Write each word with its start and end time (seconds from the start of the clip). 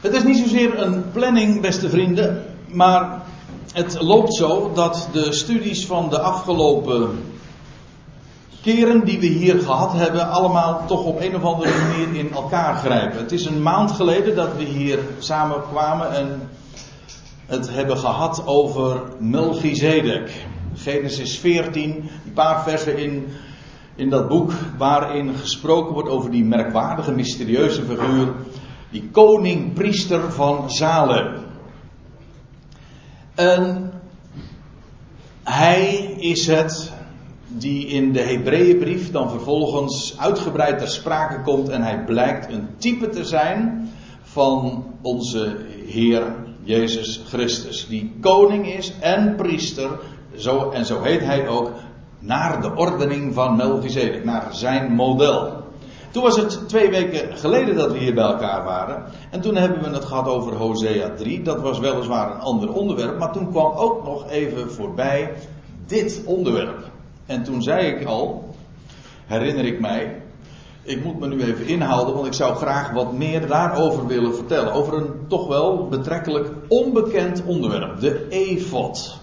Het 0.00 0.14
is 0.14 0.22
niet 0.22 0.38
zozeer 0.38 0.82
een 0.82 1.10
planning, 1.12 1.60
beste 1.60 1.90
vrienden, 1.90 2.44
maar 2.66 3.22
het 3.72 4.00
loopt 4.00 4.34
zo 4.34 4.70
dat 4.74 5.08
de 5.12 5.32
studies 5.32 5.86
van 5.86 6.08
de 6.08 6.20
afgelopen 6.20 7.18
keren 8.62 9.04
die 9.04 9.20
we 9.20 9.26
hier 9.26 9.60
gehad 9.60 9.92
hebben, 9.92 10.30
allemaal 10.30 10.86
toch 10.86 11.04
op 11.04 11.20
een 11.20 11.36
of 11.36 11.42
andere 11.42 11.70
manier 11.78 12.14
in 12.14 12.32
elkaar 12.32 12.76
grijpen. 12.76 13.18
Het 13.18 13.32
is 13.32 13.44
een 13.44 13.62
maand 13.62 13.90
geleden 13.90 14.36
dat 14.36 14.56
we 14.56 14.64
hier 14.64 14.98
samen 15.18 15.62
kwamen 15.70 16.14
en 16.14 16.48
het 17.46 17.70
hebben 17.70 17.98
gehad 17.98 18.42
over 18.46 19.02
Melchizedek. 19.18 20.46
Genesis 20.74 21.38
14, 21.38 22.10
een 22.24 22.32
paar 22.32 22.62
versen 22.62 22.98
in, 22.98 23.26
in 23.94 24.10
dat 24.10 24.28
boek 24.28 24.52
waarin 24.78 25.34
gesproken 25.34 25.92
wordt 25.92 26.08
over 26.08 26.30
die 26.30 26.44
merkwaardige, 26.44 27.12
mysterieuze 27.12 27.82
figuur, 27.82 28.34
die 28.90 29.08
koning-priester 29.12 30.32
van 30.32 30.70
Salem. 30.70 31.34
En 33.34 33.92
hij 35.42 35.94
is 36.18 36.46
het 36.46 36.92
die 37.46 37.86
in 37.86 38.12
de 38.12 38.20
Hebreeënbrief 38.20 39.10
dan 39.10 39.30
vervolgens 39.30 40.18
uitgebreid 40.18 40.78
ter 40.78 40.88
sprake 40.88 41.40
komt 41.42 41.68
en 41.68 41.82
hij 41.82 42.04
blijkt 42.04 42.52
een 42.52 42.68
type 42.76 43.08
te 43.08 43.24
zijn 43.24 43.88
van 44.22 44.84
onze 45.02 45.56
Heer 45.86 46.34
Jezus 46.62 47.22
Christus, 47.26 47.86
die 47.88 48.12
koning 48.20 48.66
is 48.66 48.92
en 49.00 49.36
priester, 49.36 49.90
zo, 50.36 50.70
en 50.70 50.86
zo 50.86 51.02
heet 51.02 51.20
hij 51.20 51.48
ook, 51.48 51.72
naar 52.18 52.60
de 52.62 52.74
ordening 52.74 53.34
van 53.34 53.56
Melchizedek, 53.56 54.24
naar 54.24 54.48
zijn 54.50 54.92
model. 54.92 55.59
Toen 56.10 56.22
was 56.22 56.36
het 56.36 56.68
twee 56.68 56.90
weken 56.90 57.36
geleden 57.36 57.76
dat 57.76 57.92
we 57.92 57.98
hier 57.98 58.14
bij 58.14 58.24
elkaar 58.24 58.64
waren. 58.64 59.04
En 59.30 59.40
toen 59.40 59.56
hebben 59.56 59.82
we 59.82 59.88
het 59.88 60.04
gehad 60.04 60.26
over 60.26 60.54
Hosea 60.54 61.10
3. 61.14 61.42
Dat 61.42 61.60
was 61.60 61.78
weliswaar 61.78 62.30
een 62.30 62.40
ander 62.40 62.72
onderwerp. 62.72 63.18
Maar 63.18 63.32
toen 63.32 63.50
kwam 63.50 63.72
ook 63.72 64.04
nog 64.04 64.30
even 64.30 64.72
voorbij 64.72 65.32
dit 65.86 66.22
onderwerp. 66.24 66.78
En 67.26 67.42
toen 67.42 67.62
zei 67.62 67.86
ik 67.86 68.06
al, 68.06 68.54
herinner 69.26 69.64
ik 69.64 69.80
mij, 69.80 70.22
ik 70.82 71.04
moet 71.04 71.18
me 71.18 71.26
nu 71.26 71.42
even 71.42 71.66
inhouden, 71.66 72.14
want 72.14 72.26
ik 72.26 72.32
zou 72.32 72.56
graag 72.56 72.92
wat 72.92 73.12
meer 73.12 73.46
daarover 73.46 74.06
willen 74.06 74.34
vertellen. 74.34 74.72
Over 74.72 74.94
een 74.94 75.26
toch 75.28 75.46
wel 75.46 75.88
betrekkelijk 75.88 76.48
onbekend 76.68 77.42
onderwerp, 77.44 78.00
de 78.00 78.26
EFOD. 78.28 79.18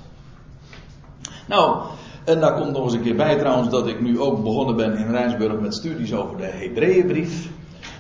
Nou, 1.48 1.82
en 2.28 2.40
daar 2.40 2.54
komt 2.54 2.72
nog 2.72 2.84
eens 2.84 2.94
een 2.94 3.02
keer 3.02 3.16
bij 3.16 3.38
trouwens 3.38 3.70
dat 3.70 3.88
ik 3.88 4.02
nu 4.02 4.20
ook 4.20 4.44
begonnen 4.44 4.76
ben 4.76 4.98
in 4.98 5.12
Rijnsburg 5.12 5.60
met 5.60 5.76
studies 5.76 6.14
over 6.14 6.38
de 6.38 6.44
Hebreeënbrief. 6.44 7.50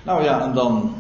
Nou 0.05 0.23
ja, 0.23 0.41
en 0.41 0.53
dan, 0.53 0.93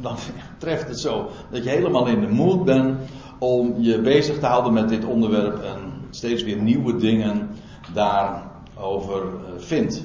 dan 0.00 0.16
treft 0.58 0.88
het 0.88 1.00
zo 1.00 1.28
dat 1.50 1.64
je 1.64 1.70
helemaal 1.70 2.06
in 2.06 2.20
de 2.20 2.28
moed 2.28 2.64
bent 2.64 2.98
om 3.38 3.74
je 3.78 4.00
bezig 4.00 4.38
te 4.38 4.46
houden 4.46 4.72
met 4.72 4.88
dit 4.88 5.04
onderwerp 5.04 5.62
en 5.62 5.78
steeds 6.10 6.42
weer 6.42 6.56
nieuwe 6.56 6.96
dingen 6.96 7.50
daarover 7.94 9.22
eh, 9.22 9.52
vindt. 9.56 10.04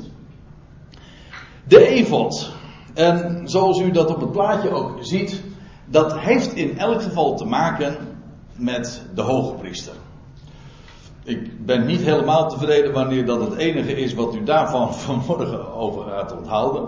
De 1.68 1.88
Evod. 1.88 2.52
En 2.94 3.42
zoals 3.50 3.80
u 3.80 3.92
dat 3.92 4.10
op 4.10 4.22
het 4.22 4.32
plaatje 4.32 4.70
ook 4.70 4.98
ziet, 5.02 5.44
dat 5.86 6.18
heeft 6.18 6.54
in 6.54 6.78
elk 6.78 7.02
geval 7.02 7.36
te 7.36 7.46
maken 7.46 7.98
met 8.56 9.06
de 9.16 9.22
hoge 9.22 9.54
priester. 9.54 9.94
Ik 11.28 11.66
ben 11.66 11.86
niet 11.86 12.02
helemaal 12.02 12.50
tevreden 12.50 12.94
wanneer 12.94 13.26
dat 13.26 13.40
het 13.40 13.56
enige 13.56 13.96
is 13.96 14.14
wat 14.14 14.36
u 14.36 14.44
daarvan 14.44 14.94
vanmorgen 15.06 15.74
over 15.74 16.04
gaat 16.04 16.38
onthouden. 16.38 16.88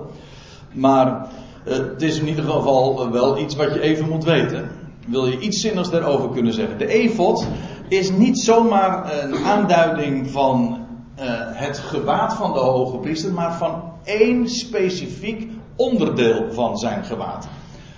Maar 0.72 1.28
eh, 1.66 1.73
het 1.73 2.02
is 2.02 2.20
in 2.20 2.28
ieder 2.28 2.44
geval 2.44 3.12
wel 3.12 3.40
iets 3.40 3.56
wat 3.56 3.73
je 3.73 3.82
even 3.82 4.10
moet 4.10 4.23
weten. 4.23 4.72
Wil 5.08 5.26
je 5.26 5.40
iets 5.40 5.62
zinnigs 5.62 5.90
daarover 5.90 6.30
kunnen 6.30 6.54
zeggen? 6.54 6.78
De 6.78 6.88
efot 6.88 7.48
is 7.88 8.12
niet 8.12 8.40
zomaar 8.40 9.23
een 9.23 9.36
aanduiding 9.36 10.30
van 10.30 10.78
uh, 11.20 11.26
het 11.36 11.78
gewaad 11.78 12.33
van 12.33 12.54
de 12.54 12.60
hoge 12.60 12.98
priester, 12.98 13.33
maar 13.33 13.54
van 13.54 13.83
één 14.04 14.49
specifiek 14.49 15.52
onderdeel 15.76 16.52
van 16.52 16.78
zijn 16.78 17.04
gewaad. 17.04 17.48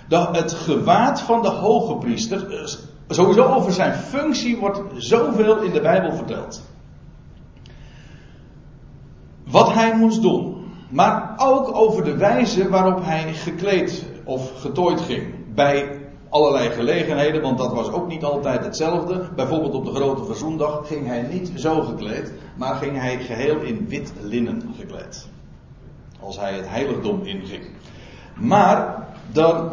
De, 0.07 0.28
het 0.31 0.53
gewaad 0.53 1.22
van 1.22 1.41
de 1.41 1.50
hoge 1.50 1.96
priester, 1.96 2.53
eh, 2.53 2.68
sowieso 3.13 3.45
over 3.45 3.72
zijn 3.72 3.94
functie 3.94 4.57
wordt 4.57 4.81
zoveel 4.95 5.61
in 5.61 5.72
de 5.72 5.81
Bijbel 5.81 6.13
verteld. 6.13 6.61
Wat 9.44 9.73
hij 9.73 9.97
moest 9.97 10.22
doen, 10.22 10.66
maar 10.89 11.33
ook 11.38 11.75
over 11.75 12.03
de 12.03 12.17
wijze 12.17 12.69
waarop 12.69 13.03
hij 13.03 13.33
gekleed 13.33 14.05
of 14.23 14.61
getooid 14.61 15.01
ging. 15.01 15.53
Bij 15.53 16.00
allerlei 16.29 16.69
gelegenheden, 16.69 17.41
want 17.41 17.57
dat 17.57 17.73
was 17.73 17.91
ook 17.91 18.07
niet 18.07 18.23
altijd 18.23 18.63
hetzelfde. 18.63 19.29
Bijvoorbeeld 19.35 19.73
op 19.73 19.85
de 19.85 19.94
grote 19.94 20.25
verzoendag 20.25 20.88
ging 20.88 21.07
hij 21.07 21.21
niet 21.21 21.51
zo 21.55 21.81
gekleed, 21.81 22.33
maar 22.55 22.75
ging 22.75 22.97
hij 22.97 23.19
geheel 23.19 23.59
in 23.59 23.88
wit 23.88 24.13
linnen 24.21 24.73
gekleed. 24.79 25.27
Als 26.19 26.39
hij 26.39 26.53
het 26.53 26.69
heiligdom 26.69 27.21
inging. 27.23 27.63
Maar 28.35 29.07
dan 29.31 29.69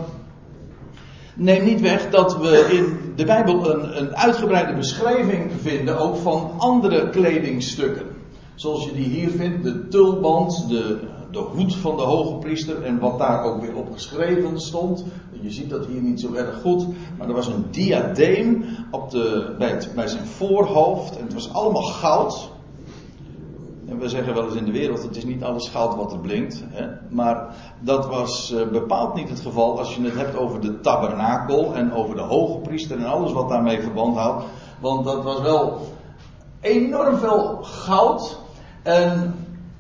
neem 1.39 1.65
niet 1.65 1.81
weg 1.81 2.11
dat 2.11 2.37
we 2.37 2.69
in 2.71 3.13
de 3.17 3.25
Bijbel 3.25 3.71
een, 3.71 3.99
een 3.99 4.17
uitgebreide 4.17 4.75
beschrijving 4.75 5.53
vinden 5.61 5.99
ook 5.99 6.17
van 6.17 6.53
andere 6.57 7.11
kledingstukken. 7.11 8.07
Zoals 8.55 8.85
je 8.85 8.93
die 8.93 9.09
hier 9.09 9.31
vindt, 9.31 9.63
de 9.63 9.89
tulband, 9.89 10.69
de, 10.69 10.99
de 11.31 11.39
hoed 11.39 11.77
van 11.77 11.97
de 11.97 12.03
hoge 12.03 12.35
priester 12.35 12.83
en 12.83 12.99
wat 12.99 13.19
daar 13.19 13.43
ook 13.43 13.61
weer 13.61 13.77
op 13.77 13.93
geschreven 13.93 14.61
stond. 14.61 15.05
Je 15.41 15.51
ziet 15.51 15.71
dat 15.71 15.87
hier 15.87 16.01
niet 16.01 16.21
zo 16.21 16.35
erg 16.35 16.61
goed, 16.61 16.87
maar 17.19 17.29
er 17.29 17.35
was 17.35 17.47
een 17.47 17.65
diadeem 17.71 18.65
op 18.91 19.11
de, 19.11 19.55
bij, 19.95 20.09
zijn 20.09 20.27
voorhoofd 20.27 21.17
en 21.17 21.25
het 21.25 21.35
was 21.35 21.53
allemaal 21.53 21.83
goud. 21.83 22.51
En 23.89 23.99
we 23.99 24.09
zeggen 24.09 24.35
wel 24.35 24.45
eens 24.45 24.55
in 24.55 24.65
de 24.65 24.73
wereld, 24.73 25.03
het 25.03 25.17
is 25.17 25.25
niet 25.25 25.43
alles 25.43 25.69
goud 25.69 25.95
wat 25.95 26.13
er 26.13 26.19
blinkt. 26.19 26.65
Hè? 26.69 26.87
Maar 27.11 27.55
dat 27.81 28.07
was 28.07 28.53
uh, 28.53 28.69
bepaald 28.69 29.15
niet 29.15 29.29
het 29.29 29.41
geval 29.41 29.79
als 29.79 29.95
je 29.95 30.03
het 30.03 30.15
hebt 30.15 30.37
over 30.37 30.61
de 30.61 30.81
tabernakel 30.81 31.75
en 31.75 31.93
over 31.93 32.15
de 32.15 32.23
hoge 32.23 32.59
priester 32.59 32.99
en 32.99 33.05
alles 33.05 33.33
wat 33.33 33.49
daarmee 33.49 33.81
verband 33.81 34.17
houdt. 34.17 34.45
Want 34.81 35.05
dat 35.05 35.25
was 35.25 35.41
wel 35.41 35.81
enorm 36.61 37.17
veel 37.17 37.59
goud. 37.63 38.39
En 38.83 39.35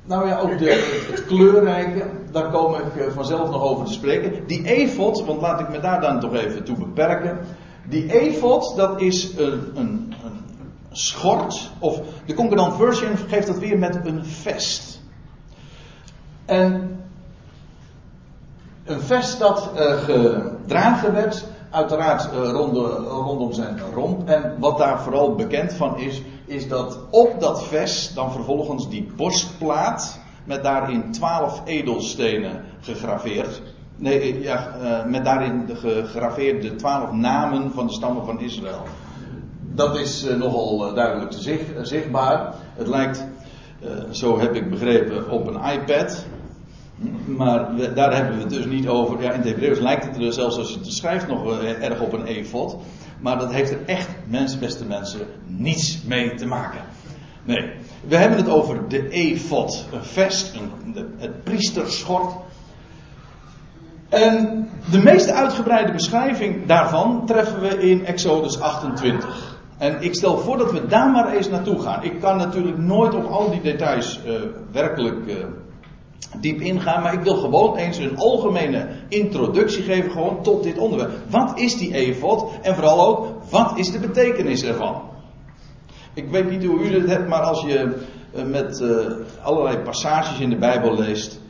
nou 0.04 0.28
ja, 0.28 0.38
ook 0.38 0.58
de, 0.58 1.06
het 1.10 1.26
kleurrijke, 1.26 2.04
daar 2.32 2.50
kom 2.50 2.74
ik 2.74 2.96
eh, 2.96 3.12
vanzelf 3.12 3.50
nog 3.50 3.62
over 3.62 3.84
te 3.84 3.92
spreken. 3.92 4.46
Die 4.46 4.64
efot, 4.64 5.24
want 5.24 5.40
laat 5.40 5.60
ik 5.60 5.68
me 5.68 5.80
daar 5.80 6.00
dan 6.00 6.20
toch 6.20 6.34
even 6.34 6.64
toe 6.64 6.76
beperken. 6.78 7.38
Die 7.88 8.20
efot, 8.20 8.76
dat 8.76 9.00
is 9.00 9.36
een, 9.36 9.72
een 9.74 10.12
schort, 10.98 11.70
of 11.78 12.00
de 12.26 12.34
concordant 12.34 12.76
version 12.76 13.16
geeft 13.16 13.46
dat 13.46 13.58
weer 13.58 13.78
met 13.78 14.06
een 14.06 14.24
vest. 14.24 15.00
En 16.44 17.00
een 18.84 19.00
vest 19.00 19.38
dat 19.38 19.70
uh, 19.74 19.92
gedragen 19.98 21.12
werd, 21.12 21.44
uiteraard 21.70 22.28
uh, 22.32 22.50
rondom, 22.50 23.52
zijn 23.52 23.80
romp. 23.94 24.28
En 24.28 24.56
wat 24.58 24.78
daar 24.78 25.00
vooral 25.00 25.34
bekend 25.34 25.72
van 25.72 25.98
is, 25.98 26.22
is 26.44 26.68
dat 26.68 26.98
op 27.10 27.40
dat 27.40 27.64
vest 27.64 28.14
dan 28.14 28.32
vervolgens 28.32 28.88
die 28.88 29.08
borstplaat 29.16 30.18
met 30.44 30.62
daarin 30.62 31.12
twaalf 31.12 31.62
edelstenen 31.64 32.64
gegraveerd. 32.80 33.62
Nee, 33.96 34.40
ja, 34.40 34.74
uh, 34.82 35.04
met 35.04 35.24
daarin 35.24 35.66
de 35.66 35.76
gegraveerde 35.76 36.74
twaalf 36.74 37.12
namen 37.12 37.72
van 37.72 37.86
de 37.86 37.92
stammen 37.92 38.24
van 38.24 38.40
Israël. 38.40 38.82
Dat 39.78 39.98
is 39.98 40.24
uh, 40.24 40.34
nogal 40.34 40.88
uh, 40.88 40.94
duidelijk 40.94 41.30
te 41.30 41.40
zich, 41.40 41.60
zichtbaar. 41.82 42.54
Het 42.76 42.86
lijkt, 42.86 43.24
zo 44.10 44.38
heb 44.38 44.54
ik 44.54 44.70
begrepen, 44.70 45.30
op 45.30 45.46
een 45.46 45.72
iPad. 45.72 46.26
Maar 47.26 47.70
daar 47.94 48.14
hebben 48.14 48.36
we 48.36 48.40
het 48.40 48.50
dus 48.50 48.64
niet 48.64 48.88
over. 48.88 49.22
Ja, 49.22 49.32
in 49.32 49.40
het 49.40 49.48
Hebreeuws 49.48 49.78
lijkt 49.78 50.04
het 50.04 50.16
er 50.16 50.32
zelfs 50.32 50.58
als 50.58 50.70
je 50.70 50.78
het 50.78 50.92
schrijft 50.92 51.28
nog 51.28 51.60
erg 51.62 52.00
op 52.00 52.12
een 52.12 52.24
efot. 52.24 52.76
Maar 53.20 53.38
dat 53.38 53.52
heeft 53.52 53.70
er 53.70 53.84
echt, 53.86 54.08
mensen, 54.26 54.60
beste 54.60 54.84
mensen, 54.84 55.20
niets 55.46 56.02
mee 56.02 56.34
te 56.34 56.46
maken. 56.46 56.80
Nee, 57.44 57.70
we 58.08 58.16
hebben 58.16 58.38
het 58.38 58.48
over 58.48 58.88
de 58.88 59.08
efot, 59.08 59.86
een 59.92 60.04
vest, 60.04 60.54
een, 60.54 60.92
de, 60.92 61.06
het 61.16 61.44
priesterschort. 61.44 62.32
En 64.08 64.68
de 64.90 64.98
meest 64.98 65.30
uitgebreide 65.30 65.92
beschrijving 65.92 66.66
daarvan 66.66 67.26
treffen 67.26 67.60
we 67.60 67.90
in 67.90 68.06
Exodus 68.06 68.60
28. 68.60 69.57
En 69.78 70.02
ik 70.02 70.14
stel 70.14 70.38
voor 70.38 70.58
dat 70.58 70.72
we 70.72 70.86
daar 70.86 71.10
maar 71.10 71.32
eens 71.32 71.48
naartoe 71.48 71.80
gaan. 71.80 72.04
Ik 72.04 72.20
kan 72.20 72.36
natuurlijk 72.36 72.78
nooit 72.78 73.14
op 73.14 73.24
al 73.24 73.50
die 73.50 73.60
details 73.60 74.20
uh, 74.26 74.32
werkelijk 74.72 75.26
uh, 75.26 75.34
diep 76.40 76.60
ingaan, 76.60 77.02
maar 77.02 77.12
ik 77.12 77.22
wil 77.22 77.36
gewoon 77.36 77.76
eens 77.76 77.98
een 77.98 78.16
algemene 78.16 78.88
introductie 79.08 79.82
geven 79.82 80.10
gewoon 80.10 80.42
tot 80.42 80.62
dit 80.62 80.78
onderwerp. 80.78 81.12
Wat 81.28 81.58
is 81.58 81.76
die 81.76 81.94
efot 81.94 82.50
en 82.62 82.74
vooral 82.74 83.06
ook 83.06 83.26
wat 83.50 83.78
is 83.78 83.92
de 83.92 83.98
betekenis 83.98 84.62
ervan? 84.62 85.02
Ik 86.14 86.30
weet 86.30 86.50
niet 86.50 86.64
hoe 86.64 86.80
u 86.80 86.94
het 86.94 87.08
hebt, 87.08 87.28
maar 87.28 87.42
als 87.42 87.62
je 87.62 88.06
uh, 88.34 88.44
met 88.44 88.84
allerlei 89.42 89.78
passages 89.78 90.38
in 90.38 90.50
de 90.50 90.58
Bijbel 90.58 90.98
leest, 90.98 91.40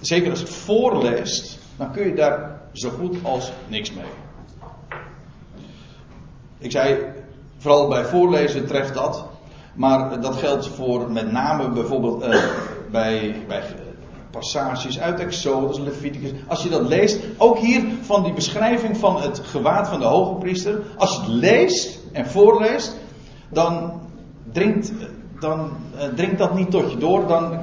zeker 0.00 0.30
als 0.30 0.40
het 0.40 0.50
voorleest, 0.50 1.58
dan 1.76 1.92
kun 1.92 2.06
je 2.06 2.14
daar 2.14 2.60
zo 2.72 2.90
goed 2.90 3.16
als 3.22 3.52
niks 3.68 3.92
mee. 3.92 4.04
Ik 6.58 6.70
zei, 6.70 6.98
vooral 7.62 7.88
bij 7.88 8.04
voorlezen 8.04 8.66
treft 8.66 8.94
dat. 8.94 9.24
Maar 9.74 10.20
dat 10.20 10.36
geldt 10.36 10.68
voor 10.68 11.10
met 11.10 11.32
name 11.32 11.68
bijvoorbeeld 11.68 12.22
uh, 12.22 12.42
bij, 12.90 13.44
bij 13.48 13.62
passages 14.30 15.00
uit 15.00 15.20
Exodus, 15.20 15.78
Leviticus. 15.78 16.30
Als 16.46 16.62
je 16.62 16.68
dat 16.68 16.88
leest, 16.88 17.20
ook 17.36 17.58
hier 17.58 17.84
van 18.00 18.22
die 18.22 18.32
beschrijving 18.32 18.96
van 18.96 19.20
het 19.20 19.38
gewaad 19.44 19.88
van 19.88 19.98
de 19.98 20.04
hoge 20.04 20.34
priester. 20.34 20.82
Als 20.96 21.14
je 21.14 21.20
het 21.20 21.30
leest 21.30 21.98
en 22.12 22.26
voorleest, 22.26 22.96
dan 23.48 24.00
dringt, 24.52 24.92
dan, 25.40 25.70
uh, 25.94 26.02
dringt 26.02 26.38
dat 26.38 26.54
niet 26.54 26.70
tot 26.70 26.90
je 26.90 26.96
door. 26.96 27.26
Dan 27.26 27.58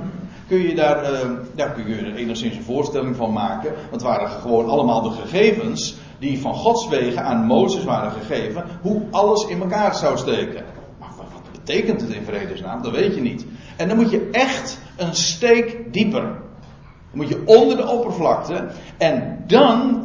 kun 0.48 0.62
je 0.62 0.76
daar, 0.76 1.12
uh, 1.56 1.74
kun 1.74 1.88
je 1.88 2.16
enigszins 2.16 2.56
een 2.56 2.64
voorstelling 2.64 3.16
van 3.16 3.34
maken. 3.34 3.72
Want 3.74 3.92
het 3.92 4.02
waren 4.02 4.30
gewoon 4.30 4.70
allemaal 4.70 5.02
de 5.02 5.12
gegevens 5.12 5.96
die 6.20 6.42
van 6.42 6.54
Gods 6.54 6.88
wegen 6.88 7.24
aan 7.24 7.46
Mozes 7.46 7.84
waren 7.84 8.12
gegeven. 8.12 8.64
Hoe 8.82 9.02
alles 9.12 9.48
in 9.48 9.62
elkaar 9.62 9.96
zou 9.96 10.18
steken. 10.18 10.64
Maar 11.00 11.10
wat 11.18 11.52
betekent 11.52 12.02
het 12.02 12.10
in 12.10 12.24
vredesnaam? 12.24 12.82
Dat 12.82 12.92
weet 12.92 13.16
je 13.16 13.22
niet. 13.22 13.46
En 13.78 13.88
dan 13.88 13.98
moet 13.98 14.12
je 14.12 14.30
echt 14.32 14.80
een 14.98 15.16
steek 15.16 15.94
dieper. 15.94 16.22
Dan 16.22 16.42
moet 17.12 17.30
je 17.30 17.42
onder 17.46 17.78
de 17.78 17.88
oppervlakte. 17.88 18.68
En 18.98 19.44
dan. 19.48 20.04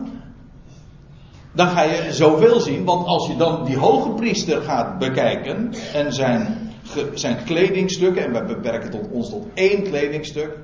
Dan 1.52 1.68
ga 1.68 1.82
je 1.82 2.12
zoveel 2.12 2.60
zien. 2.60 2.84
Want 2.84 3.06
als 3.06 3.26
je 3.26 3.36
dan 3.36 3.64
die 3.64 3.76
hoge 3.76 4.10
priester 4.10 4.62
gaat 4.62 4.98
bekijken. 4.98 5.72
En 5.92 6.12
zijn, 6.12 6.72
zijn 7.14 7.44
kledingstukken. 7.44 8.24
En 8.24 8.32
wij 8.32 8.44
beperken 8.44 8.90
tot 8.90 9.10
ons 9.10 9.30
tot 9.30 9.46
één 9.54 9.82
kledingstuk. 9.82 10.58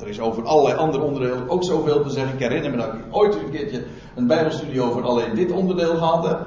Er 0.00 0.08
is 0.08 0.20
over 0.20 0.44
allerlei 0.44 0.76
andere 0.76 1.02
onderdelen 1.02 1.48
ook 1.48 1.64
zoveel 1.64 2.02
te 2.02 2.10
zeggen. 2.10 2.34
Ik 2.34 2.40
herinner 2.40 2.70
me 2.70 2.76
dat 2.76 2.94
ik 2.94 3.00
ooit 3.10 3.34
een 3.34 3.50
keertje 3.50 3.84
een 4.14 4.26
bijbelstudie 4.26 4.82
over 4.82 5.02
alleen 5.02 5.34
dit 5.34 5.50
onderdeel 5.50 5.96
gehad 5.96 6.26
heb. 6.26 6.46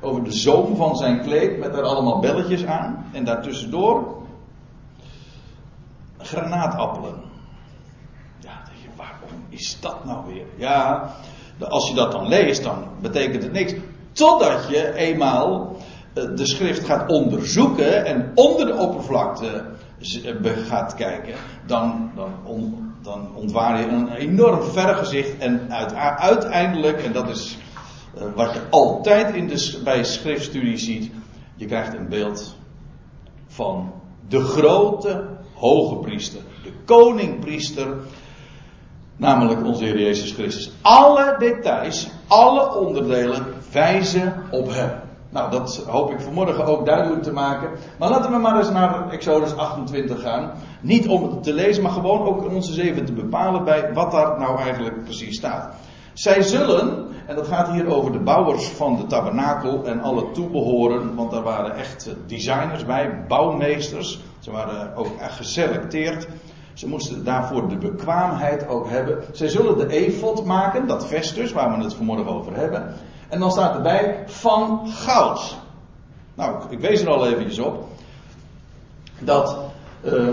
Over 0.00 0.24
de 0.24 0.32
zoom 0.32 0.76
van 0.76 0.96
zijn 0.96 1.20
kleed 1.20 1.58
met 1.58 1.76
er 1.76 1.82
allemaal 1.82 2.18
belletjes 2.18 2.66
aan. 2.66 3.06
En 3.12 3.24
daartussendoor 3.24 4.16
granaatappelen. 6.18 7.14
Ja, 8.38 8.62
je, 8.82 8.88
waarom 8.96 9.44
is 9.48 9.80
dat 9.80 10.04
nou 10.04 10.26
weer? 10.26 10.46
Ja, 10.56 11.10
als 11.68 11.88
je 11.88 11.94
dat 11.94 12.12
dan 12.12 12.28
leest, 12.28 12.62
dan 12.62 12.84
betekent 13.00 13.42
het 13.42 13.52
niks. 13.52 13.74
Totdat 14.12 14.68
je 14.68 14.94
eenmaal 14.94 15.76
eh, 16.14 16.24
de 16.34 16.46
schrift 16.46 16.84
gaat 16.84 17.10
onderzoeken 17.10 18.04
en 18.04 18.32
onder 18.34 18.66
de 18.66 18.76
oppervlakte 18.76 19.64
gaat 20.66 20.94
kijken, 20.94 21.34
dan, 21.66 22.10
dan, 22.14 22.32
dan 23.02 23.28
ontwaar 23.34 23.80
je 23.80 23.86
een 23.86 24.08
enorm 24.08 24.62
vergezicht 24.62 25.38
en 25.38 25.72
uiteindelijk, 26.18 27.02
en 27.02 27.12
dat 27.12 27.28
is 27.28 27.58
uh, 28.16 28.22
wat 28.34 28.52
je 28.52 28.60
altijd 28.70 29.34
in 29.34 29.46
de, 29.46 29.80
bij 29.84 30.04
schriftstudie 30.04 30.76
ziet, 30.76 31.10
je 31.54 31.66
krijgt 31.66 31.94
een 31.94 32.08
beeld 32.08 32.56
van 33.46 33.92
de 34.28 34.40
grote 34.40 35.24
hoge 35.54 35.96
priester, 35.96 36.40
de 36.62 36.72
koningpriester, 36.84 37.96
namelijk 39.16 39.64
onze 39.64 39.84
Heer 39.84 40.00
Jezus 40.00 40.32
Christus. 40.32 40.70
Alle 40.82 41.36
details, 41.38 42.08
alle 42.26 42.74
onderdelen 42.74 43.46
wijzen 43.72 44.42
op 44.50 44.68
hem. 44.72 45.07
Nou, 45.30 45.50
dat 45.50 45.84
hoop 45.86 46.10
ik 46.10 46.20
vanmorgen 46.20 46.64
ook 46.64 46.86
duidelijk 46.86 47.22
te 47.22 47.32
maken. 47.32 47.70
Maar 47.98 48.10
laten 48.10 48.30
we 48.30 48.38
maar 48.38 48.58
eens 48.58 48.70
naar 48.70 49.10
Exodus 49.10 49.56
28 49.56 50.22
gaan. 50.22 50.52
Niet 50.80 51.08
om 51.08 51.22
het 51.22 51.42
te 51.42 51.52
lezen, 51.52 51.82
maar 51.82 51.92
gewoon 51.92 52.26
ook 52.26 52.50
ons 52.50 52.68
eens 52.68 52.78
even 52.78 53.04
te 53.04 53.12
bepalen 53.12 53.64
bij 53.64 53.92
wat 53.92 54.10
daar 54.10 54.38
nou 54.38 54.58
eigenlijk 54.58 55.04
precies 55.04 55.36
staat. 55.36 55.74
Zij 56.12 56.42
zullen, 56.42 57.06
en 57.26 57.36
dat 57.36 57.46
gaat 57.46 57.70
hier 57.70 57.86
over 57.86 58.12
de 58.12 58.18
bouwers 58.18 58.68
van 58.68 58.96
de 58.96 59.06
tabernakel 59.06 59.84
en 59.84 60.00
alle 60.00 60.30
toebehoren, 60.30 61.14
want 61.14 61.30
daar 61.30 61.42
waren 61.42 61.76
echt 61.76 62.10
designers 62.26 62.84
bij, 62.84 63.24
bouwmeesters. 63.28 64.20
Ze 64.38 64.50
waren 64.50 64.96
ook 64.96 65.08
geselecteerd. 65.18 66.28
Ze 66.72 66.88
moesten 66.88 67.24
daarvoor 67.24 67.68
de 67.68 67.76
bekwaamheid 67.76 68.68
ook 68.68 68.88
hebben. 68.88 69.24
Zij 69.32 69.48
zullen 69.48 69.78
de 69.78 69.88
efot 69.88 70.44
maken, 70.44 70.86
dat 70.86 71.06
vestus 71.06 71.52
waar 71.52 71.76
we 71.76 71.84
het 71.84 71.94
vanmorgen 71.94 72.26
over 72.26 72.56
hebben. 72.56 72.94
En 73.28 73.40
dan 73.40 73.50
staat 73.50 73.74
erbij 73.74 74.22
van 74.26 74.88
goud. 74.88 75.56
Nou, 76.34 76.62
ik 76.70 76.80
wees 76.80 77.00
er 77.00 77.08
al 77.08 77.26
eventjes 77.26 77.58
op. 77.58 77.88
Dat, 79.18 79.58
uh, 80.04 80.28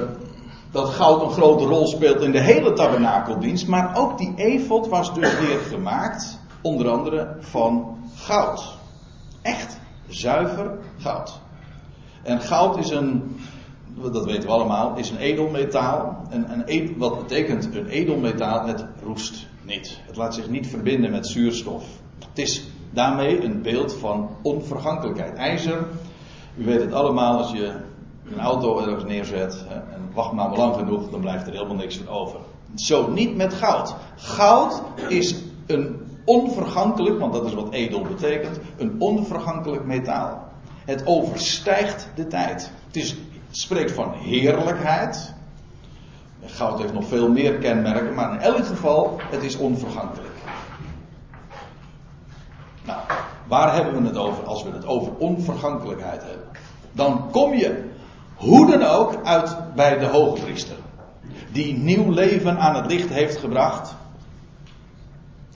dat 0.72 0.90
goud 0.90 1.22
een 1.22 1.32
grote 1.32 1.64
rol 1.64 1.88
speelt 1.88 2.22
in 2.22 2.32
de 2.32 2.42
hele 2.42 2.74
tabernakeldienst. 2.74 3.68
Maar 3.68 3.98
ook 3.98 4.18
die 4.18 4.34
efot 4.36 4.88
was 4.88 5.14
dus 5.14 5.40
weer 5.48 5.60
gemaakt, 5.60 6.40
onder 6.62 6.90
andere 6.90 7.36
van 7.40 7.98
goud. 8.16 8.78
Echt 9.42 9.78
zuiver 10.08 10.78
goud. 10.98 11.40
En 12.24 12.42
goud 12.42 12.78
is 12.78 12.90
een, 12.90 13.40
dat 14.12 14.26
weten 14.26 14.44
we 14.44 14.54
allemaal, 14.54 14.96
is 14.98 15.10
een 15.10 15.18
edelmetaal. 15.18 16.22
En 16.30 16.66
wat 16.98 17.18
betekent 17.18 17.76
een 17.76 17.88
edelmetaal? 17.88 18.68
Het 18.68 18.86
roest 19.04 19.48
niet. 19.62 20.00
Het 20.06 20.16
laat 20.16 20.34
zich 20.34 20.50
niet 20.50 20.68
verbinden 20.68 21.12
met 21.12 21.28
zuurstof. 21.28 21.86
Het 22.20 22.40
is 22.40 22.64
daarmee 22.96 23.44
een 23.44 23.62
beeld 23.62 23.94
van 23.94 24.30
onvergankelijkheid. 24.42 25.38
IJzer, 25.38 25.88
u 26.58 26.66
weet 26.66 26.82
het 26.82 26.94
allemaal, 26.94 27.38
als 27.38 27.52
je 27.52 27.74
een 28.32 28.40
auto 28.40 28.80
ergens 28.80 29.04
neerzet 29.04 29.66
en 29.70 30.10
wacht 30.14 30.32
maar 30.32 30.56
lang 30.56 30.76
genoeg, 30.76 31.10
dan 31.10 31.20
blijft 31.20 31.48
er 31.48 31.54
helemaal 31.54 31.76
niks 31.76 31.98
van 31.98 32.08
over. 32.08 32.40
Zo 32.76 33.12
niet 33.12 33.36
met 33.36 33.54
goud. 33.54 33.96
Goud 34.16 34.82
is 35.08 35.36
een 35.66 36.06
onvergankelijk, 36.26 37.20
want 37.20 37.34
dat 37.34 37.46
is 37.46 37.54
wat 37.54 37.72
edel 37.72 38.02
betekent, 38.02 38.60
een 38.78 38.96
onvergankelijk 39.00 39.86
metaal. 39.86 40.44
Het 40.86 41.06
overstijgt 41.06 42.10
de 42.16 42.28
tijd. 42.28 42.72
Het, 42.88 42.96
is, 42.96 43.10
het 43.10 43.58
spreekt 43.58 43.92
van 43.92 44.14
heerlijkheid. 44.14 45.34
Goud 46.46 46.80
heeft 46.80 46.94
nog 46.94 47.08
veel 47.08 47.32
meer 47.32 47.54
kenmerken, 47.54 48.14
maar 48.14 48.34
in 48.34 48.40
elk 48.40 48.66
geval, 48.66 49.20
het 49.32 49.44
is 49.44 49.58
onvergankelijk. 49.58 50.34
Nou, 52.86 53.00
waar 53.48 53.74
hebben 53.74 54.02
we 54.02 54.08
het 54.08 54.18
over 54.18 54.44
als 54.44 54.64
we 54.64 54.72
het 54.72 54.86
over 54.86 55.12
onvergankelijkheid 55.18 56.22
hebben? 56.24 56.48
Dan 56.92 57.28
kom 57.32 57.54
je, 57.54 57.84
hoe 58.36 58.72
dan 58.72 58.84
ook, 58.84 59.24
uit 59.24 59.58
bij 59.76 59.98
de 59.98 60.06
hoogpriester. 60.06 60.76
Die 61.52 61.78
nieuw 61.78 62.12
leven 62.12 62.58
aan 62.60 62.76
het 62.76 62.86
licht 62.86 63.10
heeft 63.10 63.38
gebracht. 63.38 63.96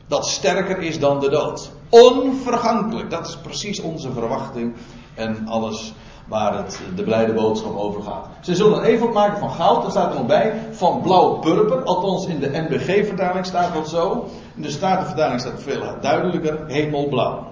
Dat 0.08 0.28
sterker 0.28 0.78
is 0.78 1.00
dan 1.00 1.20
de 1.20 1.30
dood. 1.30 1.72
Onvergankelijk, 1.90 3.10
dat 3.10 3.28
is 3.28 3.38
precies 3.38 3.80
onze 3.80 4.12
verwachting 4.12 4.74
en 5.16 5.48
alles 5.48 5.94
waar 6.28 6.58
het 6.58 6.80
de 6.96 7.04
blijde 7.04 7.34
boodschap 7.34 7.76
over 7.76 8.02
gaat. 8.04 8.28
Ze 8.42 8.56
zullen 8.56 8.78
een 8.78 8.84
efot 8.84 9.14
maken 9.14 9.40
van 9.40 9.52
goud, 9.52 9.82
daar 9.82 9.92
staat 9.92 10.12
er 10.12 10.18
nog 10.18 10.28
bij, 10.28 10.54
van 10.72 11.02
blauw-purper. 11.02 11.84
Althans 11.84 12.26
in 12.26 12.40
de 12.40 12.50
NBG-vertaling 12.70 13.46
staat 13.46 13.74
dat 13.74 13.90
zo. 13.90 14.28
In 14.56 14.62
de 14.62 14.70
Statenvertaling 14.70 15.40
staat 15.40 15.52
het 15.52 15.64
veel 15.64 15.82
duidelijker, 16.02 16.68
hemelblauw. 16.68 17.48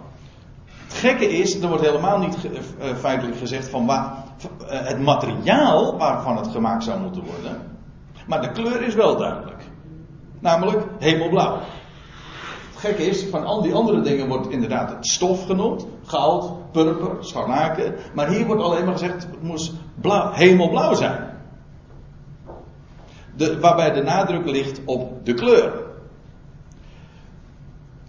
Het 0.88 0.98
gekke 0.98 1.30
is, 1.30 1.62
er 1.62 1.68
wordt 1.68 1.86
helemaal 1.86 2.18
niet 2.18 2.38
uh, 2.46 2.96
feitelijk 2.96 3.38
gezegd 3.38 3.70
van 3.70 3.86
waar, 3.86 4.24
uh, 4.62 4.68
het 4.68 5.00
materiaal 5.00 5.98
waarvan 5.98 6.38
het 6.38 6.48
gemaakt 6.48 6.84
zou 6.84 7.02
moeten 7.02 7.24
worden. 7.24 7.62
Maar 8.28 8.42
de 8.42 8.52
kleur 8.52 8.82
is 8.82 8.96
wel 8.96 9.18
duidelijk. 9.18 9.64
Namelijk 10.40 10.86
hemelblauw. 11.00 11.60
Het 12.72 12.86
gekke 12.86 13.06
is, 13.06 13.26
van 13.30 13.46
al 13.46 13.62
die 13.62 13.74
andere 13.74 14.02
dingen 14.02 14.28
wordt 14.28 14.50
inderdaad 14.50 14.90
het 14.90 15.08
stof 15.08 15.46
genoemd. 15.46 15.88
Goud, 16.06 16.72
purper, 16.72 17.16
scharlaken. 17.20 17.96
Maar 18.14 18.30
hier 18.30 18.46
wordt 18.46 18.62
alleen 18.62 18.84
maar 18.84 18.98
gezegd, 18.98 19.24
het 19.24 19.42
moest 19.42 19.74
blauw, 20.02 20.32
hemelblauw 20.32 20.94
zijn. 20.94 21.36
De, 23.36 23.60
waarbij 23.60 23.94
de 23.94 24.02
nadruk 24.02 24.46
ligt 24.46 24.82
op 24.86 25.26
de 25.26 25.34
kleur. 25.34 25.86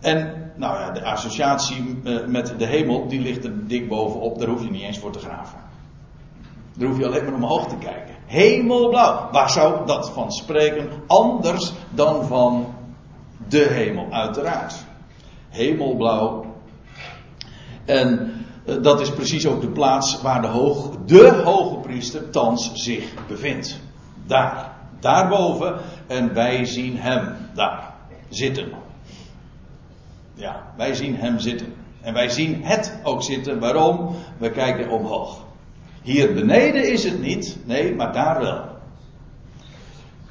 En, 0.00 0.47
nou 0.58 0.78
ja, 0.78 0.90
de 0.90 1.04
associatie 1.04 2.00
eh, 2.04 2.26
met 2.26 2.54
de 2.58 2.66
hemel, 2.66 3.08
die 3.08 3.20
ligt 3.20 3.44
er 3.44 3.66
dik 3.66 3.88
bovenop. 3.88 4.38
Daar 4.38 4.48
hoef 4.48 4.62
je 4.64 4.70
niet 4.70 4.82
eens 4.82 4.98
voor 4.98 5.12
te 5.12 5.18
graven. 5.18 5.58
Daar 6.76 6.88
hoef 6.88 6.98
je 6.98 7.06
alleen 7.06 7.24
maar 7.24 7.34
omhoog 7.34 7.66
te 7.66 7.76
kijken. 7.76 8.14
Hemelblauw. 8.26 9.28
Waar 9.32 9.50
zou 9.50 9.86
dat 9.86 10.10
van 10.10 10.32
spreken? 10.32 10.88
Anders 11.06 11.72
dan 11.90 12.24
van 12.24 12.74
de 13.48 13.66
hemel, 13.70 14.06
uiteraard. 14.10 14.74
Hemelblauw. 15.48 16.44
En 17.84 18.32
eh, 18.66 18.74
dat 18.82 19.00
is 19.00 19.10
precies 19.10 19.46
ook 19.46 19.60
de 19.60 19.70
plaats 19.70 20.22
waar 20.22 20.42
de, 20.42 20.48
hoog, 20.48 20.90
de 21.06 21.42
hoge 21.44 21.76
priester 21.76 22.30
thans 22.30 22.70
zich 22.72 23.26
bevindt. 23.26 23.80
Daar. 24.26 24.76
Daarboven. 25.00 25.80
En 26.06 26.34
wij 26.34 26.64
zien 26.64 26.96
hem 26.96 27.36
daar 27.54 27.94
zitten. 28.28 28.87
Ja, 30.38 30.72
wij 30.76 30.94
zien 30.94 31.16
hem 31.16 31.38
zitten. 31.38 31.74
En 32.00 32.14
wij 32.14 32.28
zien 32.28 32.64
het 32.64 32.98
ook 33.02 33.22
zitten. 33.22 33.58
Waarom? 33.58 34.14
We 34.38 34.50
kijken 34.50 34.90
omhoog. 34.90 35.44
Hier 36.02 36.34
beneden 36.34 36.92
is 36.92 37.04
het 37.04 37.20
niet, 37.20 37.58
nee, 37.64 37.94
maar 37.94 38.12
daar 38.12 38.40
wel. 38.40 38.64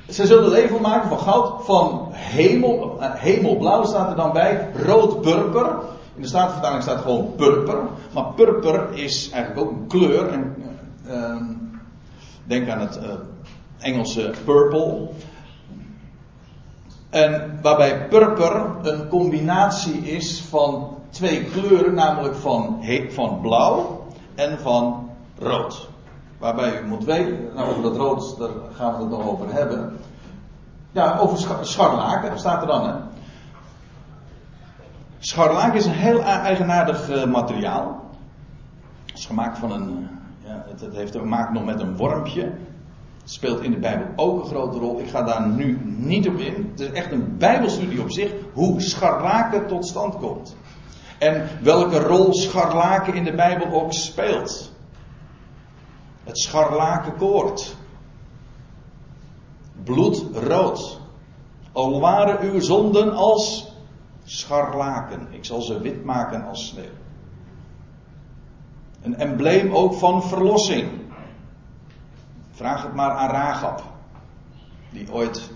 Ze 0.10 0.26
zullen 0.26 0.50
leven 0.50 0.82
maken 0.82 1.10
van 1.10 1.20
goud, 1.20 1.66
van 1.66 2.08
hemel, 2.12 3.02
eh, 3.02 3.14
hemelblauw 3.14 3.84
staat 3.84 4.10
er 4.10 4.16
dan 4.16 4.34
bij, 4.34 4.70
rood-purper. 4.76 5.66
In 6.16 6.22
de 6.22 6.28
Statenvertaling 6.28 6.84
staat 6.84 7.02
gewoon 7.02 7.34
purper. 7.36 7.80
Maar 8.14 8.34
purper 8.36 8.94
is 8.94 9.30
eigenlijk 9.30 9.68
ook 9.68 9.72
een 9.72 9.88
kleur. 9.88 10.28
En, 10.28 10.56
uh, 11.08 11.42
denk 12.44 12.70
aan 12.70 12.80
het 12.80 12.98
uh, 12.98 13.10
Engelse 13.78 14.32
purple. 14.46 15.10
En 17.10 17.60
waarbij 17.62 18.08
purper 18.08 18.66
een 18.82 19.08
combinatie 19.08 19.98
is 19.98 20.42
van 20.42 20.98
twee 21.10 21.44
kleuren, 21.44 21.94
namelijk 21.94 22.36
van, 22.36 22.84
van 23.10 23.42
blauw 23.42 24.06
en 24.36 24.60
van 24.60 25.10
rood. 25.40 25.90
Waarbij 26.38 26.82
u 26.82 26.88
moet 26.88 27.04
weten, 27.04 27.50
nou 27.56 27.70
over 27.70 27.82
dat 27.82 27.96
rood, 27.96 28.38
daar 28.38 28.50
gaan 28.74 28.94
we 28.94 29.00
het 29.00 29.10
nog 29.10 29.28
over 29.28 29.54
hebben. 29.54 29.98
Ja, 30.92 31.18
over 31.18 31.38
scharlaken, 31.62 32.40
staat 32.40 32.62
er 32.62 32.68
dan 32.68 32.88
hè. 32.88 32.94
Scharlaak 35.20 35.74
is 35.74 35.86
een 35.86 35.92
heel 35.92 36.22
eigenaardig 36.22 37.10
uh, 37.10 37.26
materiaal. 37.26 38.04
Het 39.06 39.18
is 39.18 39.26
gemaakt 39.26 39.58
van 39.58 39.72
een, 39.72 40.10
ja, 40.44 40.66
het, 40.68 40.82
het 40.82 40.96
heeft 40.96 41.12
te 41.12 41.24
maken 41.24 41.54
nog 41.54 41.66
met 41.66 41.80
een 41.80 41.98
wormpje. 41.98 42.52
Speelt 43.30 43.62
in 43.62 43.72
de 43.72 43.78
Bijbel 43.78 44.08
ook 44.16 44.42
een 44.42 44.50
grote 44.50 44.78
rol. 44.78 45.00
Ik 45.00 45.10
ga 45.10 45.24
daar 45.24 45.48
nu 45.48 45.80
niet 45.84 46.28
op 46.28 46.38
in. 46.38 46.70
Het 46.72 46.80
is 46.80 46.92
echt 46.92 47.12
een 47.12 47.38
Bijbelstudie 47.38 48.02
op 48.02 48.12
zich, 48.12 48.32
hoe 48.54 48.82
scharlaken 48.82 49.68
tot 49.68 49.88
stand 49.88 50.18
komt. 50.18 50.56
En 51.20 51.50
welke 51.62 52.00
rol 52.00 52.34
scharlaken 52.34 53.14
in 53.14 53.24
de 53.24 53.36
Bijbel 53.36 53.82
ook 53.82 53.94
speelt. 53.94 54.72
Het 56.24 56.40
scharlakenkoord. 56.40 57.76
Bloedrood. 59.84 61.00
Al 61.72 62.00
waren 62.00 62.52
uw 62.52 62.60
zonden 62.60 63.14
als 63.14 63.72
scharlaken. 64.24 65.28
Ik 65.30 65.46
zal 65.46 65.62
ze 65.62 65.80
wit 65.80 66.04
maken 66.04 66.46
als 66.46 66.68
sneeuw. 66.68 66.96
Een 69.02 69.16
embleem 69.16 69.72
ook 69.72 69.94
van 69.94 70.24
verlossing. 70.24 70.90
Vraag 72.58 72.84
het 72.84 72.94
maar 72.94 73.12
aan 73.12 73.30
Ragab. 73.30 73.84
Die 74.90 75.12
ooit 75.12 75.50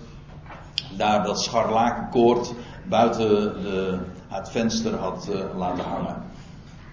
daar 0.98 1.24
dat 1.24 1.41
scharlakenkoord 1.41 2.53
buiten 2.89 3.29
de, 3.63 4.00
het 4.27 4.50
venster 4.50 4.96
had 4.96 5.27
uh, 5.31 5.58
laten 5.58 5.84
hangen. 5.84 6.24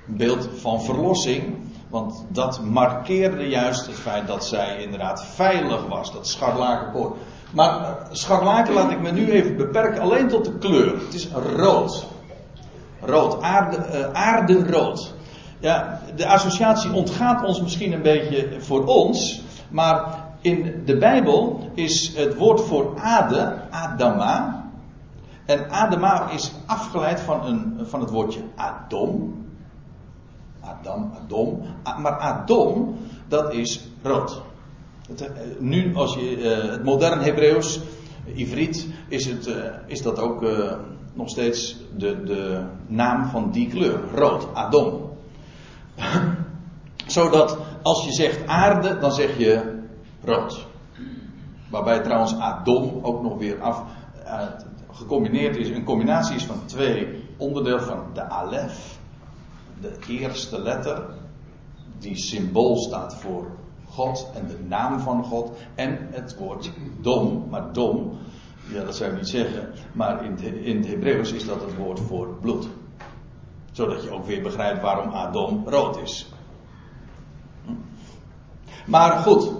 Een 0.08 0.16
beeld 0.16 0.48
van 0.56 0.82
verlossing. 0.82 1.56
Want 1.88 2.24
dat 2.28 2.60
markeerde 2.64 3.48
juist 3.48 3.86
het 3.86 3.94
feit 3.94 4.26
dat 4.26 4.44
zij 4.46 4.82
inderdaad 4.82 5.24
veilig 5.24 5.86
was. 5.86 6.12
Dat 6.12 6.26
scharlakenkoord. 6.26 7.16
Maar 7.50 7.80
uh, 7.80 7.90
scharlaken 8.10 8.74
laat 8.74 8.90
ik 8.90 9.00
me 9.00 9.10
nu 9.10 9.30
even 9.30 9.56
beperken 9.56 10.00
alleen 10.00 10.28
tot 10.28 10.44
de 10.44 10.58
kleur. 10.58 10.98
Het 10.98 11.14
is 11.14 11.28
rood. 11.56 12.06
Rood, 13.00 13.42
aarde, 13.42 14.10
aarderood. 14.12 15.14
Ja, 15.58 16.00
de 16.16 16.26
associatie 16.26 16.92
ontgaat 16.92 17.44
ons 17.44 17.60
misschien 17.60 17.92
een 17.92 18.02
beetje 18.02 18.60
voor 18.60 18.84
ons. 18.84 19.46
Maar 19.68 20.24
in 20.40 20.82
de 20.84 20.96
Bijbel 20.96 21.70
is 21.74 22.14
het 22.16 22.36
woord 22.36 22.60
voor 22.60 22.98
aarde, 22.98 23.62
Adama. 23.70 24.66
En 25.44 25.70
Adama 25.70 26.30
is 26.30 26.52
afgeleid 26.66 27.20
van, 27.20 27.46
een, 27.46 27.78
van 27.86 28.00
het 28.00 28.10
woordje 28.10 28.40
Adom. 28.54 29.46
Adam, 30.60 31.12
Adom. 31.24 31.62
Maar 32.00 32.18
Adom, 32.18 32.96
dat 33.28 33.52
is 33.52 33.88
rood. 34.02 34.42
Eh, 35.18 35.26
nu, 35.58 35.96
als 35.96 36.14
je 36.14 36.36
uh, 36.36 36.70
het 36.70 36.84
modern 36.84 37.20
Hebreeuws, 37.20 37.80
Ivriet, 38.34 38.88
is, 39.08 39.26
het, 39.26 39.50
is 39.86 40.02
dat 40.02 40.18
ook 40.18 40.44
nog 41.12 41.28
steeds 41.28 41.76
de, 41.96 42.22
de 42.22 42.64
naam 42.86 43.24
van 43.24 43.50
die 43.50 43.68
kleur. 43.68 44.00
Rood, 44.14 44.54
Adom. 44.54 45.10
Zodat 47.10 47.58
als 47.82 48.04
je 48.04 48.12
zegt 48.12 48.46
aarde, 48.46 48.98
dan 48.98 49.12
zeg 49.12 49.38
je 49.38 49.80
rood. 50.24 50.66
Waarbij 51.70 52.00
trouwens 52.00 52.34
Adom 52.38 52.98
ook 53.02 53.22
nog 53.22 53.38
weer 53.38 53.62
af, 53.62 53.82
gecombineerd 54.92 55.56
is. 55.56 55.68
Een 55.68 55.84
combinatie 55.84 56.36
is 56.36 56.44
van 56.44 56.64
twee 56.64 57.24
onderdelen 57.36 57.82
van 57.82 58.04
de 58.14 58.28
Alef. 58.28 58.98
De 59.80 59.96
eerste 60.08 60.62
letter, 60.62 61.06
die 61.98 62.16
symbool 62.16 62.76
staat 62.76 63.14
voor 63.14 63.46
God 63.88 64.30
en 64.34 64.46
de 64.46 64.58
naam 64.68 65.00
van 65.00 65.24
God. 65.24 65.50
En 65.74 66.08
het 66.10 66.36
woord 66.36 66.70
dom. 67.00 67.46
Maar 67.50 67.72
dom, 67.72 68.18
ja 68.72 68.84
dat 68.84 68.96
zou 68.96 69.10
ik 69.10 69.16
niet 69.16 69.28
zeggen. 69.28 69.68
Maar 69.92 70.24
in, 70.24 70.30
het, 70.30 70.42
in 70.42 70.76
het 70.76 70.86
Hebreeuws 70.86 71.32
is 71.32 71.46
dat 71.46 71.60
het 71.60 71.76
woord 71.76 72.00
voor 72.00 72.28
bloed. 72.40 72.68
Zodat 73.72 74.02
je 74.02 74.10
ook 74.10 74.24
weer 74.24 74.42
begrijpt 74.42 74.82
waarom 74.82 75.10
Adom 75.10 75.68
rood 75.68 75.98
is. 76.00 76.32
Maar 78.88 79.10
goed, 79.18 79.50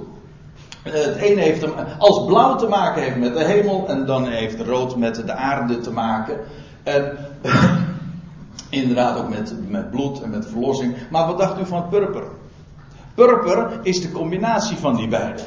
het 0.82 1.16
ene 1.16 1.40
heeft 1.40 1.60
hem 1.60 1.72
als 1.98 2.24
blauw 2.26 2.56
te 2.56 2.66
maken 2.66 3.02
heeft 3.02 3.16
met 3.16 3.34
de 3.34 3.44
hemel 3.44 3.88
en 3.88 4.06
dan 4.06 4.26
heeft 4.26 4.60
rood 4.60 4.96
met 4.96 5.14
de 5.26 5.32
aarde 5.32 5.78
te 5.78 5.92
maken. 5.92 6.38
En 6.82 7.18
inderdaad 8.70 9.18
ook 9.18 9.28
met, 9.28 9.54
met 9.68 9.90
bloed 9.90 10.22
en 10.22 10.30
met 10.30 10.46
verlossing. 10.46 10.94
Maar 11.10 11.26
wat 11.26 11.38
dacht 11.38 11.60
u 11.60 11.66
van 11.66 11.88
purper? 11.88 12.24
Purper 13.14 13.78
is 13.82 14.02
de 14.02 14.12
combinatie 14.12 14.76
van 14.76 14.96
die 14.96 15.08
beide. 15.08 15.42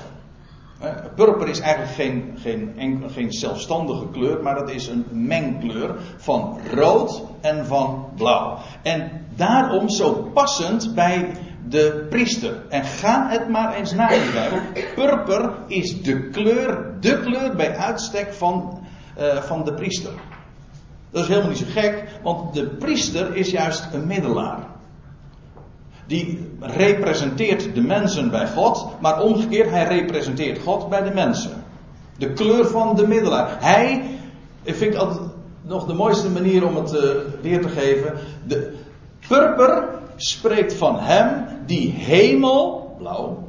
Purper 1.15 1.47
is 1.47 1.59
eigenlijk 1.59 1.93
geen, 1.93 2.33
geen, 2.37 3.03
geen 3.07 3.31
zelfstandige 3.31 4.07
kleur, 4.11 4.43
maar 4.43 4.55
dat 4.55 4.69
is 4.69 4.87
een 4.87 5.05
mengkleur 5.11 5.95
van 6.17 6.59
rood 6.73 7.21
en 7.41 7.65
van 7.65 8.05
blauw. 8.15 8.57
En 8.81 9.25
daarom 9.35 9.89
zo 9.89 10.29
passend 10.33 10.95
bij 10.95 11.31
de 11.67 12.05
priester. 12.09 12.63
En 12.69 12.83
ga 12.83 13.29
het 13.29 13.49
maar 13.49 13.73
eens 13.73 13.93
na 13.93 14.09
in 14.09 14.25
de 14.25 14.31
Bijbel. 14.31 14.59
Purper 14.95 15.53
is 15.67 16.01
de 16.01 16.29
kleur, 16.29 16.93
de 16.99 17.19
kleur 17.19 17.55
bij 17.55 17.75
uitstek 17.77 18.33
van, 18.33 18.79
uh, 19.19 19.35
van 19.35 19.65
de 19.65 19.73
priester. 19.73 20.11
Dat 21.11 21.21
is 21.21 21.27
helemaal 21.27 21.49
niet 21.49 21.57
zo 21.57 21.65
gek, 21.69 22.03
want 22.23 22.53
de 22.53 22.67
priester 22.67 23.35
is 23.35 23.51
juist 23.51 23.87
een 23.93 24.07
middelaar. 24.07 24.59
Die 26.07 26.49
representeert 26.59 27.75
de 27.75 27.81
mensen 27.81 28.29
bij 28.29 28.47
God, 28.47 28.87
maar 28.99 29.21
omgekeerd, 29.21 29.69
hij 29.69 29.83
representeert 29.83 30.59
God 30.59 30.89
bij 30.89 31.03
de 31.03 31.13
mensen. 31.13 31.63
De 32.17 32.33
kleur 32.33 32.65
van 32.65 32.95
de 32.95 33.07
middelaar. 33.07 33.57
Hij, 33.59 34.03
ik 34.63 34.75
vind 34.75 34.95
altijd 34.95 35.19
nog 35.61 35.85
de 35.85 35.93
mooiste 35.93 36.29
manier 36.29 36.67
om 36.67 36.75
het 36.75 36.93
uh, 36.93 37.01
weer 37.41 37.61
te 37.61 37.69
geven. 37.69 38.13
De 38.47 38.73
purper 39.27 39.87
spreekt 40.15 40.73
van 40.73 40.99
hem 40.99 41.45
die 41.65 41.91
hemel, 41.91 42.95
blauw, 42.97 43.47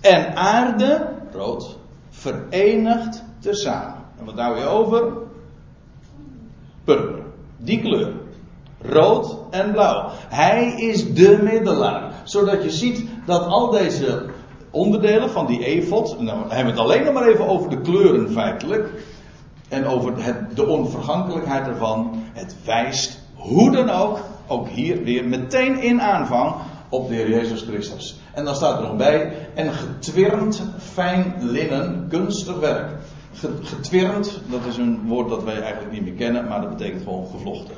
en 0.00 0.36
aarde, 0.36 1.08
rood, 1.32 1.78
verenigt 2.10 3.22
tezamen. 3.38 4.04
En 4.18 4.24
wat 4.24 4.38
hou 4.38 4.58
je 4.58 4.64
over? 4.64 5.12
Purper. 6.84 7.22
Die 7.56 7.80
kleur. 7.80 8.12
Rood 8.82 9.36
en 9.50 9.72
blauw. 9.72 10.10
Hij 10.28 10.74
is 10.76 11.14
de 11.14 11.38
middelaar. 11.42 12.12
Zodat 12.24 12.62
je 12.62 12.70
ziet 12.70 13.04
dat 13.26 13.46
al 13.46 13.70
deze 13.70 14.24
onderdelen 14.70 15.30
van 15.30 15.46
die 15.46 15.64
efot, 15.64 16.20
nou 16.20 16.38
hebben 16.38 16.64
we 16.64 16.70
het 16.70 16.78
alleen 16.80 17.04
nog 17.04 17.14
maar 17.14 17.28
even 17.28 17.48
over 17.48 17.70
de 17.70 17.80
kleuren 17.80 18.30
feitelijk, 18.30 18.88
en 19.68 19.86
over 19.86 20.24
het, 20.24 20.56
de 20.56 20.66
onvergankelijkheid 20.66 21.66
ervan, 21.66 22.22
het 22.32 22.56
wijst 22.64 23.20
hoe 23.34 23.70
dan 23.70 23.90
ook, 23.90 24.18
ook 24.46 24.68
hier 24.68 25.02
weer 25.02 25.28
meteen 25.28 25.82
in 25.82 26.02
aanvang, 26.02 26.54
op 26.90 27.08
de 27.08 27.14
Heer 27.14 27.30
Jezus 27.30 27.62
Christus. 27.62 28.20
En 28.34 28.44
dan 28.44 28.54
staat 28.54 28.76
er 28.76 28.82
nog 28.82 28.96
bij, 28.96 29.48
en 29.54 29.72
getwirnd 29.72 30.62
fijn 30.78 31.34
linnen, 31.38 32.06
kunstig 32.08 32.58
werk. 32.58 32.90
Dat 34.50 34.64
is 34.68 34.76
een 34.76 35.06
woord 35.06 35.28
dat 35.28 35.44
wij 35.44 35.60
eigenlijk 35.60 35.92
niet 35.92 36.02
meer 36.02 36.12
kennen, 36.12 36.48
maar 36.48 36.60
dat 36.60 36.76
betekent 36.76 37.02
gewoon 37.02 37.26
gevlochten. 37.26 37.74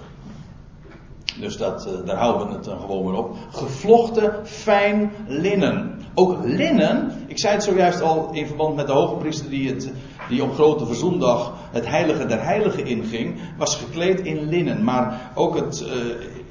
Dus 1.40 1.56
dat, 1.56 1.86
uh, 1.86 2.06
daar 2.06 2.16
houden 2.16 2.48
we 2.48 2.54
het 2.54 2.64
dan 2.64 2.80
gewoon 2.80 3.06
weer 3.06 3.18
op. 3.18 3.36
Gevlochten 3.50 4.46
fijn 4.46 5.12
linnen. 5.26 6.00
Ook 6.14 6.44
linnen, 6.44 7.12
ik 7.26 7.38
zei 7.38 7.54
het 7.54 7.62
zojuist 7.62 8.00
al 8.00 8.30
in 8.32 8.46
verband 8.46 8.76
met 8.76 8.86
de 8.86 8.92
hoge 8.92 9.14
priester 9.14 9.50
die, 9.50 9.68
het, 9.68 9.92
die 10.28 10.42
op 10.42 10.54
grote 10.54 10.86
verzoendag 10.86 11.52
het 11.70 11.86
heilige 11.86 12.26
der 12.26 12.44
heiligen 12.44 12.86
inging, 12.86 13.40
was 13.58 13.76
gekleed 13.76 14.20
in 14.20 14.48
linnen. 14.48 14.84
Maar 14.84 15.32
ook 15.34 15.56
het, 15.56 15.80
uh, 15.86 15.88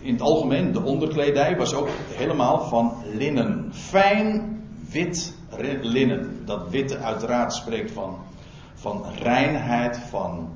in 0.01 0.13
het 0.13 0.22
algemeen, 0.22 0.72
de 0.72 0.81
onderkledij 0.81 1.58
was 1.58 1.74
ook 1.74 1.89
helemaal 2.13 2.62
van 2.62 2.93
linnen. 3.13 3.70
Fijn 3.74 4.60
wit 4.91 5.34
linnen. 5.81 6.41
Dat 6.46 6.70
witte 6.70 6.98
uiteraard 6.98 7.53
spreekt 7.53 7.91
van, 7.91 8.17
van 8.74 9.05
reinheid, 9.22 9.98
van, 9.98 10.50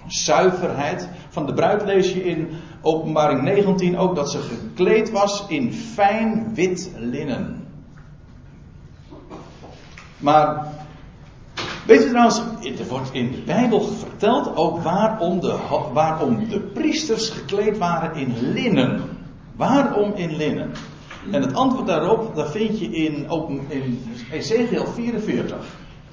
van 0.00 0.10
zuiverheid. 0.10 1.08
Van 1.28 1.46
de 1.46 1.52
bruid 1.52 1.84
lees 1.84 2.12
je 2.12 2.24
in 2.24 2.48
openbaring 2.82 3.42
19 3.42 3.98
ook 3.98 4.14
dat 4.14 4.30
ze 4.30 4.38
gekleed 4.38 5.10
was 5.10 5.44
in 5.48 5.72
fijn 5.72 6.54
wit 6.54 6.90
linnen. 6.96 7.68
Maar 10.18 10.79
Weet 11.86 12.04
u 12.04 12.08
trouwens, 12.08 12.38
er 12.78 12.86
wordt 12.88 13.12
in 13.12 13.30
de 13.30 13.42
Bijbel 13.42 13.80
verteld 13.80 14.56
ook 14.56 14.82
waarom 14.82 15.40
de, 15.40 15.56
waarom 15.92 16.48
de 16.48 16.60
priesters 16.60 17.28
gekleed 17.28 17.78
waren 17.78 18.14
in 18.14 18.34
linnen. 18.40 19.02
Waarom 19.56 20.12
in 20.14 20.36
linnen? 20.36 20.72
En 21.30 21.42
het 21.42 21.54
antwoord 21.54 21.86
daarop, 21.86 22.34
dat 22.34 22.50
vind 22.50 22.78
je 22.78 22.90
in, 22.90 23.26
in 23.68 24.02
Ezekiel 24.32 24.86
44. 24.86 25.56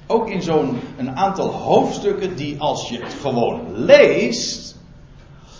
Ook 0.06 0.30
in 0.30 0.42
zo'n 0.42 0.78
een 0.96 1.16
aantal 1.16 1.48
hoofdstukken 1.48 2.36
die 2.36 2.60
als 2.60 2.88
je 2.88 2.98
het 2.98 3.14
gewoon 3.20 3.60
leest, 3.72 4.76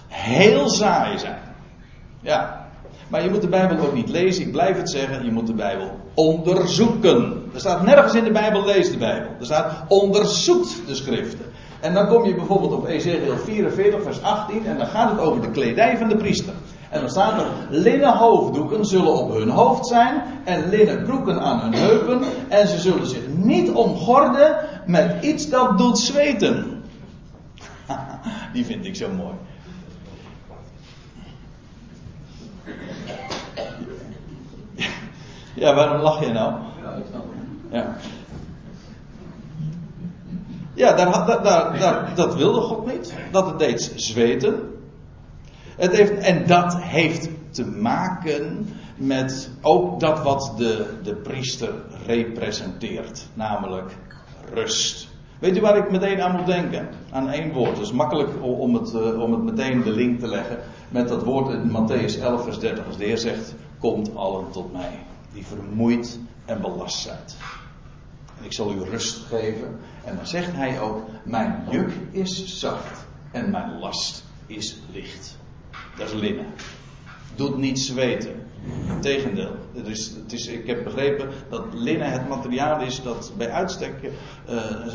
heel 0.08 0.68
saai 0.68 1.18
zijn. 1.18 1.40
Ja, 2.20 2.68
maar 3.08 3.24
je 3.24 3.30
moet 3.30 3.40
de 3.40 3.48
Bijbel 3.48 3.86
ook 3.86 3.94
niet 3.94 4.08
lezen, 4.08 4.44
ik 4.44 4.52
blijf 4.52 4.76
het 4.76 4.90
zeggen, 4.90 5.24
je 5.24 5.30
moet 5.30 5.46
de 5.46 5.54
Bijbel 5.54 5.90
onderzoeken. 6.14 7.37
Er 7.54 7.60
staat 7.60 7.82
nergens 7.82 8.14
in 8.14 8.24
de 8.24 8.30
Bijbel, 8.30 8.64
lees 8.64 8.90
de 8.90 8.96
Bijbel. 8.96 9.28
Er 9.38 9.44
staat 9.44 9.72
onderzoekt 9.88 10.86
de 10.86 10.94
schriften. 10.94 11.46
En 11.80 11.94
dan 11.94 12.08
kom 12.08 12.24
je 12.24 12.34
bijvoorbeeld 12.34 12.72
op 12.72 12.86
Ezekiel 12.86 13.36
44, 13.36 14.02
vers 14.02 14.22
18, 14.22 14.66
en 14.66 14.78
dan 14.78 14.86
gaat 14.86 15.10
het 15.10 15.20
over 15.20 15.40
de 15.40 15.50
kledij 15.50 15.98
van 15.98 16.08
de 16.08 16.16
priester. 16.16 16.54
En 16.90 17.00
dan 17.00 17.10
staat 17.10 17.40
er, 17.40 17.46
linnen 17.68 18.16
hoofddoeken 18.16 18.84
zullen 18.84 19.14
op 19.14 19.32
hun 19.32 19.50
hoofd 19.50 19.86
zijn 19.86 20.22
en 20.44 20.68
linnen 20.68 21.04
broeken 21.04 21.40
aan 21.40 21.60
hun 21.60 21.74
heupen. 21.74 22.22
En 22.48 22.68
ze 22.68 22.78
zullen 22.78 23.06
zich 23.06 23.22
niet 23.28 23.70
omgorden 23.70 24.56
met 24.86 25.24
iets 25.24 25.48
dat 25.48 25.78
doet 25.78 25.98
zweten. 25.98 26.82
Die 28.52 28.64
vind 28.64 28.86
ik 28.86 28.96
zo 28.96 29.08
mooi. 29.16 29.34
Ja, 35.54 35.74
waarom 35.74 36.00
lach 36.00 36.24
je 36.24 36.32
nou? 36.32 36.54
Ja. 37.70 37.76
Ja. 37.78 37.96
Ja, 40.78 40.92
daar, 40.92 41.42
daar, 41.42 41.78
daar, 41.78 42.12
dat 42.14 42.34
wilde 42.34 42.60
God 42.60 42.86
niet. 42.86 43.14
Dat 43.30 43.46
het 43.46 43.58
deed 43.58 43.92
zweten. 43.96 44.60
Het 45.76 45.96
heeft, 45.96 46.12
en 46.12 46.46
dat 46.46 46.76
heeft 46.80 47.28
te 47.50 47.66
maken 47.66 48.68
met 48.96 49.50
ook 49.62 50.00
dat 50.00 50.22
wat 50.22 50.52
de, 50.56 50.98
de 51.02 51.14
priester 51.14 51.72
representeert, 52.06 53.26
namelijk 53.34 53.96
rust. 54.54 55.08
Weet 55.38 55.56
u 55.56 55.60
waar 55.60 55.76
ik 55.76 55.90
meteen 55.90 56.20
aan 56.20 56.36
moet 56.36 56.46
denken? 56.46 56.88
Aan 57.10 57.30
één 57.30 57.52
woord. 57.52 57.70
Het 57.70 57.86
is 57.86 57.92
makkelijk 57.92 58.30
om 58.42 58.74
het, 58.74 58.94
eh, 58.94 59.20
om 59.20 59.32
het 59.32 59.42
meteen 59.42 59.82
de 59.82 59.90
link 59.90 60.20
te 60.20 60.28
leggen 60.28 60.58
met 60.88 61.08
dat 61.08 61.22
woord 61.22 61.52
in 61.52 61.70
Matthäus 61.70 62.22
11, 62.22 62.44
vers 62.44 62.58
30. 62.58 62.86
Als 62.86 62.96
de 62.96 63.04
Heer 63.04 63.18
zegt: 63.18 63.54
Komt 63.78 64.16
allen 64.16 64.50
tot 64.50 64.72
mij, 64.72 64.98
die 65.32 65.46
vermoeid 65.46 66.18
en 66.48 66.60
belast 66.60 66.98
zijn. 66.98 67.18
En 68.38 68.44
ik 68.44 68.52
zal 68.52 68.72
u 68.72 68.80
rust 68.80 69.26
geven. 69.26 69.78
En 70.04 70.16
dan 70.16 70.26
zegt 70.26 70.52
hij 70.52 70.80
ook: 70.80 71.02
Mijn 71.24 71.64
juk 71.70 71.92
is 72.10 72.58
zacht 72.58 73.06
en 73.32 73.50
mijn 73.50 73.78
last 73.78 74.24
is 74.46 74.78
licht. 74.92 75.38
Dat 75.96 76.08
is 76.08 76.14
linnen. 76.14 76.46
Doet 77.34 77.56
niet 77.56 77.78
zweten. 77.78 78.46
Integendeel. 78.88 79.56
Het 79.74 79.86
het 80.14 80.32
is, 80.32 80.46
ik 80.46 80.66
heb 80.66 80.84
begrepen 80.84 81.28
dat 81.48 81.64
linnen 81.72 82.12
het 82.12 82.28
materiaal 82.28 82.80
is 82.80 83.02
dat 83.02 83.32
bij 83.36 83.50
uitstek 83.50 83.94
uh, 84.02 84.10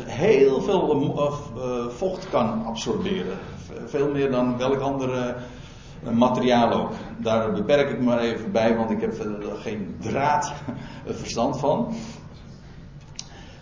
heel 0.04 0.60
veel 0.62 0.88
uh, 1.56 1.88
vocht 1.88 2.28
kan 2.30 2.64
absorberen. 2.64 3.38
Veel 3.86 4.10
meer 4.10 4.30
dan 4.30 4.58
welk 4.58 4.80
andere 4.80 5.36
materiaal 6.12 6.72
ook. 6.72 6.92
Daar 7.18 7.52
beperk 7.52 7.90
ik 7.90 7.98
me 7.98 8.04
maar 8.04 8.18
even 8.18 8.52
bij, 8.52 8.76
want 8.76 8.90
ik 8.90 9.00
heb 9.00 9.18
er 9.18 9.56
geen 9.56 9.96
draad 10.00 10.52
verstand 11.06 11.58
van. 11.58 11.94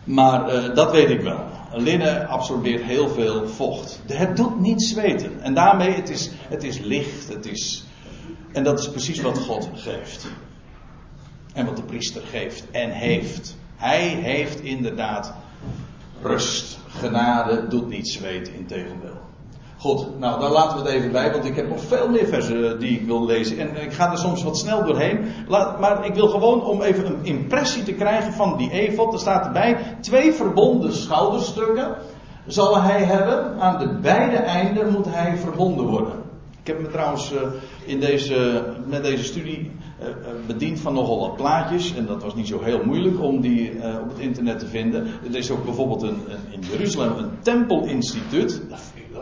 Maar 0.04 0.54
uh, 0.54 0.74
dat 0.74 0.92
weet 0.92 1.10
ik 1.10 1.20
wel. 1.20 1.44
Linnen 1.72 2.28
absorbeert 2.28 2.82
heel 2.82 3.08
veel 3.08 3.48
vocht. 3.48 4.00
Het 4.06 4.36
doet 4.36 4.60
niet 4.60 4.82
zweten. 4.82 5.42
En 5.42 5.54
daarmee, 5.54 5.90
het 5.90 6.08
is, 6.08 6.30
het 6.48 6.62
is 6.62 6.78
licht. 6.78 7.28
Het 7.28 7.46
is, 7.46 7.84
en 8.52 8.64
dat 8.64 8.78
is 8.78 8.90
precies 8.90 9.20
wat 9.20 9.38
God 9.38 9.70
geeft. 9.74 10.26
En 11.54 11.66
wat 11.66 11.76
de 11.76 11.82
priester 11.82 12.22
geeft 12.22 12.70
en 12.70 12.90
heeft. 12.90 13.56
Hij 13.76 14.08
heeft 14.08 14.60
inderdaad 14.60 15.34
rust. 16.22 16.78
Genade 16.88 17.68
doet 17.68 17.88
niet 17.88 18.08
zweten, 18.08 18.54
in 18.54 18.66
tegendeel. 18.66 19.20
Goed, 19.82 20.18
nou 20.18 20.40
dan 20.40 20.50
laten 20.50 20.78
we 20.78 20.84
het 20.84 20.92
even 20.92 21.12
bij, 21.12 21.32
want 21.32 21.44
ik 21.44 21.56
heb 21.56 21.68
nog 21.68 21.80
veel 21.80 22.08
meer 22.08 22.26
versen 22.26 22.78
die 22.78 23.00
ik 23.00 23.06
wil 23.06 23.26
lezen. 23.26 23.58
En 23.58 23.82
ik 23.82 23.92
ga 23.92 24.10
er 24.10 24.18
soms 24.18 24.42
wat 24.42 24.58
snel 24.58 24.84
doorheen. 24.84 25.24
maar 25.48 26.06
ik 26.06 26.14
wil 26.14 26.28
gewoon 26.28 26.64
om 26.64 26.82
even 26.82 27.06
een 27.06 27.24
impressie 27.24 27.82
te 27.82 27.92
krijgen 27.92 28.32
van 28.32 28.56
die 28.56 28.70
efot. 28.70 29.12
Er 29.12 29.18
staat 29.18 29.46
erbij, 29.46 29.96
twee 30.00 30.32
verbonden 30.32 30.92
schouderstukken 30.92 31.96
zal 32.46 32.82
hij 32.82 33.02
hebben. 33.02 33.60
Aan 33.60 33.78
de 33.78 33.98
beide 34.00 34.36
einden 34.36 34.92
moet 34.92 35.06
hij 35.08 35.36
verbonden 35.36 35.86
worden. 35.86 36.12
Ik 36.60 36.68
heb 36.68 36.80
me 36.80 36.88
trouwens 36.88 37.32
eh, 37.32 37.40
in 37.84 38.00
deze, 38.00 38.64
met 38.86 39.02
deze 39.02 39.24
studie 39.24 39.70
eh, 39.98 40.08
eh, 40.08 40.14
bediend 40.46 40.80
van 40.80 40.94
nogal 40.94 41.20
wat 41.20 41.36
plaatjes. 41.36 41.94
En 41.94 42.06
dat 42.06 42.22
was 42.22 42.34
niet 42.34 42.46
zo 42.48 42.62
heel 42.62 42.84
moeilijk 42.84 43.22
om 43.22 43.40
die 43.40 43.70
op 44.02 44.08
het 44.08 44.18
internet 44.18 44.58
te 44.58 44.66
vinden. 44.66 45.06
Er 45.24 45.36
is 45.36 45.50
ook 45.50 45.64
bijvoorbeeld 45.64 46.02
een 46.02 46.16
in 46.50 46.60
Jeruzalem 46.70 47.18
een 47.18 47.30
tempelinstituut. 47.40 48.62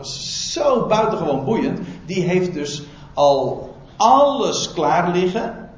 Is 0.01 0.51
zo 0.53 0.85
buitengewoon 0.85 1.45
boeiend. 1.45 1.79
Die 2.05 2.23
heeft 2.23 2.53
dus 2.53 2.83
al 3.13 3.69
alles 3.97 4.73
klaar 4.73 5.11
liggen. 5.11 5.69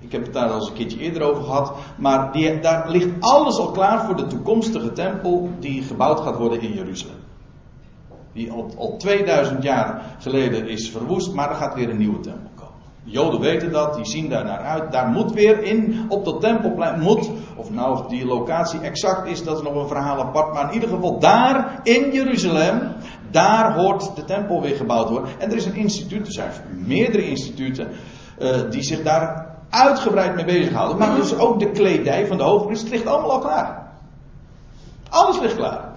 Ik 0.00 0.12
heb 0.12 0.22
het 0.22 0.32
daar 0.32 0.48
al 0.48 0.54
eens 0.54 0.68
een 0.68 0.74
keertje 0.74 0.98
eerder 0.98 1.22
over 1.22 1.42
gehad. 1.42 1.72
Maar 1.96 2.32
daar 2.60 2.90
ligt 2.90 3.08
alles 3.20 3.58
al 3.58 3.70
klaar 3.70 4.04
voor 4.04 4.16
de 4.16 4.26
toekomstige 4.26 4.92
tempel 4.92 5.50
die 5.58 5.82
gebouwd 5.82 6.20
gaat 6.20 6.36
worden 6.36 6.60
in 6.60 6.72
Jeruzalem. 6.72 7.16
Die 8.32 8.52
al, 8.52 8.70
al 8.78 8.96
2000 8.96 9.62
jaar 9.62 10.16
geleden 10.18 10.68
is 10.68 10.90
verwoest, 10.90 11.34
maar 11.34 11.50
er 11.50 11.56
gaat 11.56 11.74
weer 11.74 11.90
een 11.90 11.98
nieuwe 11.98 12.20
tempel. 12.20 12.48
Joden 13.04 13.40
weten 13.40 13.72
dat, 13.72 13.94
die 13.94 14.06
zien 14.06 14.28
daar 14.28 14.44
naar 14.44 14.58
uit. 14.58 14.92
Daar 14.92 15.06
moet 15.06 15.32
weer 15.32 15.62
in, 15.62 16.06
op 16.08 16.24
dat 16.24 16.40
tempelplein, 16.40 17.00
moet, 17.00 17.30
of 17.56 17.70
nou 17.70 18.08
die 18.08 18.26
locatie 18.26 18.80
exact 18.80 19.28
is, 19.28 19.44
dat 19.44 19.56
is 19.56 19.62
nog 19.62 19.74
een 19.74 19.88
verhaal 19.88 20.20
apart. 20.20 20.52
Maar 20.52 20.68
in 20.68 20.74
ieder 20.74 20.88
geval 20.88 21.18
daar 21.18 21.80
in 21.82 22.12
Jeruzalem, 22.12 22.92
daar 23.30 23.74
hoort 23.74 24.16
de 24.16 24.24
tempel 24.24 24.62
weer 24.62 24.76
gebouwd 24.76 25.08
worden. 25.08 25.30
En 25.38 25.50
er 25.50 25.56
is 25.56 25.66
een 25.66 25.76
instituut, 25.76 26.26
er 26.26 26.32
zijn 26.32 26.52
meerdere 26.86 27.28
instituten, 27.28 27.88
uh, 28.38 28.56
die 28.70 28.82
zich 28.82 29.02
daar 29.02 29.56
uitgebreid 29.70 30.34
mee 30.34 30.44
bezighouden. 30.44 30.98
Maar 30.98 31.14
dus 31.14 31.38
ook 31.38 31.58
de 31.58 31.70
kledij 31.70 32.26
van 32.26 32.36
de 32.36 32.42
hoofdpriester 32.42 32.90
ligt 32.90 33.06
allemaal 33.06 33.32
al 33.32 33.38
klaar. 33.38 33.86
Alles 35.08 35.40
ligt 35.40 35.56
klaar. 35.56 35.88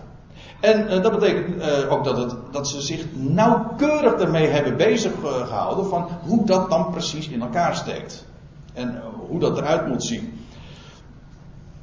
En 0.61 0.93
uh, 0.93 1.01
dat 1.01 1.19
betekent 1.19 1.55
uh, 1.55 1.91
ook 1.91 2.03
dat, 2.03 2.17
het, 2.17 2.35
dat 2.51 2.67
ze 2.67 2.81
zich 2.81 3.05
nauwkeurig 3.13 4.13
ermee 4.13 4.47
hebben 4.47 4.77
bezig 4.77 5.11
uh, 5.23 5.47
gehouden 5.47 5.85
van 5.85 6.07
hoe 6.21 6.45
dat 6.45 6.69
dan 6.69 6.91
precies 6.91 7.27
in 7.27 7.41
elkaar 7.41 7.75
steekt. 7.75 8.25
En 8.73 9.01
hoe 9.27 9.39
dat 9.39 9.57
eruit 9.57 9.87
moet 9.87 10.03
zien. 10.03 10.33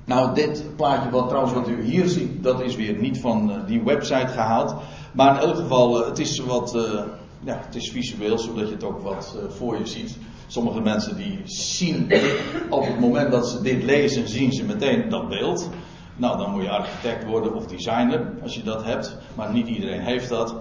Nou, 0.04 0.34
dit 0.34 0.64
plaatje 0.76 1.10
wat 1.10 1.28
trouwens 1.28 1.54
wat 1.54 1.68
u 1.68 1.82
hier 1.82 2.08
ziet, 2.08 2.42
dat 2.42 2.60
is 2.60 2.76
weer 2.76 2.98
niet 2.98 3.20
van 3.20 3.52
die 3.66 3.82
website 3.82 4.26
gehaald. 4.26 4.74
Maar 5.12 5.42
in 5.42 5.48
elk 5.48 5.56
geval, 5.56 6.06
het 6.06 6.18
is 6.18 6.38
wat, 6.38 6.76
ja, 7.40 7.60
het 7.66 7.74
is 7.74 7.90
visueel, 7.90 8.38
zodat 8.38 8.68
je 8.68 8.74
het 8.74 8.84
ook 8.84 9.02
wat 9.02 9.36
voor 9.48 9.78
je 9.78 9.86
ziet. 9.86 10.16
Sommige 10.46 10.80
mensen 10.80 11.16
die 11.16 11.40
zien 11.44 12.12
op 12.70 12.84
het 12.86 13.00
moment 13.00 13.30
dat 13.30 13.48
ze 13.48 13.62
dit 13.62 13.82
lezen, 13.82 14.28
zien 14.28 14.52
ze 14.52 14.64
meteen 14.64 15.08
dat 15.08 15.28
beeld. 15.28 15.68
Nou, 16.18 16.38
dan 16.38 16.50
moet 16.50 16.62
je 16.62 16.70
architect 16.70 17.24
worden 17.24 17.54
of 17.54 17.66
designer, 17.66 18.32
als 18.42 18.54
je 18.54 18.62
dat 18.62 18.84
hebt. 18.84 19.16
Maar 19.34 19.52
niet 19.52 19.68
iedereen 19.68 20.00
heeft 20.00 20.28
dat. 20.28 20.54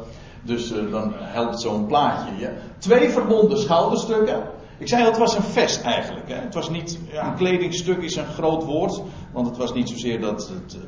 Dus 0.43 0.71
uh, 0.71 0.91
dan 0.91 1.13
helpt 1.15 1.61
zo'n 1.61 1.85
plaatje 1.85 2.37
je. 2.37 2.53
Twee 2.77 3.09
verbonden 3.09 3.57
schouderstukken. 3.57 4.43
Ik 4.77 4.87
zei 4.87 5.03
al, 5.03 5.09
het 5.09 5.17
was 5.17 5.35
een 5.35 5.43
vest 5.43 5.81
eigenlijk. 5.81 6.29
Hè. 6.29 6.35
Het 6.35 6.53
was 6.53 6.69
niet, 6.69 6.99
ja, 7.11 7.27
een 7.27 7.35
kledingstuk 7.35 8.01
is 8.01 8.15
een 8.15 8.25
groot 8.25 8.63
woord. 8.63 9.01
Want 9.31 9.47
het 9.47 9.57
was 9.57 9.73
niet 9.73 9.89
zozeer 9.89 10.21
dat 10.21 10.49
het. 10.49 10.75
Uh, 10.75 10.81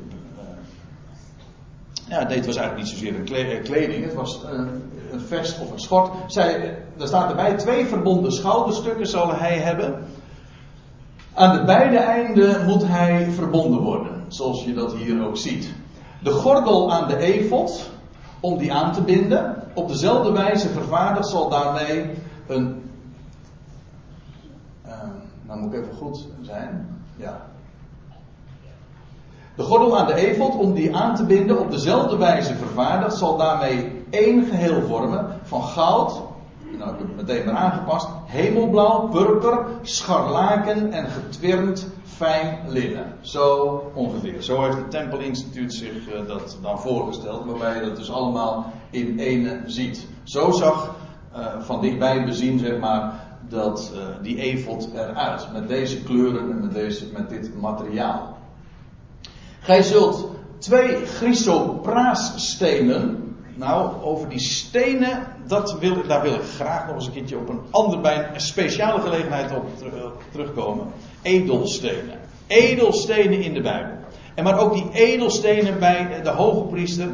ja, 2.08 2.26
het 2.26 2.46
was 2.46 2.56
eigenlijk 2.56 2.76
niet 2.76 2.98
zozeer 2.98 3.14
een 3.14 3.62
kleding. 3.62 4.04
Het 4.04 4.14
was 4.14 4.42
een 5.10 5.20
vest 5.20 5.60
of 5.60 5.70
een 5.70 5.80
schort. 5.80 6.32
Zij, 6.32 6.76
er 6.98 7.06
staat 7.06 7.30
erbij, 7.30 7.56
twee 7.56 7.86
verbonden 7.86 8.32
schouderstukken 8.32 9.06
zal 9.06 9.34
hij 9.34 9.58
hebben. 9.58 10.04
Aan 11.34 11.56
de 11.56 11.64
beide 11.64 11.98
einden 11.98 12.66
moet 12.66 12.86
hij 12.86 13.30
verbonden 13.30 13.80
worden 13.80 14.19
zoals 14.34 14.64
je 14.64 14.74
dat 14.74 14.92
hier 14.94 15.26
ook 15.26 15.36
ziet. 15.36 15.74
De 16.22 16.30
gordel 16.30 16.92
aan 16.92 17.08
de 17.08 17.16
efot, 17.16 17.90
om 18.40 18.58
die 18.58 18.72
aan 18.72 18.92
te 18.92 19.02
binden, 19.02 19.62
op 19.74 19.88
dezelfde 19.88 20.32
wijze 20.32 20.68
vervaardigd 20.68 21.28
zal 21.28 21.48
daarmee 21.48 22.10
een. 22.46 22.82
Uh, 24.86 24.92
nou 25.42 25.60
moet 25.60 25.72
ik 25.72 25.80
even 25.80 25.94
goed 25.94 26.26
zijn. 26.40 26.98
Ja. 27.16 27.48
De 29.56 29.62
gordel 29.62 29.98
aan 29.98 30.06
de 30.06 30.14
efot, 30.14 30.56
om 30.56 30.74
die 30.74 30.96
aan 30.96 31.14
te 31.14 31.24
binden, 31.24 31.58
op 31.58 31.70
dezelfde 31.70 32.16
wijze 32.16 32.54
vervaardigd, 32.54 33.16
zal 33.16 33.36
daarmee 33.36 34.04
één 34.10 34.44
geheel 34.44 34.82
vormen 34.82 35.26
van 35.42 35.62
goud, 35.62 36.22
nou, 36.80 36.92
ik 36.92 36.98
heb 36.98 37.08
het 37.08 37.16
meteen 37.26 37.44
maar 37.44 37.54
aangepast. 37.54 38.08
Hemelblauw, 38.24 39.08
purper, 39.08 39.66
scharlaken 39.82 40.92
en 40.92 41.06
getwirnd 41.06 41.86
fijn 42.04 42.58
linnen. 42.66 43.14
Zo 43.20 43.74
ongeveer. 43.94 44.42
Zo 44.42 44.62
heeft 44.62 44.76
het 44.76 44.90
Tempelinstituut 44.90 45.74
zich 45.74 46.12
uh, 46.12 46.26
dat 46.26 46.58
dan 46.62 46.80
voorgesteld, 46.80 47.46
waarbij 47.46 47.74
je 47.74 47.80
dat 47.80 47.96
dus 47.96 48.10
allemaal 48.10 48.72
in 48.90 49.18
ene 49.18 49.62
ziet. 49.66 50.06
Zo 50.22 50.50
zag 50.50 50.94
uh, 51.36 51.46
van 51.60 51.80
dichtbij 51.80 52.24
bezien, 52.24 52.58
zeg 52.58 52.78
maar, 52.78 53.12
dat 53.48 53.92
uh, 53.94 54.00
die 54.22 54.40
efot 54.40 54.88
eruit. 54.94 55.52
Met 55.52 55.68
deze 55.68 56.02
kleuren 56.02 56.50
en 56.50 56.60
met, 56.60 56.72
deze, 56.72 57.06
met 57.12 57.28
dit 57.28 57.60
materiaal. 57.60 58.38
Gij 59.60 59.82
zult 59.82 60.28
twee 60.58 61.06
chrysopraasstenen. 61.06 63.29
Nou, 63.60 64.02
over 64.02 64.28
die 64.28 64.38
stenen, 64.38 65.26
dat 65.46 65.78
wil, 65.78 66.06
daar 66.06 66.22
wil 66.22 66.34
ik 66.34 66.42
graag 66.42 66.86
nog 66.86 66.94
eens 66.94 67.06
een 67.06 67.12
keertje 67.12 67.36
op 67.36 67.48
een 67.48 67.60
ander, 67.70 68.00
bij 68.00 68.30
een 68.34 68.40
speciale 68.40 69.00
gelegenheid 69.00 69.56
op 69.56 69.64
terugkomen. 70.32 70.86
Edelstenen. 71.22 72.18
Edelstenen 72.46 73.42
in 73.42 73.54
de 73.54 73.60
Bijbel. 73.60 73.92
En 74.34 74.44
maar 74.44 74.58
ook 74.58 74.72
die 74.72 74.88
edelstenen 74.92 75.78
bij 75.78 76.20
de 76.22 76.30
hoge 76.30 76.60
priester. 76.60 77.08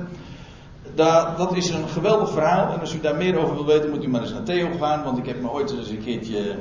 Dat, 0.95 1.57
is 1.57 1.69
een 1.69 1.89
geweldig 1.89 2.31
verhaal. 2.31 2.73
En 2.73 2.81
als 2.81 2.95
u 2.95 3.01
daar 3.01 3.17
meer 3.17 3.39
over 3.39 3.55
wil 3.55 3.67
weten, 3.67 3.91
moet 3.91 4.05
u 4.05 4.09
maar 4.09 4.23
eens 4.23 4.33
naar 4.33 4.43
Theo 4.43 4.69
gaan. 4.81 5.05
Want 5.05 5.19
ik 5.19 5.27
heb 5.27 5.41
me 5.41 5.51
ooit 5.51 5.71
eens 5.71 5.89
een 5.89 6.05
keertje. 6.05 6.57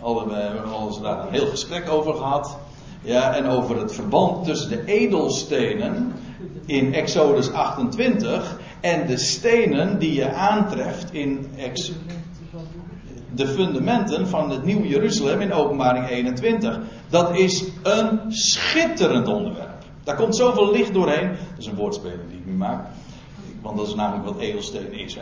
Al, 0.00 0.28
we 0.28 0.34
hebben 0.34 0.72
al 0.72 1.00
daar 1.00 1.26
een 1.26 1.32
heel 1.32 1.46
gesprek 1.46 1.90
over 1.90 2.14
gehad. 2.14 2.58
Ja, 3.02 3.34
en 3.34 3.46
over 3.46 3.78
het 3.78 3.94
verband 3.94 4.44
tussen 4.44 4.68
de 4.68 4.84
edelstenen 4.84 6.12
in 6.66 6.94
Exodus 6.94 7.52
28 7.52 8.58
en 8.84 9.06
de 9.06 9.16
stenen 9.16 9.98
die 9.98 10.14
je 10.14 10.32
aantreft 10.32 11.12
in 11.12 11.46
Ex 11.56 11.92
de 13.34 13.46
fundamenten 13.46 14.28
van 14.28 14.50
het 14.50 14.64
Nieuwe 14.64 14.88
Jeruzalem 14.88 15.40
in 15.40 15.52
Openbaring 15.52 16.08
21. 16.08 16.80
Dat 17.08 17.36
is 17.36 17.64
een 17.82 18.20
schitterend 18.32 19.28
onderwerp. 19.28 19.84
Daar 20.02 20.16
komt 20.16 20.36
zoveel 20.36 20.70
licht 20.70 20.92
doorheen. 20.92 21.28
Dat 21.28 21.58
is 21.58 21.66
een 21.66 21.74
woordspeling 21.74 22.28
die 22.28 22.38
ik 22.38 22.46
nu 22.46 22.52
maak. 22.52 22.86
Want 23.62 23.76
dat 23.76 23.86
is 23.86 23.94
namelijk 23.94 24.24
wat 24.24 24.38
edelsteen 24.38 24.92
is. 24.92 25.18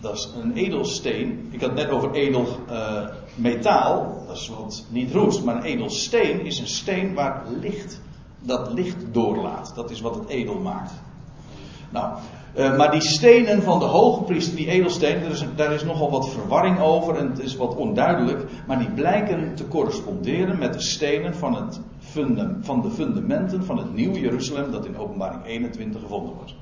Dat 0.00 0.14
is 0.14 0.28
een 0.42 0.52
edelsteen. 0.52 1.48
Ik 1.50 1.60
had 1.60 1.70
het 1.70 1.78
net 1.78 1.90
over 1.90 2.12
edel 2.12 2.46
uh, 2.70 3.08
metaal. 3.34 4.24
Dat 4.26 4.36
is 4.36 4.48
wat 4.48 4.84
niet 4.88 5.12
roest. 5.12 5.44
Maar 5.44 5.56
een 5.56 5.62
edelsteen 5.62 6.44
is 6.44 6.58
een 6.58 6.68
steen 6.68 7.14
waar 7.14 7.44
licht, 7.60 8.00
dat 8.40 8.72
licht 8.72 8.96
doorlaat. 9.12 9.72
Dat 9.74 9.90
is 9.90 10.00
wat 10.00 10.14
het 10.14 10.28
edel 10.28 10.58
maakt. 10.58 10.92
Nou, 11.90 12.18
uh, 12.56 12.76
maar 12.76 12.90
die 12.90 13.00
stenen 13.00 13.62
van 13.62 13.78
de 13.78 13.84
hoge 13.84 14.22
priester, 14.22 14.56
die 14.56 14.68
edelstenen, 14.68 15.22
daar 15.22 15.30
is, 15.30 15.44
daar 15.56 15.72
is 15.72 15.84
nogal 15.84 16.10
wat 16.10 16.30
verwarring 16.30 16.80
over 16.80 17.16
en 17.16 17.28
het 17.28 17.38
is 17.38 17.56
wat 17.56 17.76
onduidelijk. 17.76 18.44
Maar 18.66 18.78
die 18.78 18.90
blijken 18.90 19.54
te 19.54 19.68
corresponderen 19.68 20.58
met 20.58 20.72
de 20.72 20.80
stenen 20.80 21.34
van, 21.34 21.54
het 21.54 21.80
van 22.60 22.82
de 22.82 22.90
fundamenten 22.90 23.64
van 23.64 23.78
het 23.78 23.94
nieuwe 23.94 24.20
Jeruzalem 24.20 24.70
dat 24.70 24.86
in 24.86 24.98
openbaring 24.98 25.44
21 25.44 26.00
gevonden 26.00 26.34
wordt. 26.34 26.54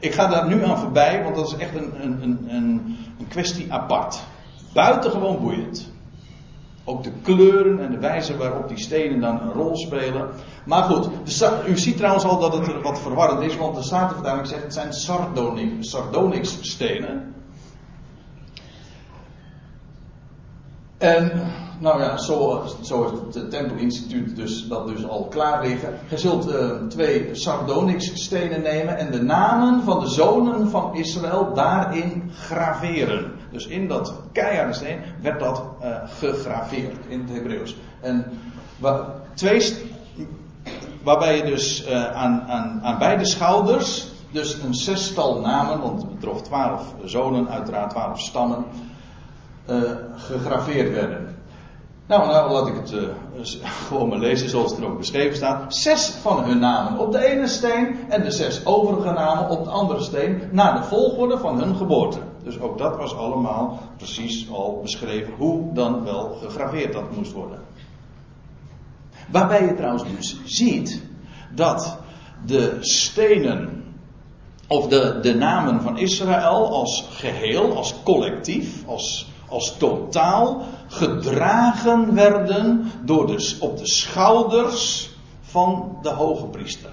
Ik 0.00 0.12
ga 0.12 0.26
daar 0.26 0.48
nu 0.48 0.64
aan 0.64 0.78
voorbij, 0.78 1.22
want 1.22 1.36
dat 1.36 1.46
is 1.46 1.56
echt 1.56 1.74
een, 1.74 2.02
een, 2.02 2.22
een, 2.22 2.46
een 3.18 3.28
kwestie 3.28 3.72
apart. 3.72 4.24
Buitengewoon 4.72 5.40
boeiend. 5.40 5.92
Ook 6.88 7.02
de 7.04 7.12
kleuren 7.22 7.80
en 7.80 7.90
de 7.90 7.98
wijze 7.98 8.36
waarop 8.36 8.68
die 8.68 8.78
stenen 8.78 9.20
dan 9.20 9.40
een 9.40 9.52
rol 9.52 9.76
spelen. 9.76 10.28
Maar 10.64 10.82
goed, 10.82 11.08
u 11.66 11.78
ziet 11.78 11.96
trouwens 11.96 12.24
al 12.24 12.38
dat 12.38 12.52
het 12.52 12.82
wat 12.82 13.00
verwarrend 13.00 13.42
is, 13.42 13.56
want 13.56 13.76
de 13.76 13.82
Statenvertaling 13.82 14.46
zegt 14.46 14.62
het 14.62 14.74
zijn 14.74 14.92
sardonyx, 14.92 15.90
sardonyx 15.90 16.58
stenen. 16.60 17.34
En, 20.98 21.32
nou 21.80 22.00
ja, 22.00 22.16
zo, 22.16 22.64
zo 22.82 23.02
heeft 23.02 23.34
het 23.34 23.50
Tempelinstituut 23.50 24.36
dus, 24.36 24.68
dat 24.68 24.86
dus 24.86 25.06
al 25.06 25.26
klaar 25.30 25.66
liggen. 25.66 25.98
Je 26.08 26.18
zult 26.18 26.48
uh, 26.48 26.70
twee 26.88 27.28
sardonyx 27.32 28.22
stenen 28.24 28.62
nemen 28.62 28.98
en 28.98 29.10
de 29.10 29.22
namen 29.22 29.82
van 29.82 30.00
de 30.00 30.08
zonen 30.08 30.68
van 30.68 30.94
Israël 30.94 31.54
daarin 31.54 32.30
graveren. 32.34 33.37
Dus 33.50 33.66
in 33.66 33.88
dat 33.88 34.14
keiharde 34.32 34.72
steen 34.72 35.00
werd 35.20 35.40
dat 35.40 35.62
uh, 35.82 35.96
gegraveerd 36.18 36.96
in 37.08 37.20
het 37.20 37.30
Hebreeuws. 37.30 37.76
En 38.00 38.24
twee, 39.34 39.86
waarbij 41.02 41.36
je 41.36 41.44
dus 41.44 41.88
uh, 41.88 42.14
aan, 42.14 42.42
aan, 42.48 42.80
aan 42.82 42.98
beide 42.98 43.24
schouders, 43.24 44.08
dus 44.30 44.62
een 44.62 44.74
zestal 44.74 45.40
namen, 45.40 45.80
want 45.80 46.02
het 46.02 46.14
betrof 46.14 46.42
twaalf 46.42 46.94
zonen, 47.04 47.48
uiteraard 47.48 47.90
twaalf 47.90 48.20
stammen, 48.20 48.64
uh, 49.70 49.82
gegraveerd 50.16 50.92
werden. 50.92 51.36
Nou, 52.06 52.26
nou 52.26 52.52
laat 52.52 52.66
ik 52.66 52.74
het 52.74 52.92
uh, 52.92 53.02
gewoon 53.88 54.08
maar 54.08 54.18
lezen 54.18 54.48
zoals 54.48 54.76
er 54.76 54.86
ook 54.86 54.98
beschreven 54.98 55.36
staat. 55.36 55.74
Zes 55.74 56.10
van 56.10 56.44
hun 56.44 56.58
namen 56.58 56.98
op 56.98 57.12
de 57.12 57.24
ene 57.24 57.46
steen 57.46 57.96
en 58.08 58.22
de 58.22 58.30
zes 58.30 58.66
overige 58.66 59.12
namen 59.12 59.48
op 59.48 59.64
de 59.64 59.70
andere 59.70 60.02
steen 60.02 60.42
naar 60.50 60.74
de 60.74 60.82
volgorde 60.82 61.38
van 61.38 61.60
hun 61.60 61.76
geboorte. 61.76 62.18
Dus 62.48 62.60
ook 62.60 62.78
dat 62.78 62.96
was 62.96 63.14
allemaal 63.14 63.80
precies 63.96 64.50
al 64.50 64.80
beschreven 64.82 65.32
hoe 65.36 65.72
dan 65.72 66.04
wel 66.04 66.38
gegraveerd 66.42 66.92
dat 66.92 67.16
moest 67.16 67.32
worden. 67.32 67.58
Waarbij 69.30 69.64
je 69.64 69.74
trouwens 69.74 70.02
dus 70.16 70.40
ziet 70.44 71.02
dat 71.54 71.98
de 72.46 72.76
stenen 72.80 73.84
of 74.66 74.86
de, 74.86 75.18
de 75.22 75.34
namen 75.34 75.82
van 75.82 75.98
Israël 75.98 76.68
als 76.68 77.08
geheel, 77.10 77.76
als 77.76 77.94
collectief, 78.04 78.86
als, 78.86 79.28
als 79.48 79.76
totaal 79.76 80.62
gedragen 80.86 82.14
werden 82.14 82.92
door 83.04 83.26
de, 83.26 83.56
op 83.60 83.78
de 83.78 83.88
schouders 83.88 85.10
van 85.40 85.98
de 86.02 86.10
hoge 86.10 86.46
priester. 86.46 86.90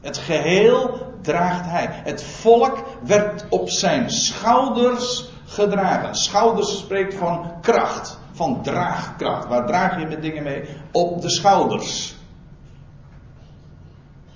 Het 0.00 0.18
geheel 0.18 1.06
draagt 1.22 1.64
hij. 1.64 1.88
Het 1.90 2.22
volk 2.22 2.84
werd 3.02 3.46
op 3.48 3.70
zijn 3.70 4.10
schouders 4.10 5.28
gedragen. 5.44 6.14
Schouders 6.14 6.78
spreekt 6.78 7.14
van 7.14 7.52
kracht, 7.60 8.18
van 8.32 8.62
draagkracht. 8.62 9.48
Waar 9.48 9.66
draag 9.66 10.00
je 10.00 10.06
met 10.06 10.22
dingen 10.22 10.42
mee? 10.42 10.64
Op 10.92 11.22
de 11.22 11.30
schouders. 11.30 12.16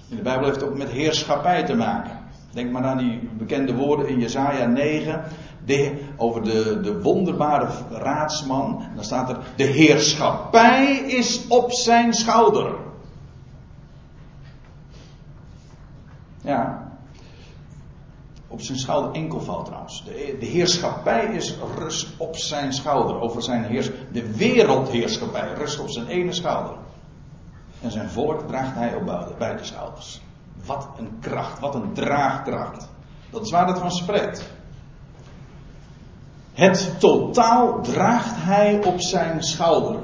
In 0.08 0.16
de 0.16 0.22
Bijbel 0.22 0.44
heeft 0.44 0.60
het 0.60 0.70
ook 0.70 0.76
met 0.76 0.90
heerschappij 0.90 1.64
te 1.64 1.74
maken. 1.74 2.20
Denk 2.52 2.70
maar 2.70 2.84
aan 2.84 2.98
die 2.98 3.30
bekende 3.38 3.74
woorden 3.74 4.08
in 4.08 4.20
Jesaja 4.20 4.66
9. 4.66 5.22
De, 5.64 5.98
over 6.16 6.42
de, 6.42 6.80
de 6.80 7.00
wonderbare 7.00 7.68
raadsman. 7.90 8.82
Dan 8.94 9.04
staat 9.04 9.28
er: 9.28 9.38
De 9.56 9.64
heerschappij 9.64 10.96
is 10.96 11.46
op 11.48 11.72
zijn 11.72 12.12
schouder. 12.12 12.74
Ja. 16.42 16.90
Op 18.48 18.60
zijn 18.60 18.78
schouder 18.78 19.12
enkelvoud 19.12 19.64
trouwens. 19.64 20.04
De, 20.04 20.36
de 20.40 20.46
heerschappij 20.46 21.24
is 21.24 21.56
rust 21.78 22.08
op 22.16 22.36
zijn 22.36 22.72
schouder. 22.72 23.20
Over 23.20 23.42
zijn 23.42 23.64
heers, 23.64 23.90
de 24.12 24.36
wereldheerschappij 24.36 25.52
rust 25.52 25.78
op 25.80 25.90
zijn 25.90 26.06
ene 26.06 26.32
schouder. 26.32 26.76
En 27.80 27.90
zijn 27.90 28.08
volk 28.08 28.48
draagt 28.48 28.74
hij 28.74 28.94
op 28.94 29.34
beide 29.38 29.64
schouders. 29.64 30.20
Wat 30.66 30.88
een 30.98 31.18
kracht, 31.20 31.58
wat 31.58 31.74
een 31.74 31.92
draagkracht. 31.92 32.88
Dat 33.30 33.42
is 33.42 33.50
waar 33.50 33.66
het 33.66 33.78
van 33.78 33.90
spreekt. 33.90 34.50
Het 36.52 36.94
totaal 37.00 37.80
draagt 37.82 38.34
hij 38.36 38.84
op 38.84 39.00
zijn 39.00 39.42
schouder. 39.42 40.00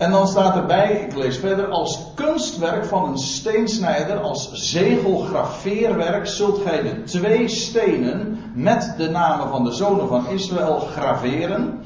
En 0.00 0.10
dan 0.10 0.28
staat 0.28 0.56
erbij, 0.56 0.92
ik 0.92 1.16
lees 1.16 1.38
verder, 1.38 1.68
als 1.68 2.00
kunstwerk 2.14 2.84
van 2.84 3.08
een 3.08 3.18
steensnijder, 3.18 4.20
als 4.20 4.52
zegelgraveerwerk, 4.52 6.26
zult 6.26 6.62
gij 6.62 6.82
de 6.82 7.02
twee 7.02 7.48
stenen 7.48 8.38
met 8.54 8.94
de 8.96 9.10
namen 9.10 9.48
van 9.48 9.64
de 9.64 9.72
zonen 9.72 10.08
van 10.08 10.28
Israël 10.28 10.78
graveren. 10.78 11.82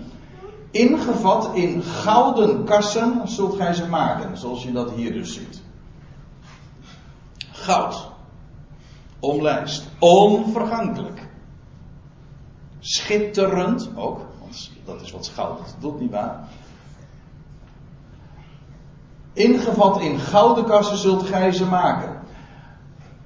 Ingevat 0.70 1.50
in 1.54 1.82
gouden 1.82 2.64
kassen 2.64 3.20
zult 3.24 3.56
gij 3.56 3.72
ze 3.72 3.88
maken, 3.88 4.38
zoals 4.38 4.62
je 4.62 4.72
dat 4.72 4.90
hier 4.90 5.12
dus 5.12 5.34
ziet. 5.34 5.62
Goud. 7.52 8.10
Omlijst. 9.18 9.84
Onvergankelijk. 9.98 11.28
Schitterend 12.80 13.90
ook, 13.94 14.20
want 14.40 14.70
dat 14.84 15.00
is 15.00 15.10
wat 15.10 15.30
goud 15.34 15.74
doet, 15.80 16.00
niet 16.00 16.10
waar? 16.10 16.48
Ingevat 19.34 20.00
in 20.00 20.18
gouden 20.18 20.64
kassen 20.64 20.96
zult 20.96 21.22
gij 21.22 21.52
ze 21.52 21.64
maken. 21.64 22.22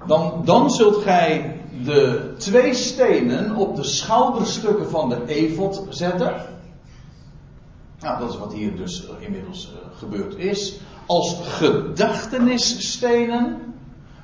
Dan, 0.05 0.41
dan 0.45 0.71
zult 0.71 1.03
gij 1.03 1.61
de 1.83 2.33
twee 2.37 2.73
stenen 2.73 3.55
op 3.55 3.75
de 3.75 3.83
schouderstukken 3.83 4.89
van 4.89 5.09
de 5.09 5.25
efot 5.25 5.85
zetten. 5.89 6.33
Nou, 7.99 8.19
dat 8.19 8.29
is 8.29 8.37
wat 8.37 8.53
hier 8.53 8.75
dus 8.75 9.07
inmiddels 9.19 9.71
uh, 9.71 9.77
gebeurd 9.97 10.35
is. 10.35 10.79
Als 11.05 11.35
gedachtenisstenen 11.43 13.73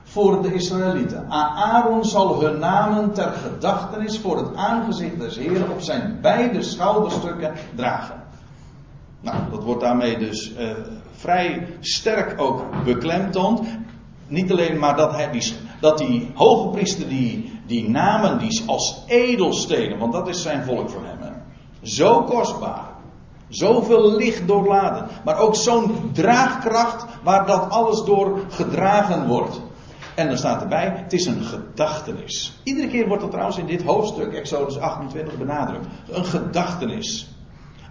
voor 0.04 0.42
de 0.42 0.54
Israëlieten. 0.54 1.30
Aaron 1.30 2.06
zal 2.06 2.42
hun 2.42 2.60
namen 2.60 3.14
ter 3.14 3.32
gedachtenis 3.32 4.20
voor 4.20 4.38
het 4.38 4.56
aangezicht 4.56 5.20
des 5.20 5.38
Heren 5.38 5.72
op 5.72 5.82
zijn 5.82 6.18
beide 6.22 6.62
schouderstukken 6.62 7.54
dragen. 7.76 8.24
Nou, 9.22 9.38
dat 9.52 9.64
wordt 9.64 9.82
daarmee 9.82 10.18
dus 10.18 10.52
uh, 10.52 10.72
vrij 11.16 11.68
sterk 11.80 12.42
ook 12.42 12.84
beklemtoond. 12.84 13.62
Niet 14.28 14.52
alleen 14.52 14.80
maar 14.80 14.96
dat, 14.96 15.12
hij 15.12 15.32
die, 15.32 15.54
dat 15.80 15.98
die 15.98 16.32
hoge 16.34 16.70
priester 16.70 17.08
die, 17.08 17.60
die 17.66 17.90
namen 17.90 18.38
die 18.38 18.64
als 18.66 19.04
edelstenen, 19.08 19.98
want 19.98 20.14
dat 20.14 20.28
is 20.28 20.42
zijn 20.42 20.64
volk 20.64 20.90
voor 20.90 21.04
hem. 21.06 21.16
Zo 21.86 22.24
kostbaar. 22.24 22.94
Zoveel 23.50 24.16
licht 24.16 24.48
doorladen. 24.48 25.08
Maar 25.24 25.38
ook 25.38 25.56
zo'n 25.56 26.10
draagkracht 26.14 27.06
waar 27.24 27.46
dat 27.46 27.70
alles 27.70 28.04
door 28.04 28.40
gedragen 28.50 29.28
wordt. 29.28 29.62
En 30.16 30.28
dan 30.28 30.38
staat 30.38 30.62
erbij, 30.62 30.94
het 30.96 31.14
is 31.14 31.26
een 31.26 31.44
gedachtenis. 31.44 32.60
Iedere 32.64 32.88
keer 32.88 33.08
wordt 33.08 33.22
dat 33.22 33.32
trouwens 33.32 33.58
in 33.58 33.66
dit 33.66 33.84
hoofdstuk, 33.84 34.34
Exodus 34.34 34.80
28, 34.80 35.38
benadrukt. 35.38 35.86
Een 36.10 36.26
gedachtenis. 36.26 37.28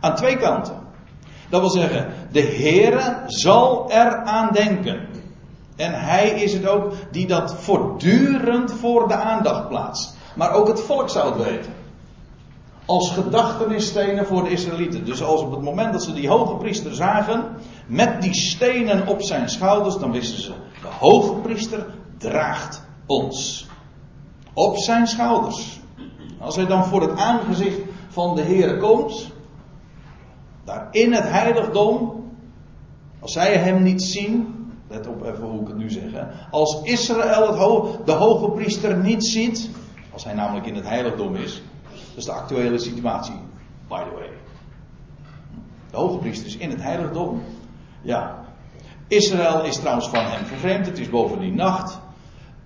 Aan 0.00 0.14
twee 0.16 0.36
kanten. 0.36 0.76
Dat 1.48 1.60
wil 1.60 1.70
zeggen, 1.70 2.12
de 2.30 2.42
Heere 2.42 3.22
zal 3.26 3.90
eraan 3.90 4.52
denken. 4.52 5.06
En 5.76 6.00
hij 6.00 6.28
is 6.28 6.52
het 6.52 6.66
ook 6.66 6.92
die 7.10 7.26
dat 7.26 7.54
voortdurend 7.54 8.72
voor 8.72 9.08
de 9.08 9.14
aandacht 9.14 9.68
plaatst. 9.68 10.16
Maar 10.34 10.52
ook 10.52 10.68
het 10.68 10.80
volk 10.80 11.08
zou 11.08 11.32
het 11.32 11.46
weten. 11.46 11.72
Als 12.84 13.10
gedachtenisstenen 13.10 14.26
voor 14.26 14.44
de 14.44 14.50
Israëlieten. 14.50 15.04
Dus 15.04 15.22
als 15.22 15.40
op 15.40 15.50
het 15.50 15.62
moment 15.62 15.92
dat 15.92 16.02
ze 16.02 16.12
die 16.12 16.28
hoge 16.28 16.54
priester 16.54 16.94
zagen, 16.94 17.44
met 17.86 18.22
die 18.22 18.34
stenen 18.34 19.06
op 19.06 19.22
zijn 19.22 19.48
schouders, 19.48 19.98
dan 19.98 20.12
wisten 20.12 20.42
ze, 20.42 20.52
de 20.82 20.88
hoge 20.98 21.32
priester 21.32 21.86
draagt 22.18 22.82
ons. 23.06 23.66
Op 24.54 24.76
zijn 24.76 25.06
schouders. 25.06 25.80
Als 26.40 26.56
hij 26.56 26.66
dan 26.66 26.84
voor 26.84 27.00
het 27.00 27.18
aangezicht 27.18 27.78
van 28.08 28.34
de 28.34 28.42
Heer 28.42 28.76
komt, 28.76 29.32
daar 30.64 30.88
in 30.90 31.12
het 31.12 31.28
heiligdom, 31.28 32.24
als 33.20 33.32
zij 33.32 33.56
hem 33.56 33.82
niet 33.82 34.02
zien, 34.02 34.54
let 34.88 35.06
op 35.06 35.24
even 35.24 35.44
hoe 35.44 35.60
ik 35.60 35.66
het 35.66 35.76
nu 35.76 35.90
zeg, 35.90 36.12
hè, 36.12 36.24
als 36.50 36.82
Israël 36.82 37.46
het 37.46 38.06
de 38.06 38.12
hoge 38.12 38.50
priester 38.50 38.96
niet 38.96 39.26
ziet, 39.26 39.70
als 40.12 40.24
hij 40.24 40.34
namelijk 40.34 40.66
in 40.66 40.74
het 40.74 40.88
heiligdom 40.88 41.34
is, 41.34 41.62
dat 41.90 42.16
is 42.16 42.24
de 42.24 42.32
actuele 42.32 42.78
situatie, 42.78 43.40
by 43.88 44.02
the 44.04 44.14
way. 44.14 44.30
De 45.90 45.96
hoge 45.96 46.18
priester 46.18 46.46
is 46.46 46.56
in 46.56 46.70
het 46.70 46.82
heiligdom. 46.82 47.42
Ja. 48.02 48.44
Israël 49.08 49.64
is 49.64 49.76
trouwens 49.78 50.08
van 50.08 50.24
hem 50.24 50.44
vervreemd, 50.44 50.86
het 50.86 50.98
is 50.98 51.10
bovendien 51.10 51.56
nacht. 51.56 52.00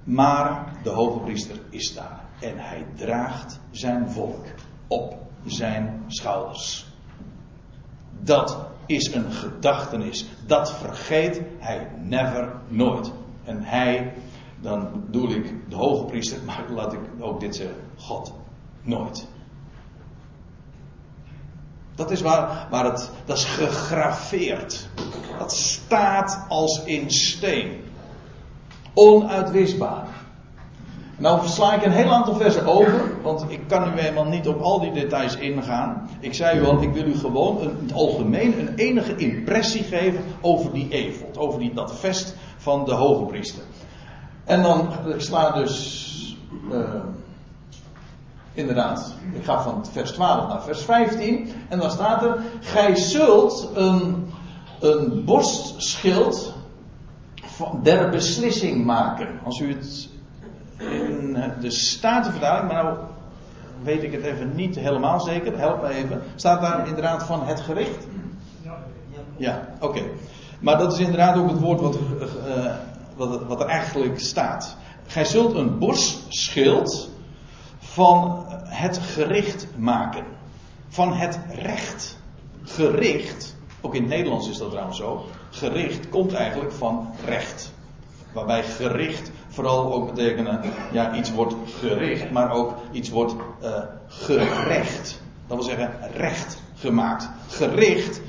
Maar 0.05 0.73
de 0.83 0.91
hoge 0.91 1.19
priester 1.19 1.61
is 1.71 1.95
daar. 1.95 2.21
En 2.41 2.59
hij 2.59 2.87
draagt 2.95 3.61
zijn 3.71 4.11
volk 4.11 4.45
op 4.87 5.17
zijn 5.45 6.05
schouders. 6.07 6.88
Dat 8.21 8.67
is 8.87 9.15
een 9.15 9.33
gedachtenis. 9.33 10.27
Dat 10.47 10.73
vergeet 10.73 11.41
hij 11.59 11.91
never 12.03 12.53
nooit. 12.69 13.13
En 13.45 13.63
hij, 13.63 14.15
dan 14.61 14.91
bedoel 14.93 15.31
ik 15.31 15.71
de 15.71 15.77
hoge 15.77 16.05
priester, 16.05 16.39
maar 16.47 16.65
laat 16.71 16.93
ik 16.93 17.01
ook 17.19 17.41
dit 17.41 17.57
zeggen: 17.57 17.77
God 17.97 18.33
nooit. 18.83 19.27
Dat 21.95 22.11
is 22.11 22.21
waar, 22.21 22.67
waar 22.71 22.85
het, 22.85 23.11
dat 23.25 23.37
is 23.37 23.45
gegraveerd. 23.45 24.89
Dat 25.39 25.53
staat 25.53 26.45
als 26.49 26.85
in 26.85 27.11
steen. 27.11 27.81
Onuitwisbaar. 28.95 30.07
Nou 31.19 31.49
sla 31.49 31.75
ik 31.75 31.85
een 31.85 31.93
heel 31.93 32.13
aantal 32.13 32.35
versen 32.35 32.67
over, 32.67 33.23
want 33.23 33.45
ik 33.49 33.61
kan 33.67 33.95
nu 33.95 33.99
eenmaal 33.99 34.25
niet 34.25 34.49
op 34.49 34.61
al 34.61 34.81
die 34.81 34.93
details 34.93 35.37
ingaan. 35.37 36.09
Ik 36.21 36.35
zei 36.35 36.59
u 36.59 36.65
al, 36.65 36.83
ik 36.83 36.93
wil 36.93 37.07
u 37.07 37.17
gewoon 37.17 37.61
in 37.61 37.77
het 37.83 37.93
algemeen 37.93 38.61
een 38.61 38.75
enige 38.75 39.17
impressie 39.17 39.83
geven 39.83 40.25
over 40.41 40.73
die 40.73 40.89
eveld, 40.89 41.39
over 41.39 41.59
die, 41.59 41.75
dat 41.75 41.99
vest 41.99 42.35
van 42.57 42.85
de 42.85 42.93
hoge 42.93 43.25
priester. 43.25 43.63
En 44.45 44.63
dan, 44.63 44.89
ik 45.07 45.21
sla 45.21 45.51
dus, 45.51 46.37
uh, 46.71 46.81
inderdaad, 48.53 49.15
ik 49.33 49.45
ga 49.45 49.63
van 49.63 49.87
vers 49.93 50.11
12 50.11 50.49
naar 50.49 50.63
vers 50.63 50.83
15. 50.83 51.53
En 51.69 51.79
dan 51.79 51.91
staat 51.91 52.23
er, 52.23 52.43
gij 52.61 52.97
zult 52.97 53.71
een, 53.75 54.31
een 54.81 55.25
borstschild 55.25 56.53
der 57.83 58.11
beslissing 58.11 58.85
maken. 58.85 59.41
Als 59.45 59.61
u 59.61 59.69
het 59.69 60.09
in 60.79 61.37
de 61.61 61.71
Statenvertaling, 61.71 62.73
maar 62.73 62.85
nou 62.85 62.97
weet 63.83 64.03
ik 64.03 64.13
het 64.13 64.23
even 64.23 64.55
niet 64.55 64.77
helemaal 64.77 65.21
zeker, 65.21 65.59
help 65.59 65.83
me 65.83 65.89
even. 65.89 66.23
Staat 66.35 66.61
daar 66.61 66.89
inderdaad 66.89 67.23
van 67.23 67.47
het 67.47 67.61
gericht? 67.61 68.07
Ja, 69.37 69.69
oké. 69.81 70.03
Maar 70.61 70.79
dat 70.79 70.93
is 70.93 70.99
inderdaad 70.99 71.37
ook 71.37 71.51
het 71.51 71.61
woord 71.61 71.81
wat, 71.81 71.99
uh, 72.49 72.75
wat, 73.17 73.43
wat, 73.47 73.61
er 73.61 73.67
eigenlijk 73.67 74.21
staat. 74.21 74.77
Gij 75.07 75.25
zult 75.25 75.55
een 75.55 75.79
borstschild 75.79 77.11
van 77.79 78.45
het 78.65 78.99
gericht 78.99 79.67
maken. 79.77 80.25
Van 80.89 81.13
het 81.13 81.41
recht. 81.49 82.19
Gericht, 82.63 83.57
ook 83.81 83.95
in 83.95 84.01
het 84.01 84.11
Nederlands 84.11 84.49
is 84.49 84.59
dat 84.59 84.71
trouwens 84.71 84.99
zo. 84.99 85.25
Gericht 85.51 86.09
komt 86.09 86.33
eigenlijk 86.33 86.73
van 86.73 87.11
recht. 87.25 87.73
Waarbij 88.33 88.63
gericht 88.63 89.31
vooral 89.49 89.93
ook 89.93 90.15
betekenen, 90.15 90.61
ja, 90.93 91.15
iets 91.15 91.33
wordt 91.33 91.55
gericht, 91.79 92.31
maar 92.31 92.51
ook 92.51 92.75
iets 92.91 93.11
wordt 93.11 93.35
uh, 93.63 93.83
gerecht. 94.07 95.23
Dat 95.47 95.57
wil 95.57 95.67
zeggen, 95.67 95.93
recht 96.17 96.63
gemaakt. 96.75 97.29
Gericht, 97.49 98.21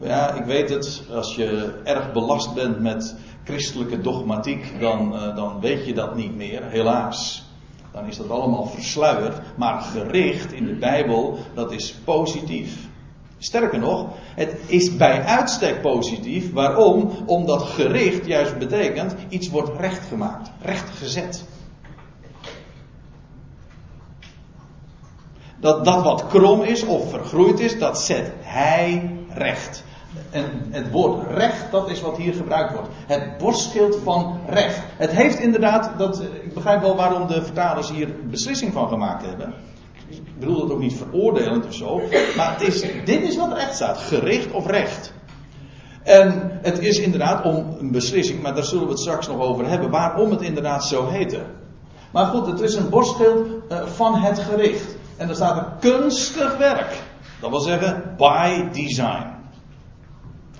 ja, 0.00 0.32
ik 0.32 0.44
weet 0.44 0.70
het, 0.70 1.02
als 1.12 1.34
je 1.34 1.80
erg 1.84 2.12
belast 2.12 2.54
bent 2.54 2.80
met 2.80 3.16
christelijke 3.44 4.00
dogmatiek, 4.00 4.80
dan, 4.80 5.14
uh, 5.14 5.36
dan 5.36 5.60
weet 5.60 5.86
je 5.86 5.94
dat 5.94 6.16
niet 6.16 6.36
meer, 6.36 6.62
helaas. 6.64 7.44
Dan 7.92 8.06
is 8.06 8.16
dat 8.16 8.30
allemaal 8.30 8.66
versluierd, 8.66 9.40
maar 9.56 9.80
gericht 9.80 10.52
in 10.52 10.66
de 10.66 10.74
Bijbel, 10.74 11.38
dat 11.54 11.72
is 11.72 11.94
positief. 12.04 12.88
Sterker 13.38 13.78
nog, 13.78 14.06
het 14.34 14.56
is 14.66 14.96
bij 14.96 15.22
uitstek 15.22 15.80
positief. 15.80 16.52
Waarom? 16.52 17.10
Omdat 17.26 17.62
gericht 17.62 18.26
juist 18.26 18.58
betekent 18.58 19.14
iets 19.28 19.48
wordt 19.48 19.80
rechtgemaakt, 19.80 20.50
rechtgezet. 20.60 21.44
Dat 25.60 25.84
dat 25.84 26.02
wat 26.02 26.26
krom 26.26 26.62
is 26.62 26.84
of 26.84 27.10
vergroeid 27.10 27.60
is, 27.60 27.78
dat 27.78 28.00
zet 28.00 28.32
hij 28.40 29.10
recht. 29.28 29.84
En 30.30 30.66
het 30.70 30.90
woord 30.90 31.30
recht, 31.30 31.70
dat 31.70 31.90
is 31.90 32.00
wat 32.00 32.16
hier 32.16 32.34
gebruikt 32.34 32.72
wordt. 32.72 32.88
Het 33.06 33.38
borstschild 33.38 33.98
van 34.02 34.40
recht. 34.48 34.80
Het 34.96 35.10
heeft 35.10 35.38
inderdaad, 35.38 35.98
dat, 35.98 36.22
ik 36.22 36.54
begrijp 36.54 36.80
wel 36.80 36.96
waarom 36.96 37.26
de 37.26 37.42
vertalers 37.42 37.90
hier 37.90 38.14
beslissing 38.30 38.72
van 38.72 38.88
gemaakt 38.88 39.26
hebben. 39.26 39.54
Bedoel 40.44 40.60
dat 40.60 40.70
ook 40.70 40.80
niet 40.80 40.94
veroordelend 40.94 41.66
of 41.66 41.74
zo. 41.74 42.00
Maar 42.36 42.52
het 42.52 42.68
is, 42.68 42.80
dit 43.04 43.22
is 43.22 43.36
wat 43.36 43.52
recht 43.52 43.74
staat. 43.74 43.98
Gericht 43.98 44.50
of 44.50 44.66
recht. 44.66 45.12
En 46.02 46.58
het 46.62 46.78
is 46.78 46.98
inderdaad 46.98 47.44
om 47.44 47.76
een 47.78 47.90
beslissing, 47.90 48.42
maar 48.42 48.54
daar 48.54 48.64
zullen 48.64 48.84
we 48.84 48.90
het 48.90 49.00
straks 49.00 49.28
nog 49.28 49.40
over 49.40 49.68
hebben. 49.68 49.90
Waarom 49.90 50.30
het 50.30 50.42
inderdaad 50.42 50.84
zo 50.84 51.08
heette. 51.08 51.44
Maar 52.12 52.26
goed, 52.26 52.46
het 52.46 52.60
is 52.60 52.74
een 52.74 52.88
borstschild 52.88 53.46
uh, 53.46 53.86
van 53.86 54.14
het 54.14 54.38
gericht. 54.38 54.96
En 55.16 55.28
er 55.28 55.34
staat 55.34 55.56
een 55.56 55.90
kunstig 55.90 56.56
werk. 56.56 57.02
Dat 57.40 57.50
wil 57.50 57.60
zeggen, 57.60 58.14
by 58.16 58.64
design. 58.72 59.32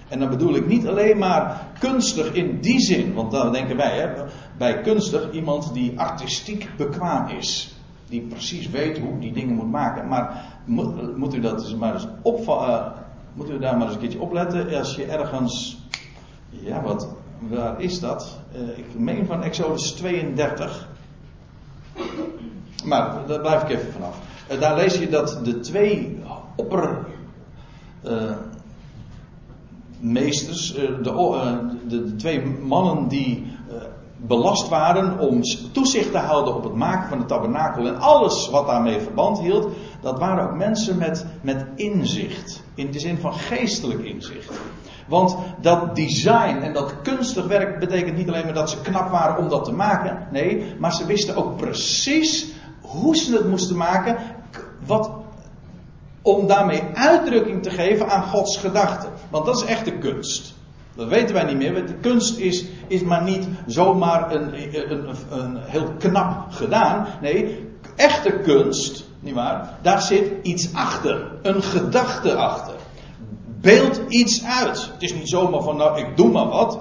En 0.09 0.19
dan 0.19 0.29
bedoel 0.29 0.55
ik 0.55 0.67
niet 0.67 0.87
alleen 0.87 1.19
maar 1.19 1.67
kunstig 1.79 2.33
in 2.33 2.61
die 2.61 2.81
zin, 2.81 3.15
want 3.15 3.31
dan 3.31 3.53
denken 3.53 3.77
wij 3.77 3.99
hè, 3.99 4.25
bij 4.59 4.81
kunstig 4.81 5.33
iemand 5.33 5.75
die 5.75 6.01
artistiek 6.01 6.71
bekwaam 6.77 7.29
is 7.29 7.74
die 8.09 8.21
precies 8.21 8.71
weet 8.71 8.99
hoe 8.99 9.19
die 9.19 9.33
dingen 9.33 9.55
moet 9.55 9.71
maken. 9.71 10.09
Maar 10.09 10.45
moet, 10.65 11.35
u 11.35 11.41
dat 11.41 11.77
maar 11.77 11.95
eens 11.95 12.07
opvallen. 12.23 12.69
Uh, 12.69 13.03
moet 13.35 13.51
u 13.51 13.59
daar 13.59 13.77
maar 13.77 13.87
eens 13.87 13.95
een 13.95 14.01
keertje 14.01 14.21
opletten 14.21 14.79
als 14.79 14.95
je 14.95 15.05
ergens. 15.05 15.83
Ja, 16.49 16.83
wat, 16.83 17.09
waar 17.39 17.81
is 17.81 18.01
dat? 18.01 18.39
Uh, 18.57 18.79
ik 18.79 18.99
meen 18.99 19.27
van 19.27 19.43
Exodus 19.43 19.93
32. 19.93 20.89
Maar 22.85 23.27
daar 23.27 23.41
blijf 23.41 23.63
ik 23.63 23.69
even 23.69 23.93
vanaf. 23.93 24.19
Uh, 24.51 24.61
daar 24.61 24.77
lees 24.77 24.99
je 24.99 25.09
dat 25.09 25.41
de 25.45 25.61
twee 25.61 26.19
opper. 26.57 27.07
meesters, 29.99 30.75
de, 30.75 31.01
de, 31.03 32.05
de, 32.05 32.15
twee 32.17 32.47
mannen 32.47 33.09
die 33.09 33.54
belast 34.27 34.69
waren 34.69 35.19
om 35.19 35.43
toezicht 35.73 36.13
te 36.13 36.19
houden 36.19 36.55
op 36.55 36.65
het 36.65 36.75
maken 36.75 37.09
van 37.09 37.19
de 37.19 37.25
tabernakel 37.25 37.87
en 37.87 38.01
alles 38.01 38.51
wat 38.51 38.67
daarmee 38.67 39.01
verband 39.01 39.39
hield, 39.39 39.69
dat 40.01 40.19
waren 40.19 40.45
ook 40.45 40.57
mensen 40.57 40.99
met, 40.99 41.27
met 41.43 41.67
inzicht. 41.75 42.63
In 42.75 42.91
de 42.91 42.99
zin 42.99 43.19
van 43.19 43.35
geestelijk 43.35 44.01
inzicht. 44.01 44.51
Want 45.09 45.37
dat 45.61 45.97
design 45.97 46.59
en 46.63 46.73
dat 46.73 46.95
kunstig 47.03 47.47
werk 47.47 47.79
betekent 47.79 48.17
niet 48.17 48.29
alleen 48.29 48.45
maar 48.45 48.55
dat 48.55 48.71
ze 48.71 48.81
knap 48.81 49.11
waren 49.11 49.39
om 49.39 49.49
dat 49.49 49.65
te 49.65 49.73
maken. 49.73 50.29
Nee, 50.31 50.75
maar 50.79 50.93
ze 50.93 51.07
wisten 51.07 51.37
ook 51.37 51.57
precies 51.57 52.53
hoe 52.81 53.17
ze 53.17 53.37
het 53.37 53.49
moesten 53.49 53.77
maken. 53.77 54.17
Wat, 54.87 55.11
om 56.23 56.47
daarmee 56.47 56.83
uitdrukking 56.95 57.63
te 57.63 57.71
geven 57.71 58.11
aan 58.11 58.23
Gods 58.23 58.57
gedachten. 58.57 59.09
Want 59.31 59.47
dat 59.47 59.57
is 59.57 59.65
echt 59.65 59.85
de 59.85 59.99
kunst. 59.99 60.54
Dat 60.97 61.09
weten 61.09 61.35
wij 61.35 61.45
niet 61.45 61.57
meer. 61.57 61.87
De 61.87 61.95
kunst 61.95 62.39
is, 62.39 62.65
is 62.87 63.03
maar 63.03 63.23
niet 63.23 63.47
zomaar 63.67 64.35
een, 64.35 64.55
een, 64.91 65.15
een, 65.31 65.57
heel 65.61 65.93
knap 65.99 66.51
gedaan. 66.51 67.07
Nee, 67.21 67.69
echte 67.97 68.31
kunst, 68.31 69.09
nietwaar, 69.21 69.79
daar 69.83 70.03
zit 70.03 70.33
iets 70.43 70.75
achter. 70.75 71.33
Een 71.43 71.63
gedachte 71.63 72.35
achter. 72.35 72.75
Beeld 73.61 74.01
iets 74.09 74.45
uit. 74.45 74.91
Het 74.93 75.03
is 75.03 75.15
niet 75.15 75.29
zomaar 75.29 75.63
van, 75.63 75.77
nou, 75.77 75.99
ik 75.99 76.17
doe 76.17 76.31
maar 76.31 76.49
wat. 76.49 76.79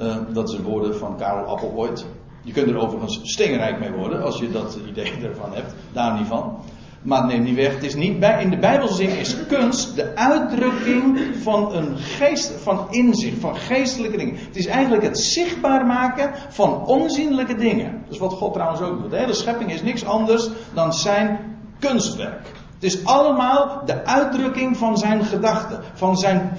Uh, 0.00 0.16
dat 0.32 0.50
zijn 0.50 0.62
woorden 0.62 0.96
van 0.96 1.16
Karel 1.16 1.44
Appel 1.44 1.72
ooit. 1.76 2.06
Je 2.42 2.52
kunt 2.52 2.68
er 2.68 2.78
overigens 2.78 3.20
steenrijk 3.22 3.78
mee 3.78 3.92
worden, 3.92 4.22
als 4.22 4.38
je 4.38 4.50
dat 4.50 4.78
idee 4.88 5.12
ervan 5.28 5.54
hebt. 5.54 5.74
Daar 5.92 6.18
niet 6.18 6.26
van. 6.26 6.58
Maar 7.02 7.26
neem 7.26 7.42
niet 7.42 7.54
weg, 7.54 7.74
het 7.74 7.82
is 7.82 7.94
niet 7.94 8.20
bij, 8.20 8.42
in 8.42 8.50
de 8.50 8.58
Bijbelse 8.58 8.94
zin 8.94 9.18
is 9.18 9.46
kunst 9.46 9.96
de 9.96 10.16
uitdrukking 10.16 11.18
van 11.42 11.74
een 11.74 11.96
geest, 11.96 12.52
van 12.62 12.86
inzicht, 12.90 13.40
van 13.40 13.56
geestelijke 13.56 14.16
dingen. 14.16 14.36
Het 14.36 14.56
is 14.56 14.66
eigenlijk 14.66 15.02
het 15.02 15.18
zichtbaar 15.18 15.86
maken 15.86 16.30
van 16.48 16.86
onzienlijke 16.86 17.54
dingen. 17.54 18.02
Dat 18.04 18.12
is 18.14 18.18
wat 18.18 18.32
God 18.32 18.52
trouwens 18.52 18.80
ook 18.80 19.02
doet. 19.02 19.10
De 19.10 19.16
hele 19.16 19.34
schepping 19.34 19.72
is 19.72 19.82
niks 19.82 20.04
anders 20.04 20.48
dan 20.74 20.92
zijn 20.92 21.58
kunstwerk. 21.78 22.52
Het 22.74 22.92
is 22.92 23.04
allemaal 23.04 23.82
de 23.84 24.04
uitdrukking 24.04 24.76
van 24.76 24.98
zijn 24.98 25.24
gedachten, 25.24 25.80
van 25.94 26.16
zijn 26.16 26.52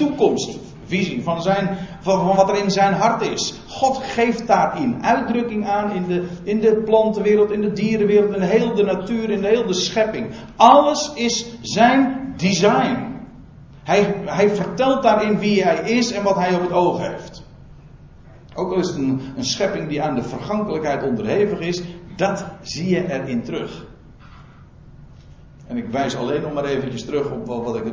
toekomstvisie, 0.92 1.24
van, 1.24 1.42
zijn, 1.42 1.78
van, 2.00 2.36
wat 2.36 2.50
er 2.50 2.64
in 2.64 2.72
zijn 2.72 2.94
hart 2.94 3.22
is. 3.22 3.62
God 3.68 3.98
geeft 3.98 4.48
daarin 4.48 5.06
uitdrukking 5.06 5.68
aan 5.68 5.92
in 5.92 6.08
de, 6.08 6.28
in 6.44 6.60
de 6.60 6.82
plantenwereld, 6.86 7.52
in 7.52 7.62
de 7.62 7.72
dierenwereld, 7.72 8.36
in 8.36 8.42
heel 8.42 8.76
de 8.76 8.84
natuur, 8.84 9.30
in 9.30 9.42
de 9.42 9.48
hele 9.48 9.66
de 9.66 9.74
schepping. 9.74 10.32
Alles 10.56 11.14
is 11.14 11.46
zijn 11.62 12.34
design. 12.38 13.10
Hij, 13.84 14.16
hij 14.26 14.50
vertelt 14.50 15.04
daarin 15.04 15.40
wie 15.40 15.64
hij 15.64 15.92
is 15.92 16.12
en 16.12 16.24
wat 16.24 16.36
hij 16.36 16.56
op 16.56 16.62
het 16.62 16.72
oog 16.72 17.08
heeft. 17.08 17.44
Ook 18.56 18.72
al 18.72 18.80
is 18.80 18.88
het 18.88 18.98
een, 18.98 19.22
schepping 19.40 19.90
die 19.90 20.02
aan 20.02 20.16
de 20.16 20.24
vergankelijkheid 20.24 21.04
onderhevig 21.04 21.60
is, 21.60 21.82
dat 22.16 22.46
zie 22.62 22.90
je 22.90 23.12
erin 23.12 23.44
terug. 23.44 23.86
En 25.68 25.78
ik 25.78 25.88
wijs 25.90 26.16
alleen 26.16 26.42
nog 26.42 26.54
maar 26.54 26.66
eventjes 26.66 27.06
terug 27.06 27.32
op 27.32 27.46
wat 27.46 27.76
ik 27.76 27.84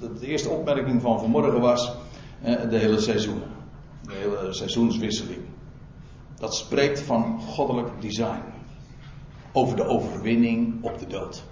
de 0.00 0.26
eerste 0.26 0.48
opmerking 0.48 1.02
van 1.02 1.20
vanmorgen 1.20 1.60
was. 1.60 1.92
Eh, 2.42 2.70
de 2.70 2.76
hele 2.76 3.00
seizoen. 3.00 3.42
De 4.02 4.12
hele 4.12 4.46
seizoenswisseling. 4.50 5.40
Dat 6.38 6.54
spreekt 6.54 7.00
van 7.00 7.40
goddelijk 7.40 7.88
design. 8.00 8.42
Over 9.52 9.76
de 9.76 9.84
overwinning 9.84 10.84
op 10.84 10.98
de 10.98 11.06
dood. 11.06 11.42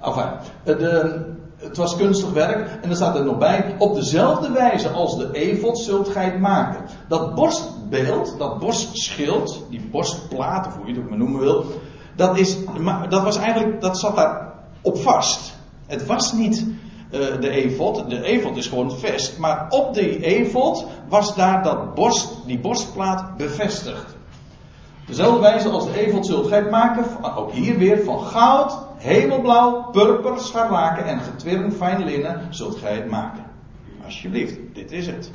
Enfin, 0.00 0.30
de, 0.64 1.24
het 1.56 1.76
was 1.76 1.96
kunstig 1.96 2.32
werk. 2.32 2.68
En 2.82 2.88
dan 2.88 2.96
staat 2.96 3.16
er 3.16 3.24
nog 3.24 3.38
bij. 3.38 3.74
Op 3.78 3.94
dezelfde 3.94 4.52
wijze 4.52 4.88
als 4.88 5.16
de 5.16 5.32
evot 5.32 5.78
zult 5.78 6.08
gij 6.08 6.38
maken. 6.38 6.84
Dat 7.08 7.34
borstbeeld, 7.34 8.34
dat 8.38 8.58
borstschild, 8.58 9.66
die 9.70 9.88
borstplaat, 9.90 10.66
of 10.66 10.76
hoe 10.76 10.86
je 10.86 10.92
het 10.92 11.02
ook 11.02 11.08
maar 11.08 11.18
noemen 11.18 11.40
wil. 11.40 11.64
Dat, 12.16 12.38
is, 12.38 12.56
dat 13.08 13.22
was 13.22 13.36
eigenlijk, 13.36 13.80
dat 13.80 13.98
zat 13.98 14.16
daar 14.16 14.52
op 14.82 14.98
vast. 14.98 15.54
Het 15.86 16.06
was 16.06 16.32
niet 16.32 16.66
uh, 17.10 17.40
de 17.40 17.50
evod. 17.50 18.10
De 18.10 18.22
evod 18.22 18.56
is 18.56 18.66
gewoon 18.66 18.92
vest. 18.92 19.38
Maar 19.38 19.66
op 19.68 19.94
die 19.94 20.24
evod 20.24 20.86
was 21.08 21.34
daar 21.34 21.62
dat 21.62 21.94
borst, 21.94 22.46
die 22.46 22.58
borstplaat 22.58 23.36
bevestigd. 23.36 24.16
Dezelfde 25.06 25.40
wijze 25.40 25.68
als 25.68 25.84
de 25.84 26.06
evod 26.06 26.26
zult 26.26 26.46
gij 26.46 26.62
maken, 26.62 27.04
ook 27.36 27.52
hier 27.52 27.78
weer 27.78 28.04
van 28.04 28.20
goud, 28.20 28.78
hemelblauw, 28.96 29.90
purper, 29.90 30.40
scharlaken 30.40 31.04
en 31.04 31.20
getwirnd 31.20 31.74
fijn 31.74 32.04
linnen 32.04 32.46
zult 32.50 32.76
gij 32.76 32.94
het 32.94 33.10
maken. 33.10 33.44
Alsjeblieft, 34.04 34.56
dit 34.72 34.92
is 34.92 35.06
het. 35.06 35.30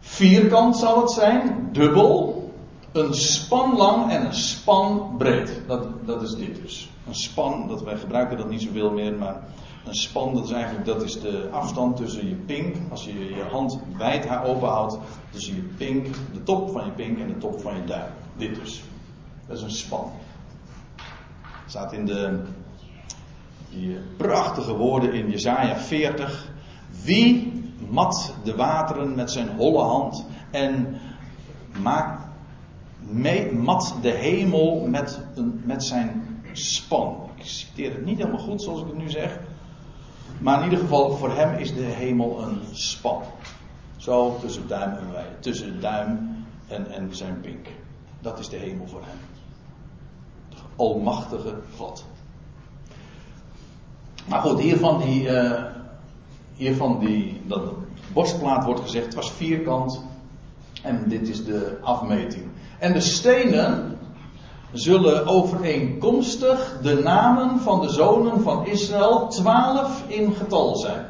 Vierkant 0.00 0.76
zal 0.76 1.00
het 1.00 1.10
zijn, 1.10 1.68
dubbel, 1.72 2.37
een 2.92 3.14
span 3.14 3.76
lang 3.76 4.10
en 4.10 4.26
een 4.26 4.34
span 4.34 5.14
breed. 5.18 5.60
Dat, 5.66 6.06
dat 6.06 6.22
is 6.22 6.34
dit 6.34 6.62
dus. 6.62 6.90
Een 7.06 7.14
span, 7.14 7.68
dat 7.68 7.82
wij 7.82 7.96
gebruiken 7.96 8.36
dat 8.36 8.50
niet 8.50 8.62
zoveel 8.62 8.90
meer, 8.90 9.14
maar 9.14 9.42
een 9.84 9.94
span 9.94 10.34
dat 10.34 10.44
is 10.44 10.50
eigenlijk 10.50 10.84
dat 10.86 11.02
is 11.02 11.20
de 11.20 11.48
afstand 11.52 11.96
tussen 11.96 12.28
je 12.28 12.34
pink, 12.34 12.76
als 12.90 13.04
je 13.04 13.34
je 13.34 13.42
hand 13.50 13.78
wijd 13.96 14.28
open 14.44 14.68
houdt, 14.68 14.98
tussen 15.30 15.54
je 15.54 15.62
pink, 15.62 16.06
de 16.32 16.42
top 16.42 16.70
van 16.70 16.84
je 16.84 16.90
pink 16.90 17.18
en 17.18 17.26
de 17.26 17.38
top 17.38 17.60
van 17.60 17.76
je 17.76 17.84
duim. 17.84 18.10
Dit 18.36 18.54
dus. 18.54 18.82
Dat 19.46 19.56
is 19.56 19.62
een 19.62 19.70
span. 19.70 20.10
Het 21.42 21.70
staat 21.70 21.92
in 21.92 22.06
de 22.06 22.40
die 23.70 23.96
prachtige 24.16 24.76
woorden 24.76 25.12
in 25.12 25.30
Jesaja 25.30 25.76
40. 25.76 26.50
Wie 27.04 27.52
mat 27.90 28.34
de 28.44 28.56
wateren 28.56 29.14
met 29.14 29.30
zijn 29.30 29.48
holle 29.56 29.82
hand 29.82 30.26
en 30.50 31.00
maakt 31.82 32.27
mat 33.52 33.94
de 34.02 34.10
hemel 34.10 34.86
met, 34.86 35.20
een, 35.34 35.62
met 35.64 35.84
zijn 35.84 36.40
span. 36.52 37.16
Ik 37.34 37.44
citeer 37.44 37.92
het 37.92 38.04
niet 38.04 38.18
helemaal 38.18 38.38
goed 38.38 38.62
zoals 38.62 38.80
ik 38.80 38.86
het 38.86 38.96
nu 38.96 39.10
zeg. 39.10 39.38
Maar 40.38 40.58
in 40.58 40.64
ieder 40.64 40.78
geval, 40.78 41.16
voor 41.16 41.32
hem 41.32 41.58
is 41.58 41.74
de 41.74 41.80
hemel 41.82 42.42
een 42.42 42.60
span. 42.72 43.22
Zo 43.96 44.38
tussen 44.40 44.68
duim 44.68 44.96
en 44.96 45.12
wij. 45.12 45.26
Tussen 45.40 45.80
duim 45.80 46.36
en, 46.68 46.90
en 46.90 47.16
zijn 47.16 47.40
pink. 47.40 47.66
Dat 48.20 48.38
is 48.38 48.48
de 48.48 48.56
hemel 48.56 48.86
voor 48.86 49.02
hem. 49.04 49.18
De 50.48 50.56
almachtige 50.76 51.54
God. 51.76 52.04
Maar 54.28 54.40
goed, 54.40 54.60
hiervan 54.60 55.00
die, 55.00 55.22
uh, 55.22 55.64
hiervan 56.54 56.98
die, 56.98 57.40
dat 57.46 57.72
borstplaat 58.12 58.64
wordt 58.64 58.80
gezegd, 58.80 59.04
het 59.04 59.14
was 59.14 59.32
vierkant. 59.32 60.02
En 60.82 61.08
dit 61.08 61.28
is 61.28 61.44
de 61.44 61.78
afmeting. 61.82 62.44
En 62.78 62.92
de 62.92 63.00
stenen 63.00 63.98
zullen 64.72 65.26
overeenkomstig 65.26 66.78
de 66.82 66.94
namen 66.94 67.60
van 67.60 67.80
de 67.80 67.88
zonen 67.88 68.40
van 68.40 68.66
Israël 68.66 69.28
twaalf 69.28 70.02
in 70.06 70.32
getal 70.32 70.76
zijn. 70.76 71.06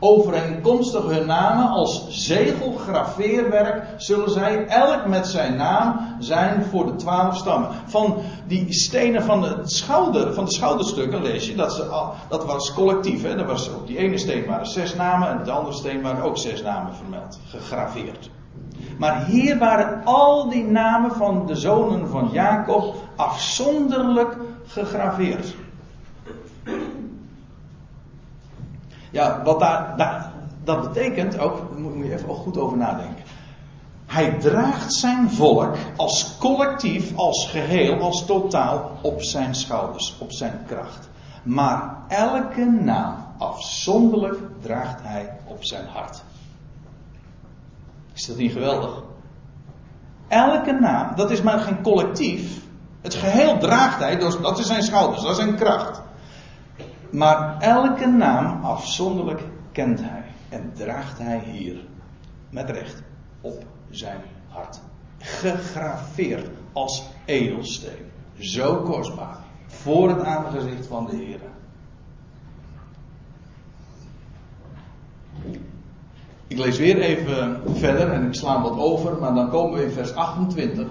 Overeenkomstig 0.00 1.04
hun 1.04 1.26
namen 1.26 1.68
als 1.68 2.06
zegelgraveerwerk 2.08 3.84
zullen 3.96 4.30
zij 4.30 4.66
elk 4.66 5.06
met 5.06 5.26
zijn 5.26 5.56
naam 5.56 6.16
zijn 6.18 6.64
voor 6.64 6.86
de 6.86 6.94
twaalf 6.94 7.36
stammen. 7.36 7.68
Van 7.86 8.16
die 8.46 8.72
stenen 8.72 9.22
van 9.22 9.40
de, 9.40 9.60
schouder, 9.62 10.34
van 10.34 10.44
de 10.44 10.52
schouderstukken 10.52 11.22
lees 11.22 11.46
je 11.46 11.54
dat 11.54 11.72
ze 11.72 12.10
dat 12.28 12.44
was 12.44 12.74
collectief. 12.74 13.22
Hè? 13.22 13.36
Dat 13.36 13.46
was, 13.46 13.68
op 13.68 13.86
die 13.86 13.98
ene 13.98 14.18
steen 14.18 14.46
waren 14.46 14.66
zes 14.66 14.94
namen 14.94 15.28
en 15.28 15.38
op 15.38 15.44
de 15.44 15.50
andere 15.50 15.76
steen 15.76 16.02
waren 16.02 16.22
ook 16.22 16.38
zes 16.38 16.62
namen 16.62 16.94
vermeld, 16.94 17.38
gegraveerd. 17.48 18.30
Maar 18.98 19.24
hier 19.24 19.58
waren 19.58 20.04
al 20.04 20.48
die 20.48 20.64
namen 20.64 21.12
van 21.12 21.46
de 21.46 21.56
zonen 21.56 22.08
van 22.08 22.28
Jacob 22.32 22.94
afzonderlijk 23.16 24.36
gegraveerd. 24.66 25.54
Ja, 29.10 29.42
wat 29.44 29.60
daar, 29.60 30.32
dat 30.64 30.82
betekent 30.82 31.38
ook, 31.38 31.78
moet 31.78 32.06
je 32.06 32.12
even 32.12 32.34
goed 32.34 32.58
over 32.58 32.76
nadenken. 32.76 33.24
Hij 34.06 34.38
draagt 34.38 34.92
zijn 34.92 35.30
volk 35.30 35.76
als 35.96 36.36
collectief, 36.38 37.16
als 37.16 37.48
geheel, 37.50 38.00
als 38.00 38.26
totaal 38.26 38.90
op 39.00 39.22
zijn 39.22 39.54
schouders, 39.54 40.16
op 40.18 40.32
zijn 40.32 40.60
kracht. 40.66 41.08
Maar 41.42 41.96
elke 42.08 42.64
naam 42.64 43.14
afzonderlijk 43.38 44.38
draagt 44.60 45.02
hij 45.02 45.30
op 45.44 45.64
zijn 45.64 45.86
hart. 45.86 46.22
Is 48.14 48.26
dat 48.26 48.36
niet 48.36 48.52
geweldig? 48.52 49.02
Elke 50.28 50.72
naam, 50.72 51.16
dat 51.16 51.30
is 51.30 51.42
maar 51.42 51.58
geen 51.58 51.82
collectief. 51.82 52.60
Het 53.00 53.14
geheel 53.14 53.58
draagt 53.58 53.98
hij, 53.98 54.16
dat 54.42 54.58
is 54.58 54.66
zijn 54.66 54.82
schouders, 54.82 55.22
dat 55.22 55.30
is 55.30 55.36
zijn 55.36 55.56
kracht. 55.56 56.02
Maar 57.10 57.60
elke 57.60 58.06
naam 58.06 58.64
afzonderlijk 58.64 59.42
kent 59.72 60.00
hij 60.00 60.24
en 60.48 60.72
draagt 60.74 61.18
hij 61.18 61.38
hier, 61.38 61.84
met 62.50 62.70
recht, 62.70 63.02
op 63.40 63.64
zijn 63.90 64.20
hart. 64.48 64.80
Gegraveerd 65.18 66.50
als 66.72 67.02
edelsteen. 67.24 68.10
Zo 68.38 68.82
kostbaar. 68.82 69.36
Voor 69.66 70.08
het 70.08 70.24
aangezicht 70.24 70.86
van 70.86 71.06
de 71.06 71.16
Heer. 71.16 71.40
Ik 76.52 76.58
lees 76.58 76.78
weer 76.78 77.00
even 77.00 77.60
verder 77.66 78.12
en 78.12 78.26
ik 78.26 78.34
sla 78.34 78.62
wat 78.62 78.78
over, 78.78 79.18
maar 79.20 79.34
dan 79.34 79.50
komen 79.50 79.78
we 79.78 79.84
in 79.84 79.90
vers 79.90 80.14
28. 80.14 80.86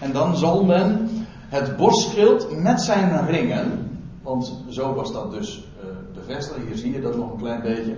En 0.00 0.12
dan 0.12 0.36
zal 0.36 0.64
men 0.64 1.10
het 1.48 1.76
borstschild 1.76 2.60
met 2.62 2.80
zijn 2.80 3.26
ringen, 3.26 3.90
want 4.22 4.62
zo 4.68 4.94
was 4.94 5.12
dat 5.12 5.30
dus 5.30 5.64
bevestigd. 6.14 6.66
Hier 6.66 6.76
zie 6.76 6.92
je 6.92 7.00
dat 7.00 7.16
nog 7.16 7.30
een 7.30 7.38
klein 7.38 7.62
beetje. 7.62 7.96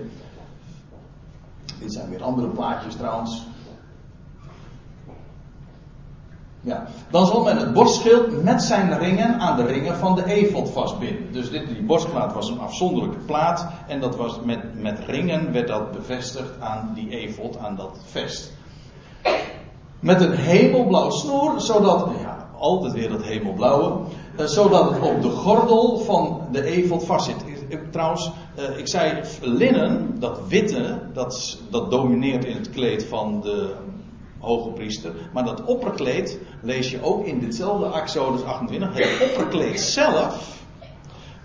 Dit 1.81 1.93
zijn 1.93 2.11
weer 2.11 2.23
andere 2.23 2.49
plaatjes 2.49 2.95
trouwens. 2.95 3.47
Ja, 6.61 6.87
dan 7.11 7.27
zal 7.27 7.43
men 7.43 7.57
het 7.57 7.73
borstschild 7.73 8.43
met 8.43 8.63
zijn 8.63 8.99
ringen 8.99 9.41
aan 9.41 9.57
de 9.57 9.65
ringen 9.65 9.97
van 9.97 10.15
de 10.15 10.25
efot 10.25 10.71
vastbinden. 10.71 11.33
Dus 11.33 11.51
dit, 11.51 11.69
die 11.69 11.83
borstplaat 11.83 12.33
was 12.33 12.51
een 12.51 12.61
afzonderlijke 12.61 13.19
plaat. 13.19 13.67
En 13.87 14.01
dat 14.01 14.17
was 14.17 14.41
met, 14.45 14.81
met 14.81 14.99
ringen 15.07 15.53
werd 15.53 15.69
dat 15.69 15.93
bevestigd 15.93 16.61
aan 16.61 16.93
die 16.95 17.11
efot, 17.11 17.59
aan 17.59 17.77
dat 17.77 17.99
vest. 18.05 18.53
Met 20.01 20.21
een 20.21 20.35
hemelblauw 20.35 21.11
snoer, 21.11 21.61
zodat, 21.61 22.09
ja, 22.23 22.49
altijd 22.59 22.93
weer 22.93 23.09
dat 23.09 23.23
hemelblauwe. 23.23 24.01
Eh, 24.37 24.47
zodat 24.47 24.91
het 24.91 25.03
op 25.03 25.23
de 25.23 25.31
gordel 25.31 25.99
van 25.99 26.41
de 26.53 26.65
efot 26.65 27.05
vastzit. 27.05 27.45
Trouwens, 27.91 28.31
eh, 28.55 28.79
ik 28.79 28.89
zei 28.89 29.21
linnen, 29.41 30.17
dat 30.19 30.41
witte, 30.49 31.01
dat, 31.13 31.59
dat 31.71 31.91
domineert 31.91 32.45
in 32.45 32.57
het 32.57 32.71
kleed 32.71 33.05
van 33.05 33.41
de 33.41 33.75
hoge 34.49 34.71
priester. 34.71 35.13
Maar 35.33 35.45
dat 35.45 35.65
opperkleed 35.65 36.39
lees 36.63 36.91
je 36.91 37.03
ook 37.03 37.25
in 37.25 37.39
ditzelfde 37.39 38.01
Exodus 38.01 38.43
28. 38.43 38.95
Het 38.95 39.31
opperkleed 39.31 39.81
zelf 39.81 40.57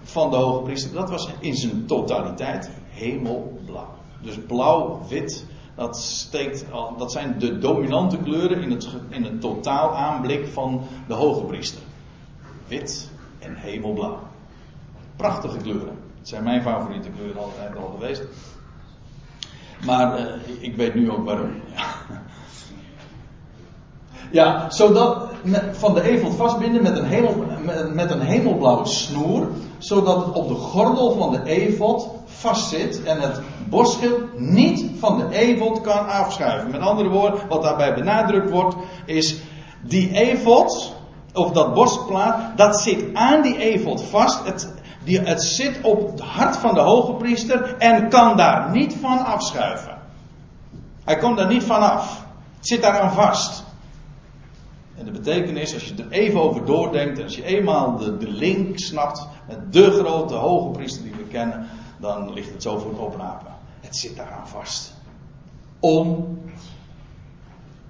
van 0.03 0.29
de 0.29 0.35
hoge 0.35 0.63
priester, 0.63 0.93
dat 0.93 1.09
was 1.09 1.29
in 1.39 1.55
zijn 1.55 1.85
totaliteit 1.85 2.69
hemelblauw. 2.89 3.93
Dus 4.21 4.37
blauw-wit, 4.47 5.45
dat, 5.75 5.97
steekt, 5.97 6.65
dat 6.97 7.11
zijn 7.11 7.39
de 7.39 7.57
dominante 7.57 8.17
kleuren 8.17 8.61
in 8.61 8.71
het, 8.71 8.87
in 9.09 9.23
het 9.23 9.41
totaal 9.41 9.95
aanblik 9.95 10.47
van 10.47 10.81
de 11.07 11.13
hoge 11.13 11.43
priester. 11.43 11.81
Wit 12.67 13.11
en 13.39 13.55
hemelblauw. 13.55 14.19
Prachtige 15.15 15.57
kleuren. 15.57 15.97
Het 16.17 16.27
zijn 16.27 16.43
mijn 16.43 16.61
favoriete 16.61 17.09
kleuren 17.09 17.41
altijd 17.41 17.75
al 17.75 17.97
geweest. 17.99 18.23
Maar 19.85 20.19
uh, 20.19 20.25
ik 20.59 20.75
weet 20.75 20.95
nu 20.95 21.11
ook 21.11 21.25
waarom. 21.25 21.51
Ja. 21.75 21.85
Ja, 24.31 24.69
zodat 24.69 25.27
van 25.71 25.93
de 25.93 26.01
eveld 26.01 26.35
vastbinden 26.35 26.81
met 26.81 26.97
een, 26.97 27.05
hemel, 27.05 27.45
met, 27.93 28.11
een 28.11 28.21
hemelblauwe 28.21 28.87
snoer, 28.87 29.47
zodat 29.77 30.25
het 30.25 30.35
op 30.35 30.47
de 30.47 30.53
gordel 30.53 31.11
van 31.11 31.31
de 31.31 31.43
evod 31.43 32.09
vastzit 32.25 33.03
en 33.03 33.21
het 33.21 33.41
borstschild 33.69 34.39
niet 34.39 34.85
van 34.99 35.17
de 35.17 35.35
evod 35.37 35.81
kan 35.81 36.07
afschuiven. 36.07 36.71
Met 36.71 36.81
andere 36.81 37.09
woorden, 37.09 37.39
wat 37.47 37.63
daarbij 37.63 37.93
benadrukt 37.93 38.49
wordt, 38.49 38.75
is 39.05 39.41
die 39.81 40.11
evod, 40.11 40.95
of 41.33 41.51
dat 41.51 41.73
borstplaat, 41.73 42.57
dat 42.57 42.79
zit 42.79 43.05
aan 43.13 43.41
die 43.41 43.57
evod 43.57 44.01
vast. 44.01 44.45
Het, 44.45 44.73
die, 45.03 45.19
het 45.19 45.43
zit 45.43 45.79
op 45.81 46.11
het 46.11 46.19
hart 46.19 46.57
van 46.57 46.73
de 46.73 46.79
hoge 46.79 47.13
priester 47.13 47.75
en 47.77 48.09
kan 48.09 48.37
daar 48.37 48.71
niet 48.71 48.97
van 49.01 49.25
afschuiven. 49.25 49.97
Hij 51.03 51.17
komt 51.17 51.37
daar 51.37 51.47
niet 51.47 51.63
van 51.63 51.91
af. 51.91 52.25
Het 52.57 52.67
zit 52.67 52.81
daaraan 52.81 53.13
vast. 53.13 53.63
En 54.97 55.05
de 55.05 55.11
betekenis, 55.11 55.73
als 55.73 55.87
je 55.87 55.95
er 55.95 56.11
even 56.11 56.41
over 56.41 56.65
doordenkt, 56.65 57.17
en 57.17 57.23
als 57.23 57.35
je 57.35 57.43
eenmaal 57.43 57.97
de, 57.97 58.17
de 58.17 58.29
link 58.29 58.79
snapt 58.79 59.27
met 59.47 59.73
de 59.73 59.91
grote 59.91 60.33
hoge 60.33 60.71
priester 60.71 61.03
die 61.03 61.15
we 61.15 61.23
kennen, 61.23 61.67
dan 61.99 62.33
ligt 62.33 62.51
het 62.51 62.61
zo 62.61 62.77
voor 62.77 62.91
het 62.91 62.99
oprapen. 62.99 63.51
Het 63.81 63.95
zit 63.95 64.15
daaraan 64.15 64.47
vast. 64.47 64.93
Om. 65.79 66.37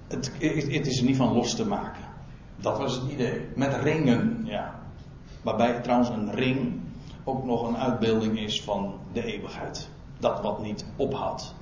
Het, 0.08 0.32
het 0.38 0.86
is 0.86 0.98
er 0.98 1.04
niet 1.04 1.16
van 1.16 1.32
los 1.32 1.54
te 1.54 1.66
maken. 1.66 2.02
Dat 2.56 2.78
was 2.78 2.94
het 2.94 3.10
idee. 3.10 3.40
Met 3.54 3.74
ringen, 3.74 4.42
ja. 4.44 4.80
Waarbij 5.42 5.80
trouwens 5.80 6.08
een 6.08 6.34
ring 6.34 6.80
ook 7.24 7.44
nog 7.44 7.68
een 7.68 7.76
uitbeelding 7.76 8.38
is 8.38 8.62
van 8.62 8.94
de 9.12 9.24
eeuwigheid. 9.24 9.88
Dat 10.18 10.40
wat 10.40 10.62
niet 10.62 10.84
ophoudt. 10.96 11.54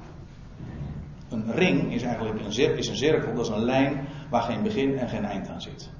Een 1.32 1.52
ring 1.52 1.92
is 1.92 2.02
eigenlijk 2.02 2.40
een, 2.40 2.76
is 2.76 2.88
een 2.88 2.96
cirkel, 2.96 3.34
dat 3.34 3.46
is 3.46 3.52
een 3.52 3.64
lijn 3.64 4.08
waar 4.30 4.42
geen 4.42 4.62
begin 4.62 4.98
en 4.98 5.08
geen 5.08 5.24
eind 5.24 5.48
aan 5.48 5.60
zit. 5.60 5.90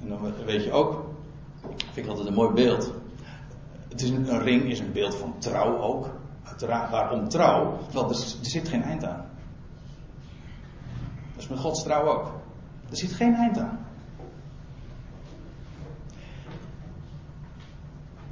En 0.00 0.08
dan 0.08 0.44
weet 0.44 0.64
je 0.64 0.72
ook, 0.72 1.04
vind 1.92 1.96
ik 1.96 2.06
altijd 2.06 2.28
een 2.28 2.34
mooi 2.34 2.54
beeld. 2.54 2.94
Het 3.88 4.00
is 4.00 4.10
een, 4.10 4.42
ring 4.42 4.62
is 4.62 4.78
een 4.78 4.92
beeld 4.92 5.14
van 5.14 5.38
trouw 5.38 5.78
ook. 5.78 6.10
Uiteraard, 6.42 6.90
waarom 6.90 7.28
trouw? 7.28 7.78
Want 7.92 8.10
er, 8.10 8.16
er 8.16 8.50
zit 8.50 8.68
geen 8.68 8.82
eind 8.82 9.04
aan. 9.04 9.26
Dat 11.32 11.42
is 11.42 11.48
met 11.48 11.58
Gods 11.58 11.82
trouw 11.82 12.06
ook. 12.06 12.32
Er 12.90 12.96
zit 12.96 13.12
geen 13.12 13.34
eind 13.34 13.58
aan. 13.58 13.86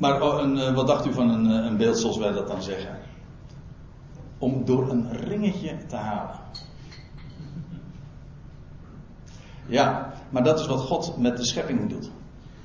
Maar 0.00 0.22
oh, 0.22 0.40
een, 0.40 0.58
eh, 0.58 0.74
wat 0.74 0.86
dacht 0.86 1.06
u 1.06 1.12
van 1.12 1.30
een, 1.30 1.50
eh, 1.50 1.64
een 1.66 1.76
beeld 1.76 1.98
zoals 1.98 2.16
wij 2.16 2.32
dat 2.32 2.48
dan 2.48 2.62
zeggen? 2.62 2.98
Om 4.38 4.64
door 4.64 4.90
een 4.90 5.12
ringetje 5.12 5.76
te 5.86 5.96
halen. 5.96 6.36
Ja, 9.66 10.12
maar 10.30 10.44
dat 10.44 10.60
is 10.60 10.66
wat 10.66 10.80
God 10.80 11.16
met 11.18 11.36
de 11.36 11.44
schepping 11.44 11.88
doet. 11.88 12.10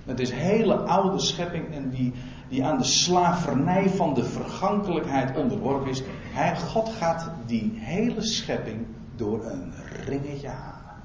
Het 0.06 0.20
is 0.20 0.32
hele 0.32 0.76
oude 0.76 1.20
schepping 1.20 1.74
en 1.74 1.90
die, 1.90 2.14
die 2.50 2.66
aan 2.66 2.78
de 2.78 2.84
slavernij 2.84 3.90
van 3.90 4.14
de 4.14 4.24
vergankelijkheid 4.24 5.38
onderworpen 5.38 5.90
is. 5.90 6.04
Hij, 6.34 6.58
God 6.58 6.90
gaat 6.90 7.32
die 7.46 7.72
hele 7.76 8.22
schepping 8.22 8.86
door 9.16 9.46
een 9.46 9.74
ringetje 10.06 10.48
halen. 10.48 10.96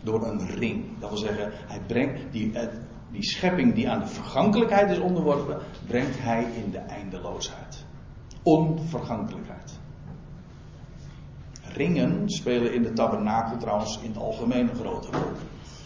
Door 0.00 0.26
een 0.26 0.46
ring. 0.46 0.84
Dat 0.98 1.08
wil 1.08 1.18
zeggen, 1.18 1.52
hij 1.66 1.80
brengt 1.86 2.32
die, 2.32 2.52
die 3.10 3.22
schepping 3.22 3.74
die 3.74 3.90
aan 3.90 3.98
de 3.98 4.06
vergankelijkheid 4.06 4.90
is 4.90 4.98
onderworpen, 4.98 5.58
brengt 5.86 6.18
hij 6.18 6.46
in 6.64 6.70
de 6.70 6.78
eindeloosheid. 6.78 7.84
Onvergankelijkheid. 8.42 9.78
Ringen 11.62 12.30
spelen 12.30 12.74
in 12.74 12.82
de 12.82 12.92
tabernakel 12.92 13.56
trouwens 13.56 13.98
in 14.02 14.08
het 14.08 14.18
algemeen 14.18 14.68
een 14.68 14.76
grote 14.76 15.10
rol. 15.10 15.32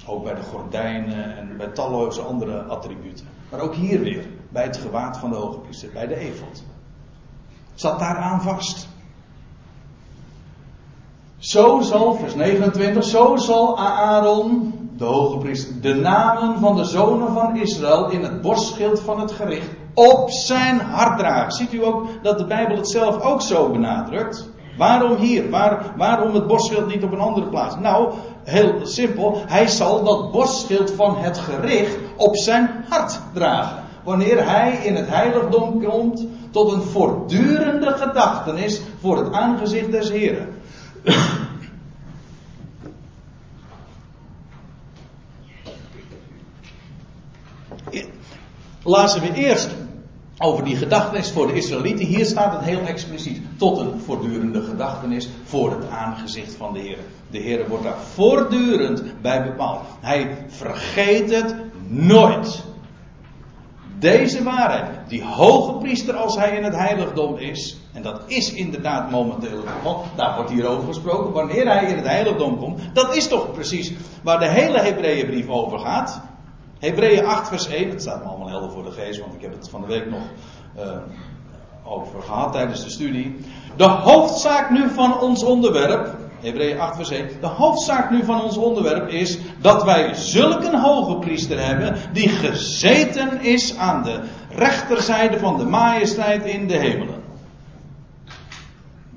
Ook 0.06 0.24
bij 0.24 0.34
de 0.34 0.42
gordijnen 0.42 1.36
en 1.36 1.56
bij 1.56 1.68
talloze 1.68 2.20
andere 2.20 2.62
attributen. 2.62 3.26
Maar 3.50 3.60
ook 3.60 3.74
hier 3.74 4.00
weer, 4.00 4.26
bij 4.48 4.64
het 4.64 4.76
gewaad 4.76 5.18
van 5.18 5.30
de 5.30 5.36
hoge 5.36 5.58
priester, 5.58 5.90
bij 5.92 6.06
de 6.06 6.16
efot. 6.16 6.64
Zat 7.74 7.98
daaraan 7.98 8.42
vast. 8.42 8.88
Zo 11.38 11.80
zal, 11.80 12.14
vers 12.14 12.34
29, 12.34 13.04
zo 13.04 13.36
zal 13.36 13.78
Aaron 13.78 14.79
de 15.00 15.06
hoge 15.06 15.38
priester, 15.38 15.80
de 15.80 15.94
namen 15.94 16.58
van 16.58 16.76
de 16.76 16.84
zonen 16.84 17.32
van 17.32 17.56
Israël 17.56 18.10
in 18.10 18.22
het 18.22 18.40
borstschild 18.40 19.00
van 19.00 19.20
het 19.20 19.32
gericht 19.32 19.68
op 19.94 20.30
zijn 20.30 20.80
hart 20.80 21.18
dragen. 21.18 21.52
Ziet 21.52 21.72
u 21.72 21.84
ook 21.84 22.06
dat 22.22 22.38
de 22.38 22.46
Bijbel 22.46 22.76
het 22.76 22.88
zelf 22.88 23.22
ook 23.22 23.42
zo 23.42 23.70
benadrukt? 23.70 24.48
Waarom 24.78 25.16
hier? 25.16 25.50
Waar, 25.50 25.94
waarom 25.96 26.34
het 26.34 26.46
borstschild 26.46 26.86
niet 26.86 27.04
op 27.04 27.12
een 27.12 27.18
andere 27.18 27.46
plaats? 27.46 27.76
Nou, 27.76 28.12
heel 28.44 28.74
simpel. 28.82 29.42
Hij 29.46 29.66
zal 29.66 30.04
dat 30.04 30.32
borstschild 30.32 30.90
van 30.90 31.16
het 31.16 31.38
gericht 31.38 31.98
op 32.16 32.36
zijn 32.36 32.84
hart 32.88 33.20
dragen. 33.34 33.82
Wanneer 34.04 34.50
hij 34.50 34.80
in 34.84 34.94
het 34.94 35.08
heiligdom 35.08 35.84
komt 35.84 36.26
tot 36.50 36.72
een 36.72 36.82
voortdurende 36.82 37.90
gedachtenis 37.90 38.80
voor 39.00 39.16
het 39.16 39.32
aangezicht 39.32 39.90
des 39.90 40.10
Heren. 40.10 40.48
Lazen 48.82 49.20
we 49.20 49.32
eerst 49.34 49.70
over 50.42 50.64
die 50.64 50.76
gedachtenis 50.76 51.30
voor 51.30 51.46
de 51.46 51.52
Israëlieten. 51.52 52.06
Hier 52.06 52.24
staat 52.24 52.52
het 52.52 52.64
heel 52.64 52.80
expliciet. 52.80 53.42
Tot 53.56 53.78
een 53.78 54.00
voortdurende 54.00 54.62
gedachtenis 54.62 55.28
voor 55.44 55.70
het 55.70 55.88
aangezicht 55.88 56.54
van 56.54 56.72
de 56.72 56.78
Heer. 56.78 56.98
De 57.30 57.38
Heer 57.38 57.68
wordt 57.68 57.84
daar 57.84 57.98
voortdurend 58.14 59.02
bij 59.22 59.42
bepaald. 59.42 59.80
Hij 60.00 60.44
vergeet 60.48 61.30
het 61.30 61.54
nooit. 61.88 62.64
Deze 63.98 64.42
waarheid, 64.42 65.08
die 65.08 65.24
hoge 65.24 65.78
priester 65.78 66.14
als 66.14 66.36
hij 66.36 66.56
in 66.56 66.64
het 66.64 66.76
heiligdom 66.76 67.36
is, 67.36 67.76
en 67.92 68.02
dat 68.02 68.22
is 68.26 68.52
inderdaad 68.52 69.10
momenteel 69.10 69.62
want 69.82 70.06
daar 70.16 70.34
wordt 70.34 70.50
hier 70.50 70.66
over 70.66 70.86
gesproken, 70.86 71.32
wanneer 71.32 71.66
hij 71.66 71.84
in 71.84 71.96
het 71.96 72.06
heiligdom 72.06 72.58
komt, 72.58 72.80
dat 72.92 73.16
is 73.16 73.28
toch 73.28 73.52
precies 73.52 73.92
waar 74.22 74.38
de 74.38 74.48
hele 74.48 74.80
Hebreeënbrief 74.80 75.48
over 75.48 75.78
gaat. 75.78 76.22
Hebreeën 76.80 77.24
8 77.24 77.48
vers 77.48 77.66
1, 77.66 77.90
het 77.90 78.00
staat 78.00 78.22
me 78.22 78.28
allemaal 78.28 78.48
helder 78.48 78.70
voor 78.70 78.84
de 78.84 78.90
geest, 78.90 79.20
want 79.20 79.34
ik 79.34 79.40
heb 79.40 79.52
het 79.52 79.68
van 79.68 79.80
de 79.80 79.86
week 79.86 80.10
nog 80.10 80.22
uh, 80.78 80.96
over 81.84 82.22
gehad 82.22 82.52
tijdens 82.52 82.84
de 82.84 82.90
studie. 82.90 83.36
De 83.76 83.88
hoofdzaak 83.88 84.70
nu 84.70 84.88
van 84.88 85.20
ons 85.20 85.44
onderwerp, 85.44 86.16
Hebreeën 86.40 86.80
8 86.80 86.96
vers 86.96 87.10
1. 87.10 87.28
De 87.40 87.46
hoofdzaak 87.46 88.10
nu 88.10 88.24
van 88.24 88.42
ons 88.42 88.56
onderwerp 88.56 89.08
is 89.08 89.38
dat 89.58 89.84
wij 89.84 90.14
zulk 90.14 90.62
een 90.62 90.78
hoge 90.78 91.18
priester 91.18 91.66
hebben 91.66 91.96
die 92.12 92.28
gezeten 92.28 93.40
is 93.40 93.76
aan 93.76 94.02
de 94.02 94.20
rechterzijde 94.50 95.38
van 95.38 95.58
de 95.58 95.64
majesteit 95.64 96.44
in 96.44 96.66
de 96.66 96.76
hemelen. 96.76 97.22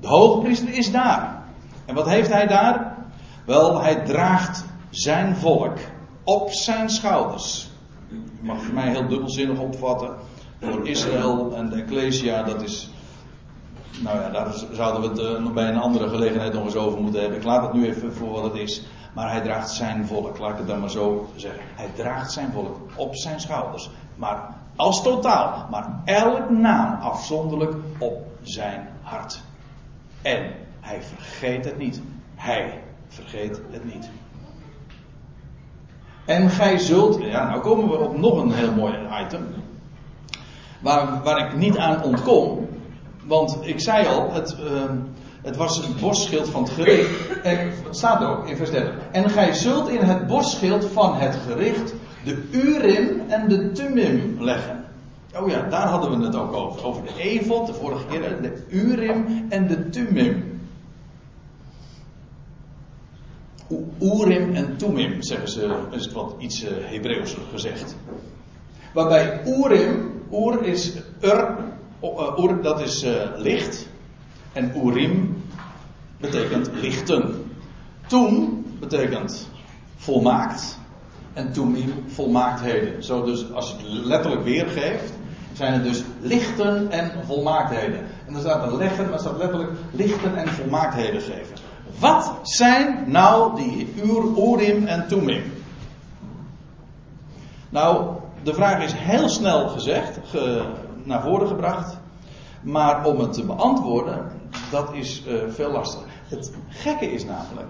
De 0.00 0.08
hoge 0.08 0.40
priester 0.40 0.74
is 0.74 0.92
daar. 0.92 1.42
En 1.86 1.94
wat 1.94 2.08
heeft 2.08 2.32
hij 2.32 2.46
daar? 2.46 2.96
Wel, 3.44 3.80
hij 3.82 4.04
draagt 4.04 4.64
zijn 4.90 5.36
volk 5.36 5.76
op 6.24 6.50
zijn 6.50 6.90
schouders. 6.90 7.68
Je 8.08 8.22
mag 8.40 8.62
voor 8.62 8.74
mij 8.74 8.88
heel 8.88 9.08
dubbelzinnig 9.08 9.58
opvatten. 9.58 10.14
Voor 10.60 10.88
Israël 10.88 11.56
en 11.56 11.68
de 11.68 11.76
Ecclesia, 11.76 12.42
dat 12.42 12.62
is 12.62 12.88
nou 14.02 14.20
ja, 14.20 14.30
daar 14.30 14.54
zouden 14.72 15.02
we 15.02 15.08
het 15.08 15.32
uh, 15.36 15.42
nog 15.44 15.52
bij 15.52 15.68
een 15.68 15.78
andere 15.78 16.08
gelegenheid 16.08 16.52
nog 16.52 16.64
eens 16.64 16.76
over 16.76 17.00
moeten 17.00 17.20
hebben. 17.20 17.38
Ik 17.38 17.44
laat 17.44 17.62
het 17.62 17.72
nu 17.72 17.86
even 17.86 18.12
voor 18.12 18.30
wat 18.30 18.42
het 18.42 18.54
is. 18.54 18.82
Maar 19.14 19.30
hij 19.30 19.40
draagt 19.40 19.70
zijn 19.70 20.06
volk, 20.06 20.38
laat 20.38 20.50
ik 20.50 20.58
het 20.58 20.66
dan 20.66 20.80
maar 20.80 20.90
zo 20.90 21.28
zeggen. 21.36 21.62
Hij 21.74 21.90
draagt 21.94 22.32
zijn 22.32 22.52
volk 22.52 22.76
op 22.96 23.16
zijn 23.16 23.40
schouders. 23.40 23.90
Maar 24.16 24.54
als 24.76 25.02
totaal, 25.02 25.66
maar 25.70 26.00
elk 26.04 26.50
naam 26.50 27.00
afzonderlijk 27.00 27.74
op 27.98 28.26
zijn 28.42 28.88
hart. 29.02 29.42
En 30.22 30.52
hij 30.80 31.02
vergeet 31.02 31.64
het 31.64 31.78
niet. 31.78 32.02
Hij 32.34 32.82
vergeet 33.08 33.60
het 33.70 33.84
niet. 33.84 34.10
En 36.24 36.50
gij 36.50 36.78
zult, 36.78 37.22
ja, 37.22 37.48
nou 37.48 37.60
komen 37.60 37.88
we 37.88 37.96
op 37.96 38.18
nog 38.18 38.42
een 38.42 38.52
heel 38.52 38.72
mooi 38.72 38.94
item. 39.24 39.46
Waar, 40.80 41.22
waar 41.22 41.46
ik 41.46 41.56
niet 41.56 41.78
aan 41.78 42.02
ontkom. 42.02 42.68
Want 43.24 43.58
ik 43.60 43.80
zei 43.80 44.06
al, 44.06 44.32
het, 44.32 44.56
uh, 44.60 44.82
het 45.42 45.56
was 45.56 45.76
het 45.76 46.00
borstschild 46.00 46.48
van 46.48 46.62
het 46.62 46.72
gericht. 46.72 47.40
En 47.42 47.58
het 47.58 47.96
staat 47.96 48.24
ook 48.24 48.48
in 48.48 48.56
vers 48.56 48.70
30. 48.70 48.94
En 49.12 49.30
gij 49.30 49.52
zult 49.52 49.88
in 49.88 50.00
het 50.00 50.26
borstschild 50.26 50.84
van 50.84 51.14
het 51.16 51.36
gericht 51.46 51.94
de 52.24 52.48
Urim 52.50 53.22
en 53.28 53.48
de 53.48 53.72
Tumim 53.72 54.36
leggen. 54.40 54.84
Oh 55.40 55.48
ja, 55.48 55.68
daar 55.68 55.86
hadden 55.86 56.18
we 56.18 56.24
het 56.24 56.36
ook 56.36 56.52
over. 56.52 56.84
Over 56.84 57.02
de 57.02 57.22
Evot, 57.22 57.66
de 57.66 57.74
vorige 57.74 58.06
keer. 58.06 58.42
De 58.42 58.64
Urim 58.68 59.46
en 59.48 59.66
de 59.66 59.88
Tumim. 59.88 60.53
Urim 64.00 64.54
en 64.54 64.76
Tumim, 64.76 65.22
zeggen 65.22 65.48
ze, 65.48 65.76
is 65.90 66.12
wat 66.12 66.34
iets 66.38 66.64
uh, 66.64 66.70
Hebreeuws 66.70 67.36
gezegd. 67.52 67.96
Waarbij 68.92 69.40
Urim, 69.46 70.22
Ur 70.32 70.62
is 70.62 70.92
Ur, 71.20 71.56
Ur, 72.38 72.62
dat 72.62 72.80
is 72.80 73.04
uh, 73.04 73.12
licht. 73.36 73.88
En 74.52 74.72
Urim 74.84 75.42
betekent 76.20 76.70
lichten. 76.72 77.50
Tum 78.06 78.64
betekent 78.80 79.48
volmaakt. 79.96 80.78
En 81.32 81.52
Tumim 81.52 81.92
volmaaktheden. 82.06 83.04
Zo 83.04 83.24
dus, 83.24 83.52
als 83.52 83.70
je 83.70 83.76
het 83.76 84.04
letterlijk 84.04 84.44
weergeeft, 84.44 85.12
zijn 85.52 85.72
het 85.72 85.84
dus 85.84 86.02
lichten 86.20 86.90
en 86.90 87.12
volmaaktheden. 87.26 87.98
En 88.26 88.32
dan 88.32 88.40
staat 88.40 88.66
er 88.66 88.76
leggen, 88.76 89.10
maar 89.10 89.18
staat 89.18 89.38
letterlijk 89.38 89.72
lichten 89.90 90.36
en 90.36 90.48
volmaaktheden 90.48 91.20
geven. 91.20 91.56
Wat 91.98 92.38
zijn 92.42 93.04
nou 93.06 93.56
die 93.56 93.94
Urim 93.94 94.86
en 94.86 95.08
Tumim? 95.08 95.52
Nou, 97.68 98.16
de 98.42 98.54
vraag 98.54 98.82
is 98.82 98.92
heel 98.92 99.28
snel 99.28 99.68
gezegd, 99.68 100.18
ge, 100.24 100.66
naar 101.02 101.22
voren 101.22 101.48
gebracht. 101.48 101.96
Maar 102.62 103.04
om 103.04 103.18
het 103.18 103.32
te 103.32 103.44
beantwoorden, 103.44 104.30
dat 104.70 104.92
is 104.92 105.26
uh, 105.26 105.42
veel 105.48 105.70
lastiger. 105.70 106.08
Het 106.28 106.52
gekke 106.68 107.12
is 107.12 107.24
namelijk 107.24 107.68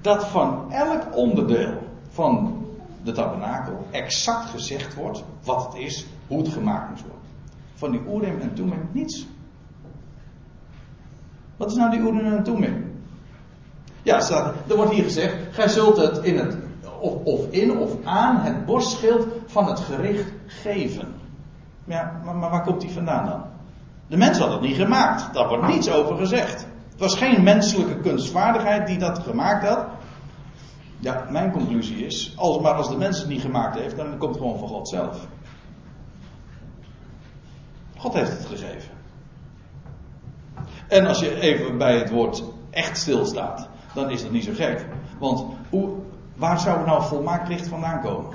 dat 0.00 0.26
van 0.26 0.72
elk 0.72 1.16
onderdeel 1.16 1.78
van 2.08 2.66
de 3.02 3.12
tabernakel 3.12 3.86
exact 3.90 4.50
gezegd 4.50 4.94
wordt 4.94 5.24
wat 5.44 5.64
het 5.64 5.74
is, 5.74 6.06
hoe 6.26 6.38
het 6.38 6.48
gemaakt 6.48 6.88
moet 6.88 7.00
worden. 7.00 7.28
Van 7.74 7.90
die 7.90 8.00
Urim 8.00 8.40
en 8.40 8.54
Tumim 8.54 8.88
niets. 8.92 9.26
Wat 11.56 11.70
is 11.70 11.76
nou 11.76 11.90
die 11.90 12.00
Urim 12.00 12.32
en 12.32 12.42
Tumim? 12.42 12.91
Ja, 14.02 14.20
staat, 14.20 14.54
er 14.68 14.76
wordt 14.76 14.92
hier 14.92 15.04
gezegd, 15.04 15.36
gij 15.50 15.68
zult 15.68 15.96
het 15.96 16.18
in 16.18 16.38
het, 16.38 16.56
of, 17.00 17.14
of 17.24 17.50
in 17.50 17.78
of 17.78 17.90
aan 18.04 18.40
het 18.40 18.66
borstschild 18.66 19.26
van 19.46 19.66
het 19.66 19.80
gericht 19.80 20.32
geven. 20.46 21.14
Ja, 21.84 22.20
maar, 22.24 22.34
maar 22.34 22.50
waar 22.50 22.62
komt 22.62 22.80
die 22.80 22.90
vandaan 22.90 23.26
dan? 23.26 23.42
De 24.06 24.16
mens 24.16 24.38
had 24.38 24.52
het 24.52 24.60
niet 24.60 24.76
gemaakt. 24.76 25.34
Daar 25.34 25.48
wordt 25.48 25.66
niets 25.66 25.90
over 25.90 26.16
gezegd. 26.16 26.66
Het 26.90 27.00
was 27.00 27.16
geen 27.16 27.42
menselijke 27.42 28.00
kunstvaardigheid 28.00 28.86
die 28.86 28.98
dat 28.98 29.18
gemaakt 29.18 29.68
had. 29.68 29.86
Ja, 30.98 31.26
mijn 31.30 31.52
conclusie 31.52 32.06
is, 32.06 32.34
als, 32.36 32.60
maar 32.60 32.72
als 32.72 32.88
de 32.88 32.96
mens 32.96 33.18
het 33.18 33.28
niet 33.28 33.40
gemaakt 33.40 33.78
heeft, 33.78 33.96
dan 33.96 34.18
komt 34.18 34.34
het 34.34 34.42
gewoon 34.42 34.58
van 34.58 34.68
God 34.68 34.88
zelf. 34.88 35.26
God 37.96 38.14
heeft 38.14 38.30
het 38.30 38.46
gegeven. 38.46 38.90
En 40.88 41.06
als 41.06 41.20
je 41.20 41.40
even 41.40 41.78
bij 41.78 41.98
het 41.98 42.10
woord 42.10 42.44
echt 42.70 42.98
stilstaat, 42.98 43.68
dan 43.94 44.10
is 44.10 44.22
dat 44.22 44.30
niet 44.30 44.44
zo 44.44 44.52
gek. 44.54 44.86
Want 45.18 45.44
hoe, 45.70 45.88
waar 46.36 46.60
zou 46.60 46.86
nou 46.86 47.02
volmaakt 47.02 47.48
licht 47.48 47.68
vandaan 47.68 48.00
komen? 48.00 48.30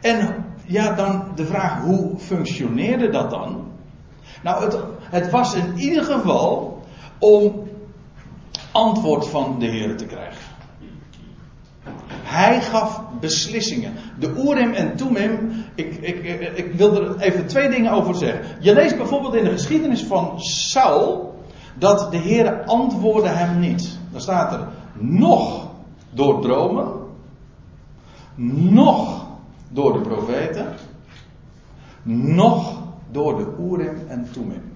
En 0.00 0.44
ja, 0.66 0.92
dan 0.92 1.24
de 1.34 1.46
vraag, 1.46 1.80
hoe 1.80 2.18
functioneerde 2.18 3.10
dat 3.10 3.30
dan? 3.30 3.72
Nou, 4.42 4.64
het, 4.64 4.78
het 5.00 5.30
was 5.30 5.54
in 5.54 5.78
ieder 5.78 6.04
geval 6.04 6.82
om 7.18 7.68
antwoord 8.72 9.28
van 9.28 9.58
de 9.58 9.66
Heer 9.66 9.96
te 9.96 10.06
krijgen. 10.06 10.52
Hij 12.22 12.60
gaf 12.60 13.02
beslissingen. 13.20 13.94
De 14.18 14.28
Urim 14.28 14.72
en 14.72 14.96
Tumim, 14.96 15.64
ik, 15.74 15.94
ik, 15.94 16.24
ik, 16.54 16.72
wil 16.72 17.02
er 17.02 17.20
even 17.20 17.46
twee 17.46 17.68
dingen 17.68 17.92
over 17.92 18.14
zeggen. 18.14 18.56
Je 18.60 18.74
leest 18.74 18.96
bijvoorbeeld 18.96 19.34
in 19.34 19.44
de 19.44 19.50
geschiedenis 19.50 20.02
van 20.02 20.40
Saul 20.40 21.33
dat 21.74 22.10
de 22.10 22.16
Heer 22.16 22.64
antwoordde 22.64 23.28
hem 23.28 23.58
niet. 23.58 23.98
Dan 24.10 24.20
staat 24.20 24.52
er 24.52 24.68
nog 24.98 25.70
door 26.10 26.40
dromen, 26.40 26.88
nog 28.70 29.26
door 29.68 29.92
de 29.92 30.00
profeten, 30.00 30.66
nog 32.02 32.82
door 33.10 33.36
de 33.36 33.54
Urim 33.60 34.08
en 34.08 34.28
Tumim. 34.32 34.72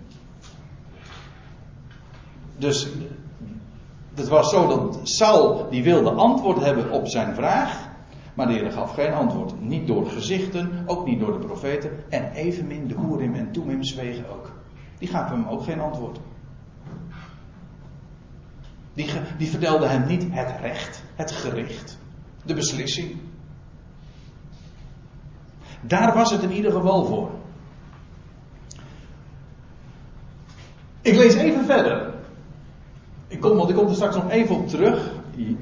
Dus 2.59 2.89
het 4.15 4.29
was 4.29 4.51
zo 4.51 4.67
dat 4.67 5.01
Saul 5.03 5.67
die 5.71 5.83
wilde 5.83 6.11
antwoord 6.11 6.65
hebben 6.65 6.91
op 6.91 7.09
zijn 7.09 7.35
vraag, 7.35 7.89
maar 8.35 8.47
de 8.47 8.53
Heer 8.53 8.73
gaf 8.73 8.95
geen 8.95 9.13
antwoord. 9.13 9.61
Niet 9.61 9.87
door 9.87 10.07
gezichten, 10.07 10.71
ook 10.87 11.07
niet 11.07 11.21
door 11.21 11.33
de 11.33 11.47
profeten 11.47 11.91
en 12.09 12.31
evenmin 12.33 12.87
de 12.87 12.95
Urim 13.11 13.35
en 13.35 13.53
Tumim 13.53 13.85
zwegen 13.85 14.25
ook. 14.31 14.53
Die 14.99 15.09
gaven 15.09 15.37
hem 15.37 15.49
ook 15.49 15.63
geen 15.63 15.81
antwoord. 15.81 16.19
Die, 18.99 19.11
die 19.37 19.51
vertelde 19.51 19.87
hem 19.87 20.07
niet 20.07 20.27
het 20.31 20.55
recht, 20.61 21.03
het 21.15 21.31
gericht, 21.31 21.99
de 22.45 22.55
beslissing. 22.55 23.17
Daar 25.81 26.15
was 26.15 26.31
het 26.31 26.43
in 26.43 26.53
ieder 26.53 26.73
geval 26.73 27.05
voor. 27.05 27.31
Ik 31.01 31.17
lees 31.17 31.35
even 31.35 31.65
verder. 31.65 32.15
Ik 33.29 33.41
kom, 33.41 33.57
want 33.57 33.69
ik 33.71 33.77
kom 33.77 33.89
er 33.89 33.95
straks 33.95 34.15
nog 34.15 34.31
even 34.31 34.57
op 34.57 34.69
terug. 34.69 35.11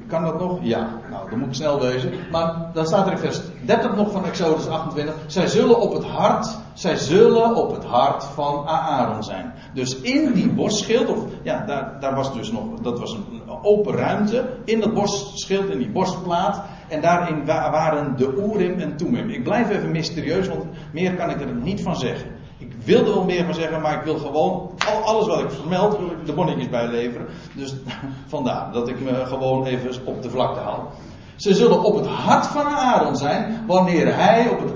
Kan 0.06 0.22
dat 0.22 0.40
nog? 0.40 0.58
Ja. 0.62 0.88
Nou, 1.10 1.30
dan 1.30 1.38
moet 1.38 1.48
ik 1.48 1.54
snel 1.54 1.80
wezen. 1.80 2.12
Maar 2.30 2.70
dan 2.72 2.86
staat 2.86 3.06
er 3.06 3.12
in 3.12 3.18
vers 3.18 3.40
30 3.64 3.96
nog 3.96 4.12
van 4.12 4.24
Exodus 4.24 4.68
28. 4.68 5.14
Zij 5.26 5.46
zullen 5.46 5.80
op 5.80 5.92
het 5.92 6.04
hart, 6.04 6.58
zij 6.74 6.96
zullen 6.96 7.54
op 7.54 7.74
het 7.74 7.84
hart 7.84 8.24
van 8.24 8.66
Aaron 8.66 9.22
zijn. 9.22 9.52
Dus 9.76 10.00
in 10.00 10.32
die 10.32 10.48
borstschild, 10.48 11.08
of 11.08 11.18
ja, 11.42 11.64
daar, 11.66 12.00
daar 12.00 12.14
was 12.14 12.34
dus 12.34 12.52
nog, 12.52 12.64
dat 12.82 12.98
was 12.98 13.12
een 13.12 13.42
open 13.62 13.94
ruimte. 13.94 14.44
In 14.64 14.80
dat 14.80 14.94
borstschild, 14.94 15.70
in 15.70 15.78
die 15.78 15.90
borstplaat. 15.90 16.62
En 16.88 17.00
daarin 17.00 17.44
waren 17.44 18.16
de 18.16 18.52
Urim 18.54 18.78
en 18.78 18.96
Tumim. 18.96 19.28
Ik 19.28 19.42
blijf 19.44 19.70
even 19.70 19.90
mysterieus, 19.90 20.48
want 20.48 20.64
meer 20.92 21.14
kan 21.14 21.30
ik 21.30 21.40
er 21.40 21.54
niet 21.54 21.80
van 21.80 21.96
zeggen. 21.96 22.30
Ik 22.58 22.72
wilde 22.84 23.12
wel 23.12 23.24
meer 23.24 23.44
van 23.44 23.54
zeggen, 23.54 23.80
maar 23.80 23.94
ik 23.94 24.04
wil 24.04 24.18
gewoon 24.18 24.70
alles 25.04 25.26
wat 25.26 25.40
ik 25.40 25.50
vermeld, 25.50 25.98
wil 25.98 26.10
ik 26.10 26.26
de 26.26 26.32
bonnetjes 26.32 26.68
bijleveren. 26.68 27.26
Dus 27.54 27.74
vandaar 28.34 28.72
dat 28.72 28.88
ik 28.88 29.00
me 29.00 29.26
gewoon 29.26 29.64
even 29.64 29.90
op 30.04 30.22
de 30.22 30.30
vlakte 30.30 30.60
haal. 30.60 30.92
Ze 31.36 31.54
zullen 31.54 31.82
op 31.82 31.94
het 31.94 32.06
hart 32.06 32.46
van 32.46 32.66
Aaron 32.66 33.16
zijn 33.16 33.64
wanneer 33.66 34.16
hij, 34.16 34.48
op 34.48 34.60
het 34.60 34.72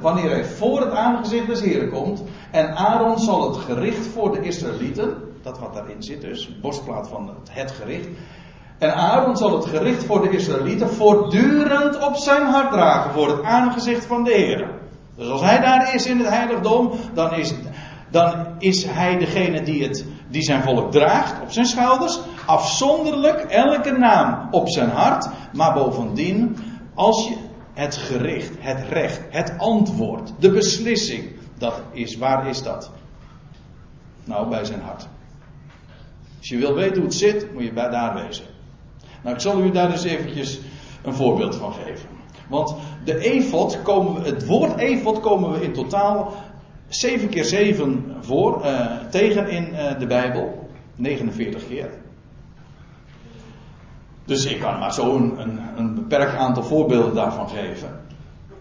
wanneer 0.00 0.30
hij 0.30 0.44
voor 0.44 0.80
het 0.80 0.90
aangezicht 0.90 1.46
des 1.46 1.60
Heren 1.60 1.90
komt. 1.90 2.22
En 2.50 2.76
Aaron 2.76 3.18
zal 3.18 3.50
het 3.50 3.56
gericht 3.56 4.06
voor 4.06 4.32
de 4.32 4.40
Israëlieten, 4.40 5.14
dat 5.42 5.58
wat 5.58 5.74
daarin 5.74 6.02
zit 6.02 6.20
dus, 6.20 6.60
borstplaat 6.60 7.08
van 7.08 7.30
het, 7.50 7.70
gericht. 7.70 8.08
En 8.78 8.94
Aaron 8.94 9.36
zal 9.36 9.56
het 9.56 9.64
gericht 9.64 10.04
voor 10.04 10.22
de 10.22 10.30
Israëlieten 10.30 10.88
voortdurend 10.88 12.06
op 12.06 12.16
zijn 12.16 12.46
hart 12.46 12.72
dragen 12.72 13.12
voor 13.12 13.28
het 13.28 13.42
aangezicht 13.42 14.04
van 14.04 14.24
de 14.24 14.32
Heer. 14.32 14.70
Dus 15.16 15.28
als 15.28 15.40
hij 15.40 15.60
daar 15.60 15.94
is 15.94 16.06
in 16.06 16.18
het 16.18 16.28
heiligdom, 16.28 16.92
dan 17.14 17.34
is, 17.34 17.54
dan 18.10 18.46
is 18.58 18.84
hij 18.84 19.18
degene 19.18 19.62
die 19.62 19.82
het 19.82 20.04
die 20.30 20.42
zijn 20.42 20.62
volk 20.62 20.92
draagt 20.92 21.42
op 21.42 21.50
zijn 21.50 21.66
schouders, 21.66 22.20
afzonderlijk 22.46 23.40
elke 23.40 23.90
naam 23.90 24.48
op 24.50 24.68
zijn 24.68 24.90
hart, 24.90 25.28
maar 25.52 25.72
bovendien, 25.72 26.56
als 26.94 27.28
je 27.28 27.34
het 27.74 27.96
gericht, 27.96 28.54
het 28.58 28.88
recht, 28.88 29.20
het 29.30 29.54
antwoord, 29.58 30.32
de 30.38 30.50
beslissing, 30.50 31.39
dat 31.60 31.82
is, 31.92 32.16
waar 32.16 32.48
is 32.48 32.62
dat? 32.62 32.90
Nou, 34.24 34.48
bij 34.48 34.64
zijn 34.64 34.80
hart. 34.80 35.08
Als 36.38 36.48
je 36.48 36.56
wil 36.56 36.74
weten 36.74 36.96
hoe 36.96 37.04
het 37.04 37.14
zit, 37.14 37.52
moet 37.52 37.62
je 37.62 37.72
bij 37.72 37.88
daar 37.88 38.14
wezen. 38.14 38.44
Nou, 39.22 39.34
ik 39.34 39.40
zal 39.40 39.62
u 39.62 39.70
daar 39.70 39.90
dus 39.90 40.04
eventjes 40.04 40.60
een 41.02 41.14
voorbeeld 41.14 41.56
van 41.56 41.72
geven. 41.72 42.08
Want 42.48 42.74
de 43.04 43.18
efot 43.18 43.82
komen 43.82 44.22
het 44.22 44.46
woord 44.46 44.76
efot 44.76 45.20
komen 45.20 45.50
we 45.50 45.62
in 45.62 45.72
totaal 45.72 46.34
7 46.88 47.28
keer 47.28 47.44
7 47.44 48.16
voor, 48.20 48.64
uh, 48.64 48.86
tegen 49.10 49.48
in 49.48 49.68
uh, 49.72 49.98
de 49.98 50.06
Bijbel. 50.06 50.68
49 50.94 51.68
keer. 51.68 51.90
Dus 54.24 54.44
ik 54.44 54.60
kan 54.60 54.78
maar 54.78 54.94
zo 54.94 55.16
een, 55.16 55.40
een, 55.40 55.60
een, 55.76 55.94
beperkt 55.94 56.34
aantal 56.34 56.62
voorbeelden 56.62 57.14
daarvan 57.14 57.48
geven. 57.48 58.00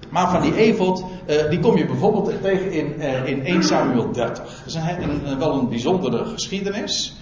Maar 0.10 0.30
van 0.30 0.41
die 0.41 0.55
efot, 0.55 1.05
uh, 1.28 1.49
die 1.49 1.60
kom 1.60 1.78
je 1.78 1.86
bijvoorbeeld 1.86 2.41
tegen 2.41 2.72
in, 2.72 2.99
in 3.26 3.45
1 3.45 3.64
Samuel 3.64 4.12
30. 4.12 4.43
Dat 4.43 4.66
is 4.66 4.76
een, 4.76 5.38
wel 5.38 5.60
een 5.60 5.70
bijzondere 5.70 6.26
geschiedenis. 6.26 7.18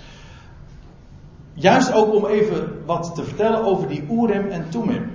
Juist 1.53 1.93
ook 1.93 2.13
om 2.13 2.25
even 2.25 2.85
wat 2.85 3.15
te 3.15 3.23
vertellen 3.23 3.63
over 3.63 3.87
die 3.87 4.03
Urim 4.09 4.47
en 4.47 4.69
Tumim. 4.69 5.11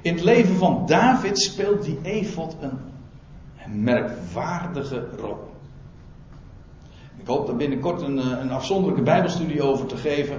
In 0.00 0.14
het 0.14 0.24
leven 0.24 0.56
van 0.56 0.82
David 0.86 1.40
speelt 1.40 1.84
die 1.84 1.98
efot 2.02 2.56
een 2.60 3.82
merkwaardige 3.82 5.08
rol. 5.20 5.48
Ik 7.16 7.26
hoop 7.26 7.46
daar 7.46 7.56
binnenkort 7.56 8.02
een, 8.02 8.18
eh, 8.18 8.38
een 8.40 8.50
afzonderlijke 8.50 9.02
Bijbelstudie 9.02 9.62
over 9.62 9.86
te 9.86 9.96
geven. 9.96 10.34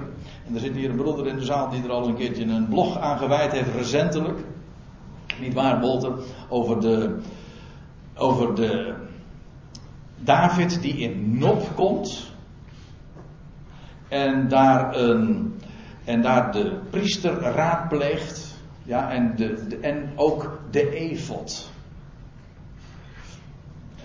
En 0.46 0.54
er 0.54 0.60
zit 0.60 0.74
hier 0.74 0.90
een 0.90 0.96
broeder 0.96 1.26
in 1.26 1.36
de 1.36 1.44
zaal 1.44 1.70
die 1.70 1.82
er 1.82 1.90
al 1.90 2.08
een 2.08 2.14
keertje 2.14 2.44
een 2.44 2.68
blog 2.68 2.98
aan 2.98 3.18
gewijd 3.18 3.52
heeft, 3.52 3.74
recentelijk. 3.74 4.38
Niet 5.42 5.54
waar, 5.54 5.80
Walter? 5.80 6.12
Over 6.48 6.80
de, 6.80 7.18
over 8.14 8.54
de 8.54 8.94
David 10.16 10.82
die 10.82 10.96
in 10.96 11.38
Nop 11.38 11.74
komt. 11.74 12.32
En 14.08 14.48
daar, 14.48 14.96
een, 14.96 15.54
en 16.04 16.22
daar 16.22 16.52
de 16.52 16.78
priester 16.90 17.40
raadpleegt. 17.40 18.60
Ja, 18.82 19.10
en, 19.10 19.36
de, 19.36 19.66
de, 19.66 19.76
en 19.76 20.12
ook 20.16 20.60
de 20.70 20.90
efot. 20.90 21.71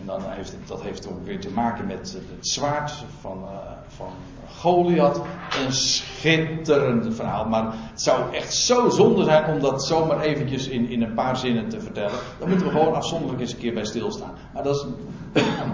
Dan 0.08 0.22
heeft 0.26 0.56
dat 0.66 0.82
heeft 0.82 1.08
ook 1.08 1.26
weer 1.26 1.40
te 1.40 1.50
maken 1.50 1.86
met 1.86 2.18
het 2.30 2.48
zwaard 2.48 2.92
van, 3.22 3.38
uh, 3.44 3.50
van 3.88 4.10
Goliath. 4.58 5.22
Een 5.66 5.72
schitterend 5.72 7.16
verhaal. 7.16 7.46
Maar 7.46 7.74
het 7.74 8.02
zou 8.02 8.36
echt 8.36 8.54
zo 8.54 8.90
zonde 8.90 9.24
zijn 9.24 9.54
om 9.54 9.60
dat 9.60 9.86
zomaar 9.86 10.20
eventjes 10.20 10.68
in, 10.68 10.90
in 10.90 11.02
een 11.02 11.14
paar 11.14 11.38
zinnen 11.38 11.70
te 11.70 11.82
vertellen. 11.82 12.20
Dan 12.40 12.50
moeten 12.50 12.68
we 12.68 12.74
gewoon 12.74 12.96
afzonderlijk 12.96 13.42
eens 13.42 13.52
een 13.52 13.60
keer 13.60 13.74
bij 13.74 13.86
stilstaan. 13.86 14.34
Maar 14.54 14.64
dat 14.64 14.88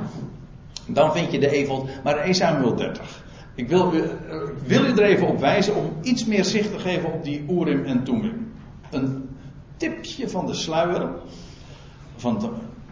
dan 0.88 1.14
vind 1.14 1.32
je 1.32 1.40
de 1.40 1.52
Eveld. 1.52 1.90
Maar 2.04 2.18
1 2.18 2.34
Samuel 2.34 2.76
30. 2.76 3.24
Ik 3.56 3.70
wil, 3.70 3.94
u, 3.94 4.04
wil 4.66 4.86
u 4.86 4.92
er 4.92 5.04
even 5.04 5.28
op 5.28 5.40
wijzen 5.40 5.76
om 5.76 5.94
iets 6.02 6.26
meer 6.26 6.46
zicht 6.46 6.72
te 6.72 6.80
geven 6.80 7.14
op 7.14 7.24
die 7.24 7.46
Urim 7.50 7.86
en 7.86 8.04
Tumim. 8.04 8.54
Een 8.92 9.30
tipje 9.78 10.30
van 10.30 10.46
de 10.46 10.54
sluier. 10.54 11.10
Van 12.16 12.40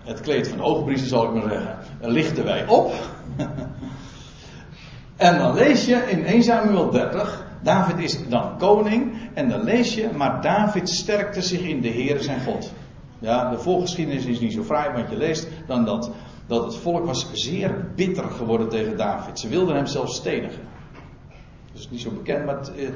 het 0.04 0.22
kleed 0.22 0.48
van 0.48 0.58
de 0.58 0.64
oogpriester 0.64 1.08
zal 1.08 1.24
ik 1.24 1.34
maar 1.34 1.52
zeggen, 1.52 1.78
lichten 2.02 2.44
wij 2.44 2.68
op. 2.68 2.94
en 5.18 5.38
dan 5.38 5.54
lees 5.54 5.86
je 5.86 5.96
in 5.96 6.26
1 6.26 6.44
Samuel 6.44 6.90
30, 6.90 7.46
David 7.64 7.98
is 7.98 8.28
dan 8.28 8.58
koning, 8.58 9.30
en 9.34 9.50
dan 9.50 9.64
lees 9.64 9.96
je, 9.96 10.10
maar 10.16 10.42
David 10.42 10.90
sterkte 10.90 11.42
zich 11.42 11.62
in 11.62 11.82
de 11.82 11.88
Heer 11.88 12.20
zijn 12.20 12.42
God. 12.42 12.72
Ja, 13.20 13.50
de 13.50 13.58
voorgeschiedenis 13.58 14.26
is 14.26 14.40
niet 14.40 14.54
zo 14.54 14.64
fraai, 14.64 14.94
want 14.94 15.10
je 15.10 15.18
leest 15.18 15.48
dan 15.68 15.86
dat, 15.86 16.12
dat 16.48 16.64
het 16.64 16.76
volk 16.76 17.06
was 17.06 17.28
zeer 17.34 17.92
bitter 17.96 18.24
geworden 18.24 18.70
tegen 18.70 18.98
David. 18.98 19.40
Ze 19.40 19.48
wilden 19.48 19.76
hem 19.76 19.86
zelfs 19.86 20.16
stenigen. 20.16 20.62
Dat 21.72 21.82
is 21.82 21.90
niet 21.90 22.02
zo 22.02 22.12
bekend, 22.12 22.46
maar 22.46 22.58
het, 22.58 22.76
eh, 22.76 22.90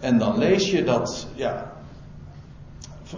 en 0.00 0.18
dan 0.18 0.38
lees 0.38 0.70
je 0.70 0.84
dat, 0.84 1.26
ja, 1.34 1.72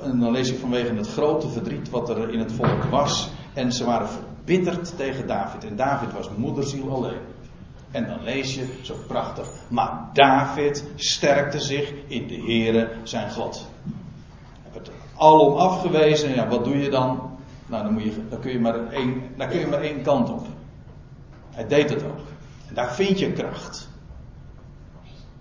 en 0.02 0.20
dan 0.20 0.32
lees 0.32 0.50
ik 0.50 0.58
vanwege 0.58 0.94
het 0.94 1.08
grote 1.08 1.48
verdriet 1.48 1.90
wat 1.90 2.08
er 2.08 2.32
in 2.32 2.38
het 2.38 2.52
volk 2.52 2.84
was. 2.84 3.30
En 3.54 3.72
ze 3.72 3.84
waren 3.84 4.08
verbitterd 4.08 4.96
tegen 4.96 5.26
David. 5.26 5.64
En 5.64 5.76
David 5.76 6.12
was 6.12 6.30
moederziel 6.36 6.90
alleen. 6.90 7.20
En 7.90 8.06
dan 8.06 8.22
lees 8.22 8.54
je 8.54 8.78
zo 8.82 8.94
prachtig. 9.06 9.48
Maar 9.68 10.08
David 10.12 10.84
sterkte 10.94 11.60
zich 11.60 11.92
in 12.06 12.26
de 12.26 12.42
Heere 12.46 12.90
zijn 13.02 13.30
God. 13.30 13.68
Hij 14.62 14.72
werd 14.72 14.90
alom 15.16 15.56
afgewezen. 15.56 16.34
Ja, 16.34 16.48
wat 16.48 16.64
doe 16.64 16.78
je 16.78 16.90
dan? 16.90 17.38
Nou, 17.66 17.84
dan, 17.84 17.92
moet 17.92 18.02
je, 18.02 18.28
dan, 18.28 18.40
kun 18.40 18.52
je 18.52 18.60
maar 18.60 18.86
één, 18.86 19.22
dan 19.36 19.48
kun 19.48 19.58
je 19.58 19.66
maar 19.66 19.80
één 19.80 20.02
kant 20.02 20.30
op. 20.30 20.46
Hij 21.50 21.66
deed 21.66 21.90
het 21.90 22.04
ook. 22.04 22.18
En 22.68 22.74
daar 22.74 22.94
vind 22.94 23.18
je 23.18 23.32
kracht. 23.32 23.88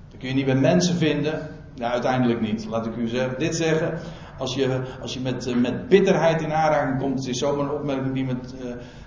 Dat 0.10 0.20
kun 0.20 0.30
je 0.30 0.36
niet 0.36 0.45
bij 0.45 0.56
mensen 0.56 0.95
vinden. 0.95 1.50
Nou, 1.76 1.91
uiteindelijk 1.91 2.41
niet. 2.41 2.66
Laat 2.66 2.86
ik 2.86 2.95
u 2.95 3.10
dit 3.38 3.56
zeggen. 3.56 4.00
Als 4.39 4.55
je, 4.55 4.81
als 5.01 5.13
je 5.13 5.19
met, 5.19 5.47
eh, 5.47 5.55
met 5.55 5.87
bitterheid 5.87 6.41
in 6.41 6.53
aanraking 6.53 6.99
komt, 6.99 7.19
het 7.19 7.27
is 7.27 7.39
zomaar 7.39 7.65
een 7.65 7.71
opmerking 7.71 8.13
die, 8.13 8.25
uh, 8.25 8.31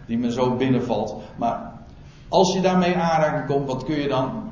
die 0.07 0.19
me 0.19 0.33
zo 0.33 0.57
binnenvalt. 0.57 1.23
Maar 1.37 1.73
als 2.29 2.53
je 2.53 2.61
daarmee 2.61 2.97
aanraking 2.97 3.47
komt, 3.47 3.67
wat 3.67 3.85
kun 3.85 4.01
je 4.01 4.09
dan? 4.09 4.51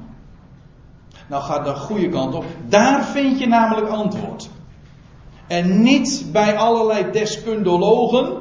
Nou, 1.29 1.43
ga 1.43 1.59
de 1.59 1.75
goede 1.75 2.09
kant 2.09 2.35
op. 2.35 2.45
Daar 2.69 3.05
vind 3.05 3.39
je 3.39 3.47
namelijk 3.47 3.89
antwoord. 3.89 4.51
En 5.47 5.83
niet 5.83 6.29
bij 6.33 6.57
allerlei 6.57 7.11
deskundologen. 7.11 8.39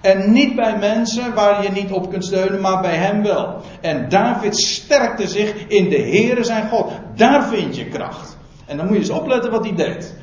En 0.00 0.32
niet 0.32 0.54
bij 0.54 0.78
mensen 0.78 1.34
waar 1.34 1.62
je 1.62 1.70
niet 1.70 1.92
op 1.92 2.10
kunt 2.10 2.24
steunen, 2.24 2.60
maar 2.60 2.80
bij 2.80 2.96
hem 2.96 3.22
wel. 3.22 3.60
En 3.80 4.08
David 4.08 4.56
sterkte 4.56 5.28
zich 5.28 5.66
in 5.66 5.88
de 5.88 6.00
Heere 6.00 6.44
zijn 6.44 6.68
God. 6.68 6.92
Daar 7.14 7.48
vind 7.48 7.76
je 7.76 7.88
kracht. 7.88 8.36
En 8.66 8.76
dan 8.76 8.86
moet 8.86 8.94
je 8.94 9.00
eens 9.00 9.10
opletten 9.10 9.50
wat 9.50 9.64
hij 9.64 9.74
deed 9.74 10.14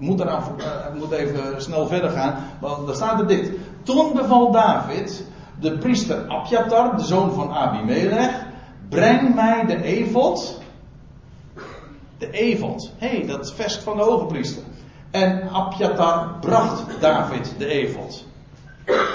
moet, 0.00 0.20
eraan, 0.20 0.42
uh, 0.58 1.00
moet 1.00 1.10
even 1.10 1.62
snel 1.62 1.86
verder 1.86 2.10
gaan. 2.10 2.34
Want 2.58 2.86
daar 2.86 2.94
staat 2.94 3.20
er 3.20 3.26
dit. 3.26 3.50
Toen 3.82 4.12
beval 4.12 4.50
David 4.50 5.24
de 5.60 5.78
priester 5.78 6.28
Abjatar, 6.28 6.96
de 6.96 7.04
zoon 7.04 7.32
van 7.32 7.52
Abimelech, 7.52 8.46
breng 8.88 9.34
mij 9.34 9.66
de 9.66 9.82
evod. 9.82 10.60
De 12.18 12.30
evod. 12.30 12.92
Hé, 12.98 13.08
hey, 13.08 13.26
dat 13.26 13.52
vest 13.52 13.82
van 13.82 13.96
de 13.96 14.02
hoge 14.02 14.26
priester. 14.26 14.62
En 15.10 15.50
Abjatar 15.50 16.36
bracht 16.40 17.00
David 17.00 17.54
de 17.58 17.66
evod. 17.66 18.24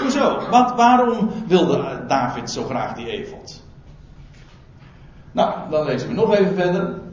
Hoezo? 0.00 0.38
Waarom 0.76 1.30
wilde 1.46 2.04
David 2.08 2.50
zo 2.50 2.64
graag 2.64 2.94
die 2.94 3.08
evod? 3.08 3.62
Nou, 5.32 5.70
dan 5.70 5.84
lezen 5.84 6.08
we 6.08 6.14
nog 6.14 6.34
even 6.34 6.54
verder. 6.54 7.05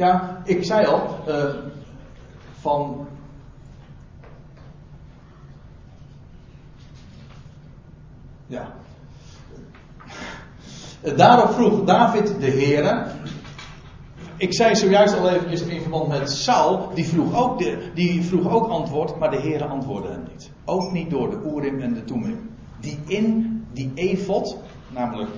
Ja, 0.00 0.40
ik 0.44 0.64
zei 0.64 0.86
al, 0.86 1.16
uh, 1.28 1.44
van. 2.60 3.08
Ja. 8.46 8.72
Daarop 11.16 11.50
vroeg 11.50 11.84
David 11.84 12.40
de 12.40 12.50
Heere. 12.50 13.06
Ik 14.36 14.54
zei 14.54 14.76
zojuist 14.76 15.18
al 15.18 15.28
even 15.28 15.70
in 15.70 15.80
verband 15.80 16.08
met 16.08 16.30
Saul, 16.30 16.94
die 16.94 17.06
vroeg, 17.06 17.34
ook 17.34 17.58
de, 17.58 17.90
die 17.94 18.22
vroeg 18.22 18.48
ook 18.48 18.68
antwoord, 18.68 19.18
maar 19.18 19.30
de 19.30 19.40
Heere 19.40 19.64
antwoordde 19.64 20.10
hem 20.10 20.24
niet. 20.32 20.50
Ook 20.64 20.92
niet 20.92 21.10
door 21.10 21.30
de 21.30 21.50
Urim 21.54 21.80
en 21.80 21.94
de 21.94 22.04
Tumim. 22.04 22.50
Die 22.80 22.98
in 23.06 23.66
die 23.72 23.90
efot, 23.94 24.58
namelijk 24.88 25.30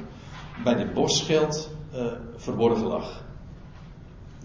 bij 0.65 0.75
de 0.75 0.91
bosschild, 0.95 1.71
uh, 1.95 2.07
verborgen 2.37 2.87
lag. 2.87 3.23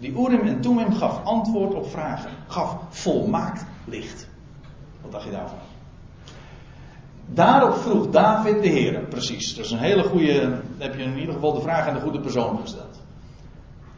Die 0.00 0.12
Urim 0.12 0.46
en 0.46 0.60
Tumim 0.60 0.92
gaf 0.92 1.24
antwoord 1.24 1.74
op 1.74 1.90
vragen. 1.90 2.30
Gaf 2.46 2.76
volmaakt 2.88 3.64
licht. 3.84 4.28
Wat 5.02 5.12
dacht 5.12 5.24
je 5.24 5.30
daarvan? 5.30 5.58
Daarop 7.26 7.74
vroeg 7.74 8.10
David 8.10 8.62
de 8.62 8.68
Heer. 8.68 9.00
Precies. 9.00 9.54
Dat 9.54 9.64
is 9.64 9.70
een 9.70 9.78
hele 9.78 10.02
goede. 10.02 10.60
Heb 10.78 10.94
je 10.94 11.02
in 11.02 11.18
ieder 11.18 11.34
geval 11.34 11.52
de 11.52 11.60
vraag 11.60 11.86
aan 11.86 11.94
de 11.94 12.00
goede 12.00 12.20
persoon 12.20 12.58
gesteld. 12.58 13.00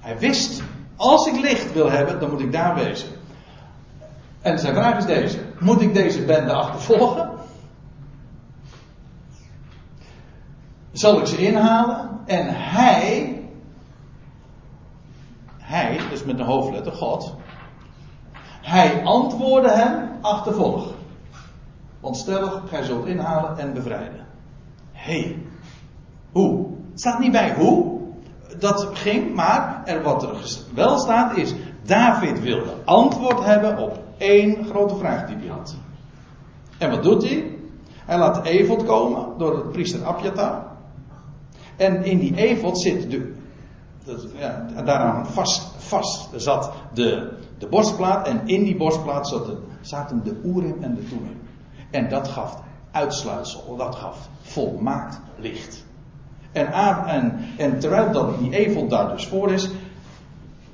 Hij 0.01 0.19
wist. 0.19 0.63
Als 0.97 1.27
ik 1.27 1.41
licht 1.41 1.73
wil 1.73 1.91
hebben, 1.91 2.21
dan 2.21 2.31
moet 2.31 2.41
ik 2.41 2.53
daar 2.53 2.75
wezen. 2.75 3.09
En 4.41 4.59
zijn 4.59 4.75
vraag 4.75 4.97
is 4.97 5.07
deze: 5.07 5.39
Moet 5.59 5.81
ik 5.81 5.95
deze 5.95 6.25
bende 6.25 6.53
achtervolgen? 6.53 7.31
Zal 10.93 11.19
ik 11.19 11.27
ze 11.27 11.37
inhalen? 11.37 12.11
En 12.27 12.47
hij 12.49 13.40
hij, 15.71 15.99
dus 16.11 16.25
met 16.25 16.39
een 16.39 16.45
hoofdletter, 16.45 16.93
God. 16.93 17.35
Hij 18.61 19.05
antwoordde 19.05 19.71
hem, 19.71 20.09
achtervolg. 20.21 20.93
Want 22.01 22.17
stellig, 22.17 22.63
gij 22.69 22.83
zult 22.83 23.07
inhalen 23.07 23.59
en 23.59 23.73
bevrijden. 23.73 24.27
Hé, 24.93 25.21
hey, 25.21 25.39
hoe? 26.33 26.67
Het 26.91 27.01
staat 27.01 27.19
niet 27.19 27.33
bij 27.33 27.55
hoe 27.55 27.99
dat 28.59 28.89
ging, 28.93 29.35
maar 29.35 29.83
er, 29.85 30.03
wat 30.03 30.23
er 30.23 30.37
wel 30.75 30.99
staat 30.99 31.37
is, 31.37 31.55
David 31.83 32.41
wilde 32.41 32.75
antwoord 32.85 33.45
hebben 33.45 33.79
op 33.79 33.99
één 34.19 34.65
grote 34.65 34.97
vraag 34.97 35.27
die 35.27 35.37
hij 35.37 35.49
had. 35.49 35.77
En 36.79 36.91
wat 36.91 37.03
doet 37.03 37.23
hij? 37.23 37.59
Hij 38.05 38.19
laat 38.19 38.45
de 38.45 38.51
evod 38.51 38.85
komen 38.85 39.39
door 39.39 39.57
de 39.57 39.69
priester 39.69 40.05
Abjatar. 40.05 40.67
En 41.77 42.05
in 42.05 42.19
die 42.19 42.37
evod 42.37 42.81
zit 42.81 43.11
de, 43.11 43.35
dat, 44.05 44.27
ja, 44.37 44.67
daaraan 44.85 45.27
vast, 45.27 45.75
vast 45.77 46.29
zat 46.37 46.73
de, 46.95 47.33
de 47.59 47.67
borstplaat. 47.67 48.27
En 48.27 48.41
in 48.45 48.65
die 48.65 48.77
borstplaat 48.77 49.29
zaten, 49.29 49.59
zaten 49.81 50.25
de 50.25 50.41
Urim 50.45 50.83
en 50.83 50.95
de 50.95 51.09
Tumim. 51.09 51.41
En 51.91 52.09
dat 52.09 52.29
gaf 52.29 52.63
uitsluitsel, 52.91 53.77
dat 53.77 53.95
gaf 53.95 54.29
volmaakt 54.41 55.21
licht. 55.37 55.85
En, 56.53 56.73
en, 57.07 57.39
en 57.57 57.79
terwijl 57.79 58.13
dat 58.13 58.39
die 58.39 58.67
evod 58.67 58.91
daar 58.91 59.09
dus 59.09 59.27
voor 59.27 59.53
is, 59.53 59.71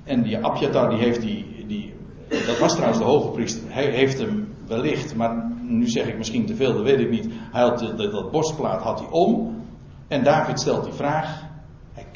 en 0.04 0.22
die 0.22 0.44
Abjatar 0.44 0.90
die 0.90 0.98
heeft 0.98 1.20
die, 1.20 1.64
die, 1.66 1.94
dat 2.28 2.58
was 2.58 2.72
trouwens 2.72 2.98
de 2.98 3.04
hoge 3.04 3.28
priester, 3.28 3.62
hij 3.72 3.90
heeft 3.90 4.18
hem 4.18 4.54
wellicht, 4.66 5.14
maar 5.14 5.50
nu 5.62 5.88
zeg 5.88 6.06
ik 6.06 6.16
misschien 6.16 6.46
te 6.46 6.56
veel, 6.56 6.72
dat 6.72 6.82
weet 6.82 7.00
ik 7.00 7.10
niet. 7.10 7.28
Hij 7.52 7.62
had 7.62 7.78
de, 7.78 8.08
dat 8.10 8.30
borstplaat 8.30 8.82
had 8.82 8.98
hij 8.98 9.08
om. 9.10 9.54
En 10.08 10.24
David 10.24 10.60
stelt 10.60 10.84
die 10.84 10.92
vraag. 10.92 11.44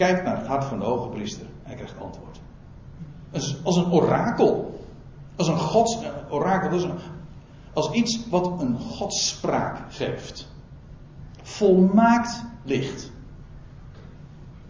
Kijkt 0.00 0.24
naar 0.24 0.36
het 0.36 0.46
hart 0.46 0.64
van 0.64 0.78
de 0.78 0.84
hoge 0.84 1.08
priester. 1.08 1.46
Hij 1.62 1.74
krijgt 1.74 1.94
antwoord. 2.00 2.40
Als, 3.32 3.56
als 3.62 3.76
een 3.76 3.92
orakel. 3.92 4.80
Als 5.36 5.48
een 5.48 5.58
gods 5.58 5.98
orakel. 6.30 6.70
Dus 6.70 6.86
als 7.72 7.90
iets 7.90 8.28
wat 8.28 8.60
een 8.60 8.78
godsspraak 8.78 9.78
geeft. 9.88 10.48
Volmaakt 11.42 12.44
licht. 12.62 13.12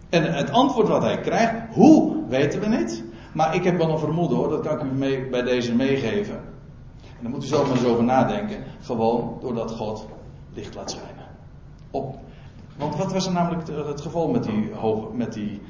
En 0.08 0.34
het 0.34 0.50
antwoord 0.50 0.88
wat 0.88 1.02
hij 1.02 1.20
krijgt, 1.20 1.74
hoe 1.74 2.26
weten 2.28 2.60
we 2.60 2.66
niet. 2.66 3.04
Maar 3.32 3.54
ik 3.54 3.64
heb 3.64 3.76
wel 3.76 3.90
een 3.90 3.98
vermoeden 3.98 4.36
hoor, 4.36 4.48
dat 4.48 4.66
kan 4.66 4.78
ik 4.78 4.92
u 4.92 4.94
mee, 4.94 5.28
bij 5.28 5.42
deze 5.42 5.74
meegeven. 5.74 6.36
En 7.02 7.22
dan 7.22 7.30
moet 7.30 7.44
u 7.44 7.46
zelf 7.46 7.68
maar 7.68 7.76
eens 7.76 7.86
over 7.86 8.04
nadenken. 8.04 8.64
Gewoon 8.80 9.38
doordat 9.40 9.70
God 9.70 10.06
licht 10.52 10.74
laat 10.74 10.90
schijnen. 10.90 11.26
Op. 11.90 12.18
Want 12.80 12.96
wat 12.96 13.12
was 13.12 13.26
er 13.26 13.32
namelijk 13.32 13.68
het 13.68 14.00
geval 14.00 14.28
met 14.28 14.44
die, 14.44 14.70
met 15.12 15.32
die, 15.32 15.60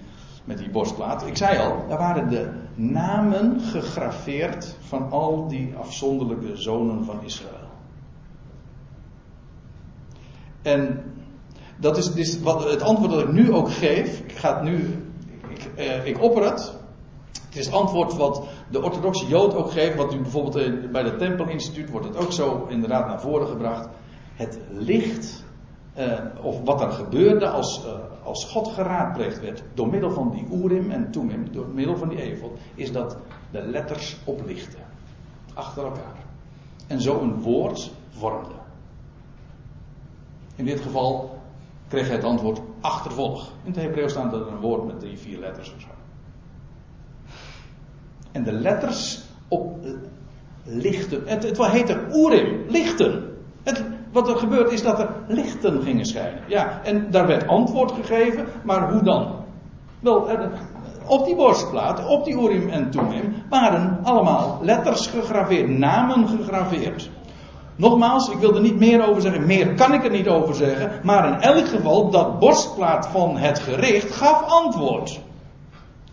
met 0.44 0.58
die 0.58 0.70
borstplaat? 0.70 1.26
Ik 1.26 1.36
zei 1.36 1.58
al, 1.58 1.88
daar 1.88 1.98
waren 1.98 2.28
de 2.28 2.50
namen 2.74 3.60
gegraveerd 3.60 4.76
van 4.80 5.10
al 5.10 5.48
die 5.48 5.74
afzonderlijke 5.76 6.56
zonen 6.56 7.04
van 7.04 7.22
Israël. 7.24 7.68
En 10.62 11.02
dat 11.76 12.16
is, 12.16 12.40
wat, 12.40 12.70
het 12.70 12.82
antwoord 12.82 13.10
dat 13.10 13.20
ik 13.20 13.32
nu 13.32 13.52
ook 13.52 13.70
geef. 13.70 14.20
Ik 14.20 14.32
ga 14.32 14.54
het 14.54 14.62
nu, 14.62 15.04
ik, 15.48 15.70
eh, 15.76 16.06
ik 16.06 16.22
opper 16.22 16.44
het. 16.44 16.78
Het 17.46 17.58
is 17.58 17.66
het 17.66 17.74
antwoord 17.74 18.16
wat 18.16 18.42
de 18.70 18.82
orthodoxe 18.82 19.26
Jood 19.26 19.54
ook 19.54 19.70
geeft, 19.70 19.96
wat 19.96 20.14
u 20.14 20.20
bijvoorbeeld 20.20 20.90
bij 20.92 21.02
het 21.02 21.18
Tempelinstituut 21.18 21.90
wordt 21.90 22.06
het 22.06 22.16
ook 22.16 22.32
zo 22.32 22.66
inderdaad 22.68 23.06
naar 23.06 23.20
voren 23.20 23.46
gebracht. 23.46 23.88
Het 24.34 24.58
licht, 24.70 25.44
eh, 26.00 26.44
of 26.44 26.60
wat 26.64 26.80
er 26.80 26.90
gebeurde 26.90 27.48
als, 27.48 27.84
eh, 27.84 27.92
als 28.22 28.44
God 28.44 28.68
geraadpleegd 28.68 29.40
werd 29.40 29.62
door 29.74 29.88
middel 29.88 30.10
van 30.10 30.30
die 30.30 30.46
Urim 30.62 30.90
en 30.90 31.10
Tumim, 31.10 31.52
door 31.52 31.68
middel 31.68 31.96
van 31.96 32.08
die 32.08 32.22
Evod, 32.22 32.58
is 32.74 32.92
dat 32.92 33.16
de 33.50 33.62
letters 33.62 34.16
oplichten. 34.24 34.80
Achter 35.54 35.84
elkaar. 35.84 36.16
En 36.86 37.00
zo 37.00 37.20
een 37.20 37.40
woord 37.40 37.90
vormde. 38.08 38.54
In 40.56 40.64
dit 40.64 40.80
geval 40.80 41.38
kreeg 41.88 42.06
hij 42.06 42.16
het 42.16 42.24
antwoord 42.24 42.60
achtervolg. 42.80 43.52
In 43.64 43.72
het 43.72 43.80
Hebreeuws 43.80 44.12
staat 44.12 44.32
er 44.32 44.48
een 44.48 44.60
woord 44.60 44.86
met 44.86 45.00
drie, 45.00 45.18
vier 45.18 45.38
letters 45.38 45.74
of 45.74 45.80
zo. 45.80 45.88
En 48.32 48.42
de 48.42 48.52
letters 48.52 49.22
op 49.48 49.78
lichten. 50.64 51.22
Het, 51.26 51.42
het 51.42 51.66
heet 51.66 51.88
er 51.88 52.14
Urim, 52.14 52.64
lichten. 52.68 53.36
Het, 53.62 53.84
wat 54.12 54.28
er 54.28 54.36
gebeurt 54.36 54.72
is 54.72 54.82
dat 54.82 54.98
er 54.98 55.08
lichten 55.26 55.82
gingen 55.82 56.04
schijnen. 56.04 56.42
Ja, 56.46 56.80
en 56.84 57.10
daar 57.10 57.26
werd 57.26 57.46
antwoord 57.46 57.92
gegeven, 57.92 58.46
maar 58.62 58.92
hoe 58.92 59.02
dan? 59.02 59.34
Wel, 60.00 60.28
op 61.06 61.24
die 61.24 61.36
borstplaat, 61.36 62.06
op 62.06 62.24
die 62.24 62.34
Urim 62.34 62.68
en 62.68 62.90
Tumim, 62.90 63.34
waren 63.48 63.98
allemaal 64.02 64.58
letters 64.62 65.06
gegraveerd, 65.06 65.68
namen 65.68 66.28
gegraveerd. 66.28 67.10
Nogmaals, 67.76 68.28
ik 68.28 68.38
wil 68.38 68.54
er 68.54 68.60
niet 68.60 68.78
meer 68.78 69.08
over 69.08 69.22
zeggen, 69.22 69.46
meer 69.46 69.74
kan 69.74 69.92
ik 69.92 70.04
er 70.04 70.10
niet 70.10 70.28
over 70.28 70.54
zeggen, 70.54 70.90
maar 71.02 71.28
in 71.28 71.40
elk 71.40 71.68
geval, 71.68 72.10
dat 72.10 72.38
borstplaat 72.38 73.06
van 73.06 73.36
het 73.36 73.58
gericht 73.58 74.12
gaf 74.12 74.42
antwoord. 74.42 75.20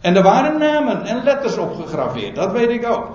En 0.02 0.16
er 0.16 0.24
waren 0.24 0.60
namen 0.60 1.06
en 1.06 1.24
letters 1.24 1.58
op 1.58 1.76
gegraveerd, 1.76 2.36
dat 2.36 2.52
weet 2.52 2.70
ik 2.70 2.86
ook. 2.90 3.10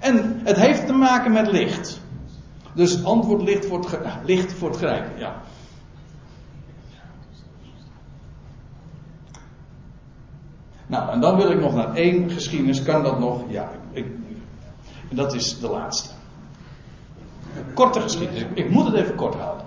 En 0.00 0.40
het 0.44 0.56
heeft 0.56 0.86
te 0.86 0.92
maken 0.92 1.32
met 1.32 1.52
licht. 1.52 2.01
Dus 2.72 3.04
antwoord 3.04 3.42
licht 3.42 3.66
voor 3.66 3.78
het, 3.78 3.98
licht 4.24 4.52
voor 4.52 4.68
het 4.68 4.78
grijpen, 4.78 5.18
ja. 5.18 5.42
Nou, 10.86 11.10
en 11.10 11.20
dan 11.20 11.36
wil 11.36 11.50
ik 11.50 11.60
nog 11.60 11.74
naar 11.74 11.94
één 11.94 12.30
geschiedenis. 12.30 12.82
Kan 12.82 13.02
dat 13.02 13.18
nog? 13.18 13.40
Ja, 13.48 13.70
ik, 13.92 14.06
en 15.08 15.16
dat 15.16 15.34
is 15.34 15.58
de 15.58 15.68
laatste. 15.68 16.10
Korte 17.74 18.00
geschiedenis. 18.00 18.44
Ik 18.54 18.70
moet 18.70 18.86
het 18.86 18.94
even 18.94 19.14
kort 19.14 19.34
houden. 19.34 19.66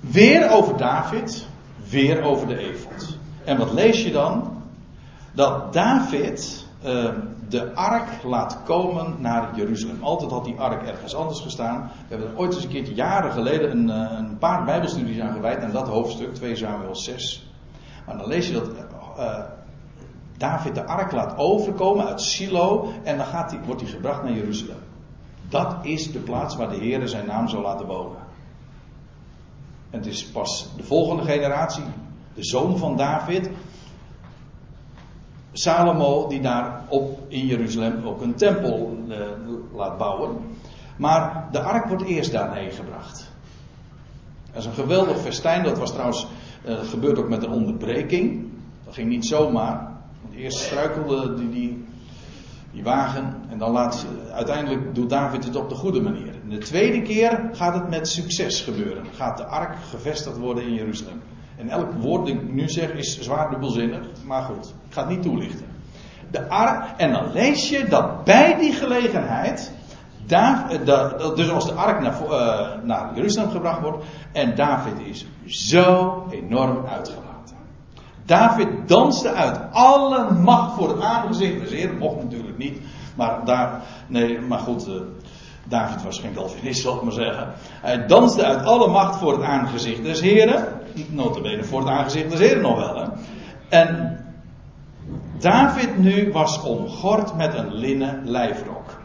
Weer 0.00 0.50
over 0.50 0.76
David, 0.76 1.46
weer 1.88 2.22
over 2.22 2.46
de 2.46 2.58
Evod. 2.58 3.18
En 3.44 3.58
wat 3.58 3.72
lees 3.72 4.02
je 4.02 4.12
dan? 4.12 4.62
Dat 5.32 5.72
David 5.72 6.65
uh, 6.86 7.08
de 7.48 7.74
ark 7.74 8.22
laat 8.22 8.58
komen 8.64 9.14
naar 9.18 9.56
Jeruzalem. 9.56 10.02
Altijd 10.02 10.30
had 10.30 10.44
die 10.44 10.58
ark 10.58 10.82
ergens 10.82 11.14
anders 11.14 11.40
gestaan. 11.40 11.90
We 12.08 12.14
hebben 12.14 12.28
er 12.28 12.38
ooit 12.38 12.54
eens 12.54 12.64
een 12.64 12.70
keertje 12.70 12.94
jaren 12.94 13.32
geleden 13.32 13.70
een, 13.70 13.88
uh, 13.88 14.18
een 14.18 14.38
paar 14.38 14.64
Bijbelstudies 14.64 15.20
aan 15.20 15.32
gewijd 15.32 15.62
aan 15.62 15.72
dat 15.72 15.88
hoofdstuk, 15.88 16.34
2 16.34 16.56
Samuel 16.56 16.96
6. 16.96 17.50
Maar 18.06 18.16
dan 18.16 18.26
lees 18.26 18.48
je 18.48 18.52
dat 18.52 18.68
uh, 19.18 19.40
David 20.36 20.74
de 20.74 20.86
ark 20.86 21.12
laat 21.12 21.38
overkomen 21.38 22.06
uit 22.06 22.20
Silo 22.20 22.92
en 23.02 23.16
dan 23.16 23.26
gaat 23.26 23.56
wordt 23.66 23.80
hij 23.80 23.90
gebracht 23.90 24.22
naar 24.22 24.32
Jeruzalem. 24.32 24.78
Dat 25.48 25.76
is 25.82 26.12
de 26.12 26.18
plaats 26.18 26.56
waar 26.56 26.68
de 26.68 26.76
Heer 26.76 27.08
zijn 27.08 27.26
naam 27.26 27.48
zal 27.48 27.60
laten 27.60 27.86
wonen. 27.86 28.18
En 29.90 29.98
het 29.98 30.06
is 30.06 30.26
pas 30.26 30.68
de 30.76 30.82
volgende 30.82 31.22
generatie, 31.22 31.84
de 32.34 32.44
zoon 32.44 32.78
van 32.78 32.96
David, 32.96 33.50
Salomo, 35.58 36.28
die 36.28 36.40
daar 36.40 36.84
op 36.88 37.20
in 37.28 37.46
Jeruzalem 37.46 38.06
ook 38.06 38.20
een 38.20 38.34
tempel 38.34 38.98
uh, 39.08 39.16
laat 39.74 39.98
bouwen. 39.98 40.36
Maar 40.96 41.48
de 41.52 41.60
ark 41.60 41.86
wordt 41.86 42.04
eerst 42.04 42.32
daarheen 42.32 42.70
gebracht. 42.70 43.30
Dat 44.52 44.62
is 44.62 44.66
een 44.66 44.72
geweldig 44.72 45.18
festijn. 45.18 45.64
Dat 45.64 45.78
was 45.78 45.90
trouwens 45.90 46.26
uh, 46.66 46.78
gebeurd 46.78 47.18
ook 47.18 47.28
met 47.28 47.42
een 47.42 47.50
onderbreking. 47.50 48.48
Dat 48.84 48.94
ging 48.94 49.08
niet 49.08 49.26
zomaar. 49.26 49.92
Want 50.22 50.34
eerst 50.34 50.58
struikelde 50.58 51.34
die, 51.34 51.50
die, 51.50 51.84
die 52.72 52.82
wagen. 52.82 53.34
En 53.48 53.58
dan 53.58 53.70
laat 53.70 54.06
uiteindelijk 54.32 54.94
doet 54.94 55.10
David 55.10 55.44
het 55.44 55.56
op 55.56 55.68
de 55.68 55.74
goede 55.74 56.00
manier. 56.00 56.32
De 56.48 56.58
tweede 56.58 57.02
keer 57.02 57.50
gaat 57.52 57.74
het 57.74 57.88
met 57.88 58.08
succes 58.08 58.60
gebeuren. 58.60 59.04
Gaat 59.14 59.36
de 59.36 59.44
ark 59.44 59.76
gevestigd 59.90 60.38
worden 60.38 60.64
in 60.64 60.74
Jeruzalem. 60.74 61.20
En 61.56 61.68
elk 61.68 61.92
woord 61.92 62.26
dat 62.26 62.34
ik 62.34 62.52
nu 62.52 62.68
zeg 62.68 62.90
is 62.92 63.20
zwaar 63.20 63.50
dubbelzinnig, 63.50 64.00
maar 64.24 64.42
goed, 64.42 64.74
ik 64.88 64.92
ga 64.92 65.00
het 65.00 65.10
niet 65.10 65.22
toelichten. 65.22 65.66
De 66.30 66.48
ark, 66.48 66.84
en 66.96 67.12
dan 67.12 67.32
lees 67.32 67.68
je 67.68 67.84
dat 67.88 68.24
bij 68.24 68.56
die 68.58 68.72
gelegenheid, 68.72 69.72
de, 70.26 71.32
dus 71.36 71.50
als 71.50 71.66
de 71.66 71.72
ark 71.72 72.00
naar, 72.00 72.20
uh, 72.22 72.82
naar 72.82 73.14
Jeruzalem 73.14 73.50
gebracht 73.50 73.80
wordt, 73.80 74.04
en 74.32 74.54
David 74.54 74.94
is 75.04 75.26
zo 75.46 76.24
enorm 76.30 76.86
uitgelaten. 76.86 77.56
David 78.24 78.68
danste 78.86 79.32
uit 79.32 79.60
alle 79.72 80.32
macht 80.32 80.74
voor 80.74 80.88
het 80.88 81.00
aangezicht 81.00 81.60
des 81.60 81.70
Heeren, 81.70 81.98
mocht 81.98 82.22
natuurlijk 82.22 82.58
niet, 82.58 82.80
maar 83.16 83.44
daar, 83.44 83.82
nee, 84.06 84.40
maar 84.40 84.58
goed, 84.58 84.88
uh, 84.88 84.94
David 85.68 86.02
was 86.02 86.18
geen 86.18 86.34
Calvinist, 86.34 86.80
zal 86.80 86.96
ik 86.96 87.02
maar 87.02 87.12
zeggen. 87.12 87.52
Hij 87.80 88.06
danste 88.06 88.44
uit 88.44 88.64
alle 88.64 88.88
macht 88.88 89.18
voor 89.18 89.32
het 89.32 89.42
aangezicht 89.42 90.02
des 90.02 90.20
Heren. 90.20 90.80
Notabene 91.08 91.64
voor 91.64 91.80
het 91.80 91.88
aangezicht 91.88 92.30
des 92.30 92.38
Heren 92.38 92.62
nog 92.62 92.76
wel. 92.76 92.96
Hè? 92.96 93.06
En 93.68 94.24
David 95.38 95.98
nu 95.98 96.32
was 96.32 96.62
omgord 96.62 97.36
met 97.36 97.54
een 97.54 97.74
linnen 97.74 98.30
lijfrok. 98.30 99.04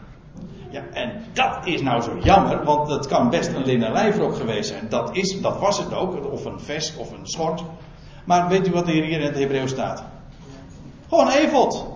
Ja, 0.70 0.82
en 0.92 1.22
dat 1.32 1.58
is 1.64 1.82
nou 1.82 2.02
zo 2.02 2.18
jammer, 2.22 2.64
want 2.64 2.90
het 2.90 3.06
kan 3.06 3.30
best 3.30 3.52
een 3.52 3.64
linnen 3.64 3.92
lijfrok 3.92 4.36
geweest 4.36 4.68
zijn. 4.68 4.88
Dat, 4.88 5.16
is, 5.16 5.40
dat 5.40 5.58
was 5.58 5.78
het 5.78 5.94
ook, 5.94 6.32
of 6.32 6.44
een 6.44 6.60
vest 6.60 6.96
of 6.96 7.12
een 7.12 7.26
schort. 7.26 7.62
Maar 8.24 8.48
weet 8.48 8.68
u 8.68 8.70
wat 8.70 8.86
hier 8.86 9.08
in 9.08 9.20
het 9.20 9.38
Hebreeuws 9.38 9.70
staat? 9.70 10.04
Gewoon 11.08 11.28
evot. 11.28 11.86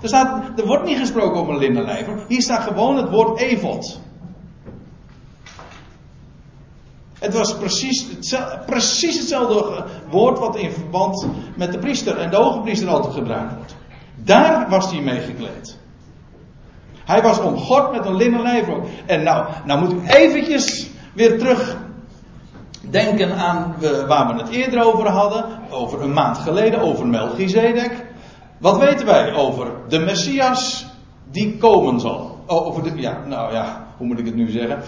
Er, 0.00 0.08
staat, 0.08 0.58
er 0.58 0.66
wordt 0.66 0.84
niet 0.84 0.98
gesproken 0.98 1.40
over 1.40 1.52
een 1.52 1.58
linnen 1.58 1.84
lijfrok. 1.84 2.28
Hier 2.28 2.42
staat 2.42 2.62
gewoon 2.62 2.96
het 2.96 3.10
woord 3.10 3.38
evot. 3.38 4.00
Het 7.18 7.34
was 7.34 7.56
precies 7.56 8.06
hetzelfde, 8.10 8.58
precies 8.66 9.18
hetzelfde 9.18 9.84
woord 10.10 10.38
wat 10.38 10.56
in 10.56 10.70
verband 10.70 11.26
met 11.56 11.72
de 11.72 11.78
priester 11.78 12.18
en 12.18 12.30
de 12.30 12.36
hoge 12.36 12.60
priester 12.60 12.88
altijd 12.88 13.14
gebruikt 13.14 13.54
wordt. 13.54 13.76
Daar 14.14 14.68
was 14.68 14.90
hij 14.90 15.00
mee 15.00 15.20
gekleed. 15.20 15.78
Hij 17.04 17.22
was 17.22 17.40
omgord 17.40 17.92
met 17.92 18.06
een 18.06 18.16
linnen 18.16 18.42
lijfrok. 18.42 18.86
En 19.06 19.22
nou, 19.22 19.46
nou 19.64 19.80
moet 19.80 19.92
ik 19.92 20.14
eventjes 20.14 20.90
weer 21.14 21.38
terug 21.38 21.76
denken 22.80 23.36
aan 23.36 23.74
waar 24.06 24.34
we 24.34 24.42
het 24.42 24.48
eerder 24.48 24.84
over 24.84 25.08
hadden. 25.08 25.44
Over 25.70 26.02
een 26.02 26.12
maand 26.12 26.38
geleden, 26.38 26.80
over 26.80 27.06
Melchizedek. 27.06 28.06
Wat 28.58 28.78
weten 28.78 29.06
wij 29.06 29.34
over 29.34 29.72
de 29.88 29.98
Messias 29.98 30.86
die 31.30 31.56
komen 31.56 32.00
zal? 32.00 32.38
Over 32.46 32.82
de, 32.82 32.92
ja, 33.00 33.18
nou 33.26 33.52
ja, 33.52 33.87
hoe 33.98 34.06
moet 34.06 34.18
ik 34.18 34.26
het 34.26 34.34
nu 34.34 34.50
zeggen? 34.50 34.82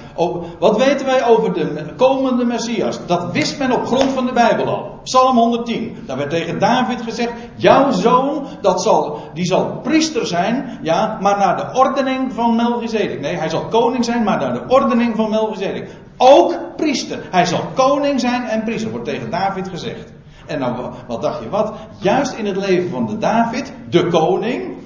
Wat 0.59 0.77
weten 0.77 1.07
wij 1.07 1.27
over 1.27 1.53
de 1.53 1.93
komende 1.97 2.45
Messias? 2.45 3.07
Dat 3.07 3.33
wist 3.33 3.59
men 3.59 3.73
op 3.73 3.87
grond 3.87 4.11
van 4.11 4.27
de 4.27 4.33
Bijbel 4.33 4.67
al. 4.67 4.99
Psalm 5.03 5.37
110. 5.37 5.97
Daar 6.07 6.17
werd 6.17 6.31
tegen 6.31 6.59
David 6.59 7.03
gezegd: 7.03 7.33
Jouw 7.55 7.91
zoon, 7.91 8.47
dat 8.61 8.83
zal, 8.83 9.21
die 9.35 9.45
zal 9.45 9.81
priester 9.83 10.27
zijn, 10.27 10.79
ja, 10.83 11.19
maar 11.21 11.39
naar 11.39 11.57
de 11.57 11.79
ordening 11.79 12.33
van 12.33 12.57
Melchizedek. 12.57 13.21
Nee, 13.21 13.37
hij 13.37 13.49
zal 13.49 13.65
koning 13.65 14.05
zijn, 14.05 14.23
maar 14.23 14.39
naar 14.39 14.53
de 14.53 14.65
ordening 14.69 15.17
van 15.17 15.31
Melchizedek. 15.31 15.91
Ook 16.17 16.59
priester. 16.77 17.19
Hij 17.31 17.45
zal 17.45 17.61
koning 17.75 18.21
zijn 18.21 18.43
en 18.43 18.65
priester, 18.65 18.91
wordt 18.91 19.07
tegen 19.07 19.31
David 19.31 19.69
gezegd. 19.69 20.13
En 20.47 20.59
nou, 20.59 20.91
wat 21.07 21.23
dacht 21.23 21.43
je 21.43 21.49
wat? 21.49 21.73
Juist 21.99 22.33
in 22.33 22.47
het 22.47 22.57
leven 22.57 22.91
van 22.91 23.07
de 23.07 23.19
David, 23.19 23.73
de 23.91 24.07
koning, 24.07 24.77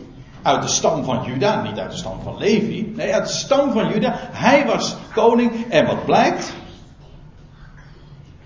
uit 0.45 0.63
de 0.63 0.69
stam 0.69 1.05
van 1.05 1.25
Juda, 1.25 1.63
niet 1.63 1.79
uit 1.79 1.91
de 1.91 1.97
stam 1.97 2.21
van 2.23 2.39
Levi, 2.39 2.93
nee, 2.97 3.15
uit 3.15 3.27
de 3.27 3.33
stam 3.33 3.73
van 3.73 3.89
Juda. 3.89 4.13
Hij 4.17 4.67
was 4.67 4.97
koning 5.15 5.65
en 5.69 5.87
wat 5.87 6.05
blijkt? 6.05 6.55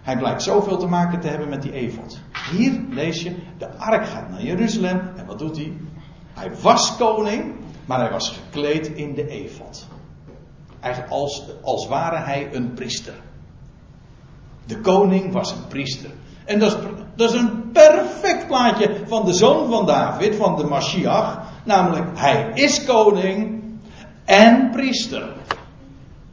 Hij 0.02 0.16
blijkt 0.16 0.42
zoveel 0.42 0.76
te 0.76 0.86
maken 0.86 1.20
te 1.20 1.28
hebben 1.28 1.48
met 1.48 1.62
die 1.62 1.72
evod. 1.72 2.18
Hier 2.50 2.84
lees 2.90 3.22
je, 3.22 3.36
de 3.58 3.76
ark 3.76 4.06
gaat 4.06 4.30
naar 4.30 4.42
Jeruzalem 4.42 5.00
en 5.16 5.26
wat 5.26 5.38
doet 5.38 5.56
hij? 5.56 5.72
Hij 6.34 6.50
was 6.62 6.96
koning, 6.96 7.54
maar 7.86 8.00
hij 8.00 8.10
was 8.10 8.30
gekleed 8.30 8.86
in 8.86 9.14
de 9.14 9.28
evod. 9.28 9.86
Eigenlijk 10.80 11.12
als, 11.12 11.44
als 11.62 11.86
ware 11.86 12.18
hij 12.18 12.48
een 12.52 12.72
priester. 12.72 13.14
De 14.66 14.80
koning 14.80 15.32
was 15.32 15.52
een 15.52 15.66
priester. 15.68 16.10
En 16.44 16.58
dat 16.58 16.72
is, 16.72 16.78
dat 17.14 17.32
is 17.32 17.40
een 17.40 17.70
perfect 17.72 18.46
plaatje 18.46 19.00
van 19.06 19.24
de 19.24 19.32
zoon 19.32 19.70
van 19.70 19.86
David, 19.86 20.34
van 20.34 20.56
de 20.56 20.64
Mashiach. 20.64 21.47
Namelijk, 21.68 22.06
hij 22.14 22.50
is 22.54 22.84
koning 22.84 23.62
en 24.24 24.70
priester. 24.70 25.28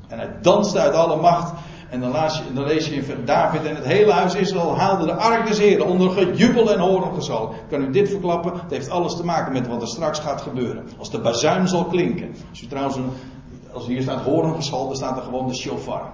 En 0.08 0.18
hij 0.18 0.30
danste 0.42 0.80
uit 0.80 0.94
alle 0.94 1.22
macht. 1.22 1.54
En 1.90 2.00
dan, 2.00 2.66
lees 2.66 2.88
je, 2.88 2.96
in 2.96 3.26
David 3.26 3.66
en 3.66 3.76
het 3.76 3.86
hele 3.86 4.12
huis 4.12 4.36
Israël 4.36 4.78
haalde 4.78 5.06
de 5.06 5.14
ark 5.14 5.48
des 5.48 5.58
Heren 5.58 5.86
onder 5.86 6.10
gejubel 6.10 6.74
en 6.74 6.80
hoorngezal. 6.80 7.50
Ik 7.50 7.70
kan 7.70 7.82
u 7.82 7.92
dit 7.92 8.10
verklappen, 8.10 8.54
het 8.54 8.72
heeft 8.72 8.90
alles 8.90 9.16
te 9.16 9.26
maken 9.26 9.54
met 9.54 9.68
wat 9.68 9.82
er 9.82 9.88
straks 9.88 10.20
gaat 10.20 10.42
gebeuren. 10.42 10.88
Als 10.98 11.12
de 11.12 11.20
bazuin 11.20 11.68
zal 11.68 11.86
klinken. 11.86 12.36
Als 12.50 12.62
u 12.62 12.68
trouwens 12.68 12.98
als 13.74 13.88
hier 13.88 14.02
staat 14.02 14.22
hoorngezal, 14.22 14.88
dan 14.88 14.96
staat 14.96 15.18
er 15.18 15.24
gewoon 15.24 15.48
de 15.48 15.56
shofar. 15.56 16.14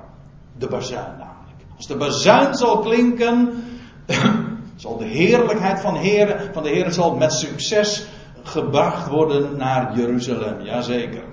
De 0.57 0.67
bazuin 0.67 1.11
namelijk. 1.11 1.65
Als 1.77 1.87
de 1.87 1.97
bazuin 1.97 2.55
zal 2.55 2.79
klinken, 2.79 3.63
zal 4.75 4.97
de 4.97 5.05
heerlijkheid 5.05 5.79
van, 5.79 5.95
heren, 5.95 6.53
van 6.53 6.63
de 6.63 6.69
Heer 6.69 6.91
zal 6.91 7.15
met 7.15 7.33
succes 7.33 8.07
gebracht 8.43 9.07
worden 9.07 9.57
naar 9.57 9.97
Jeruzalem. 9.97 10.61
Jazeker. 10.61 11.23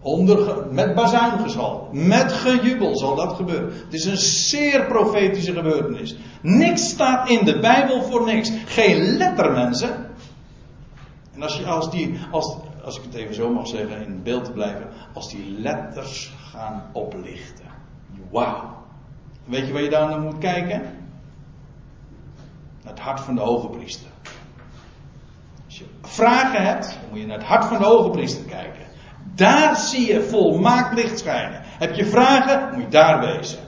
Onder, 0.00 0.66
met 0.70 0.94
bazuingeschal. 0.94 1.88
Met 1.92 2.32
gejubel 2.32 2.96
zal 2.96 3.14
dat 3.14 3.32
gebeuren. 3.32 3.72
Het 3.84 3.94
is 3.94 4.04
een 4.04 4.16
zeer 4.16 4.86
profetische 4.86 5.52
gebeurtenis. 5.52 6.16
Niks 6.40 6.88
staat 6.88 7.28
in 7.28 7.44
de 7.44 7.58
Bijbel 7.58 8.02
voor 8.02 8.24
niks. 8.24 8.52
Geen 8.66 9.16
lettermensen. 9.16 10.10
En 11.34 11.42
als, 11.42 11.56
je, 11.56 11.66
als, 11.66 11.90
die, 11.90 12.18
als, 12.30 12.56
als 12.84 12.98
ik 12.98 13.02
het 13.02 13.14
even 13.14 13.34
zo 13.34 13.52
mag 13.52 13.66
zeggen, 13.66 14.06
in 14.06 14.22
beeld 14.22 14.44
te 14.44 14.52
blijven. 14.52 14.88
Als 15.12 15.30
die 15.30 15.58
letters 15.58 16.32
gaan 16.50 16.82
oplichten. 16.92 17.66
Wauw. 18.30 18.80
Weet 19.44 19.66
je 19.66 19.72
waar 19.72 19.82
je 19.82 19.90
daar 19.90 20.08
naar 20.08 20.20
moet 20.20 20.38
kijken? 20.38 20.82
Het 22.82 22.98
hart 22.98 23.20
van 23.20 23.34
de 23.34 23.40
hoge 23.40 23.68
priester. 23.68 24.11
Je 25.82 26.08
vragen 26.08 26.62
hebt, 26.62 26.98
moet 27.10 27.20
je 27.20 27.26
naar 27.26 27.38
het 27.38 27.46
hart 27.46 27.64
van 27.64 27.78
de 27.78 27.84
hoge 27.84 28.10
priester 28.10 28.44
kijken. 28.44 28.82
Daar 29.34 29.76
zie 29.76 30.12
je 30.12 30.22
volmaakt 30.22 30.94
licht 30.94 31.18
schijnen. 31.18 31.60
Heb 31.64 31.94
je 31.94 32.06
vragen, 32.06 32.68
moet 32.72 32.82
je 32.82 32.88
daar 32.88 33.20
wezen. 33.20 33.58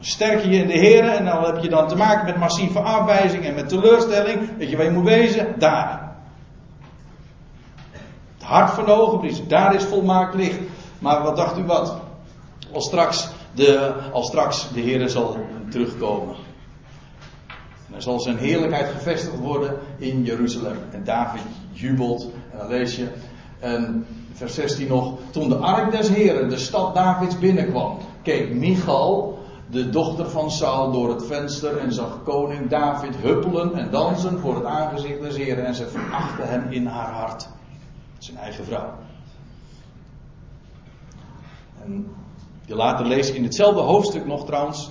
Sterk 0.00 0.44
je 0.44 0.50
in 0.50 0.66
de 0.66 0.78
Heer 0.78 1.08
en 1.08 1.24
dan 1.24 1.44
heb 1.44 1.62
je 1.62 1.68
dan 1.68 1.88
te 1.88 1.96
maken 1.96 2.24
met 2.24 2.36
massieve 2.36 2.80
afwijzing 2.80 3.44
en 3.44 3.54
met 3.54 3.68
teleurstelling. 3.68 4.56
Weet 4.56 4.70
je 4.70 4.76
waar 4.76 4.84
je 4.84 4.90
moet 4.90 5.04
wezen? 5.04 5.54
Daar. 5.58 6.12
Het 8.38 8.48
hart 8.48 8.70
van 8.70 8.84
de 8.84 8.90
hoge 8.90 9.18
priester, 9.18 9.48
daar 9.48 9.74
is 9.74 9.84
volmaakt 9.84 10.34
licht. 10.34 10.58
Maar 10.98 11.22
wat 11.22 11.36
dacht 11.36 11.58
u 11.58 11.64
wat? 11.64 12.00
Als 12.72 12.84
straks 12.84 13.28
de, 13.54 13.92
als 14.12 14.26
straks 14.26 14.72
de 14.72 14.80
Heer 14.80 15.08
zal 15.08 15.36
terugkomen. 15.70 16.36
En 17.92 18.02
zal 18.02 18.20
zijn 18.20 18.36
heerlijkheid 18.36 18.88
gevestigd 18.88 19.38
worden 19.38 19.78
in 19.98 20.24
Jeruzalem. 20.24 20.76
En 20.90 21.04
David 21.04 21.42
jubelt. 21.72 22.30
En 22.52 22.58
dan 22.58 22.68
lees 22.68 22.96
je. 22.96 23.08
En 23.58 24.06
vers 24.32 24.54
16 24.54 24.88
nog. 24.88 25.18
Toen 25.30 25.48
de 25.48 25.56
ark 25.56 25.90
des 25.90 26.08
Heren 26.08 26.48
de 26.48 26.58
stad 26.58 26.94
Davids 26.94 27.38
binnenkwam. 27.38 27.98
Keek 28.22 28.54
Michal, 28.54 29.38
de 29.70 29.90
dochter 29.90 30.30
van 30.30 30.50
Saul, 30.50 30.92
door 30.92 31.08
het 31.08 31.26
venster. 31.26 31.76
En 31.76 31.92
zag 31.92 32.22
koning 32.22 32.68
David 32.68 33.16
huppelen 33.16 33.74
en 33.74 33.90
dansen 33.90 34.38
voor 34.38 34.54
het 34.54 34.64
aangezicht 34.64 35.20
des 35.20 35.36
Heren. 35.36 35.66
En 35.66 35.74
ze 35.74 35.88
verachtte 35.88 36.42
hem 36.42 36.70
in 36.70 36.86
haar 36.86 37.12
hart. 37.12 37.48
Zijn 38.18 38.36
eigen 38.36 38.64
vrouw. 38.64 38.92
En 41.84 42.06
je 42.64 42.74
later 42.74 43.06
leest 43.06 43.34
in 43.34 43.42
hetzelfde 43.42 43.80
hoofdstuk 43.80 44.26
nog 44.26 44.46
trouwens. 44.46 44.90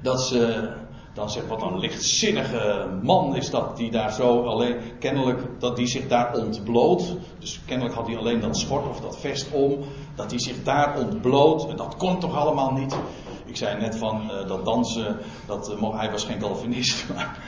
Dat 0.00 0.22
ze 0.22 0.72
dan 1.12 1.30
zegt 1.30 1.48
wat 1.48 1.62
een 1.62 1.78
lichtzinnige 1.78 2.88
man 3.02 3.36
is 3.36 3.50
dat 3.50 3.76
die 3.76 3.90
daar 3.90 4.12
zo 4.12 4.42
alleen, 4.42 4.76
kennelijk 4.98 5.40
dat 5.58 5.76
die 5.76 5.86
zich 5.86 6.08
daar 6.08 6.36
ontbloot. 6.36 7.16
Dus 7.38 7.60
kennelijk 7.66 7.94
had 7.94 8.06
hij 8.06 8.16
alleen 8.16 8.40
dat 8.40 8.56
schort 8.56 8.88
of 8.88 9.00
dat 9.00 9.18
vest 9.18 9.52
om, 9.52 9.78
dat 10.14 10.30
hij 10.30 10.40
zich 10.40 10.62
daar 10.62 10.98
ontbloot. 10.98 11.68
En 11.68 11.76
dat 11.76 11.96
kon 11.96 12.20
toch 12.20 12.36
allemaal 12.36 12.72
niet. 12.72 12.96
Ik 13.44 13.56
zei 13.56 13.80
net 13.80 13.96
van 13.96 14.30
uh, 14.30 14.48
dat 14.48 14.64
dansen, 14.64 15.18
dat, 15.46 15.70
uh, 15.70 15.98
hij 15.98 16.10
was 16.10 16.24
geen 16.24 16.38
Calvinist. 16.38 17.04
Maar 17.14 17.38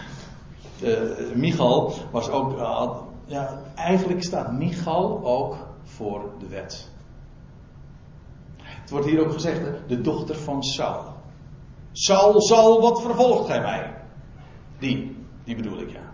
uh, 0.82 1.34
Michal 1.34 1.92
was 2.10 2.28
ook, 2.28 2.58
ja, 3.26 3.60
eigenlijk 3.74 4.24
staat 4.24 4.52
Michal 4.52 5.24
ook 5.24 5.56
voor 5.82 6.30
de 6.38 6.48
wet. 6.48 6.90
Het 8.62 8.90
wordt 8.90 9.06
hier 9.06 9.20
ook 9.20 9.32
gezegd, 9.32 9.60
de 9.86 10.00
dochter 10.00 10.36
van 10.36 10.62
Saul. 10.62 11.13
Saul, 11.96 12.40
Saul, 12.40 12.80
wat 12.80 13.02
vervolgt 13.02 13.46
gij 13.46 13.60
mij? 13.60 13.94
Die, 14.78 15.16
die 15.44 15.56
bedoel 15.56 15.78
ik 15.78 15.90
ja. 15.90 16.12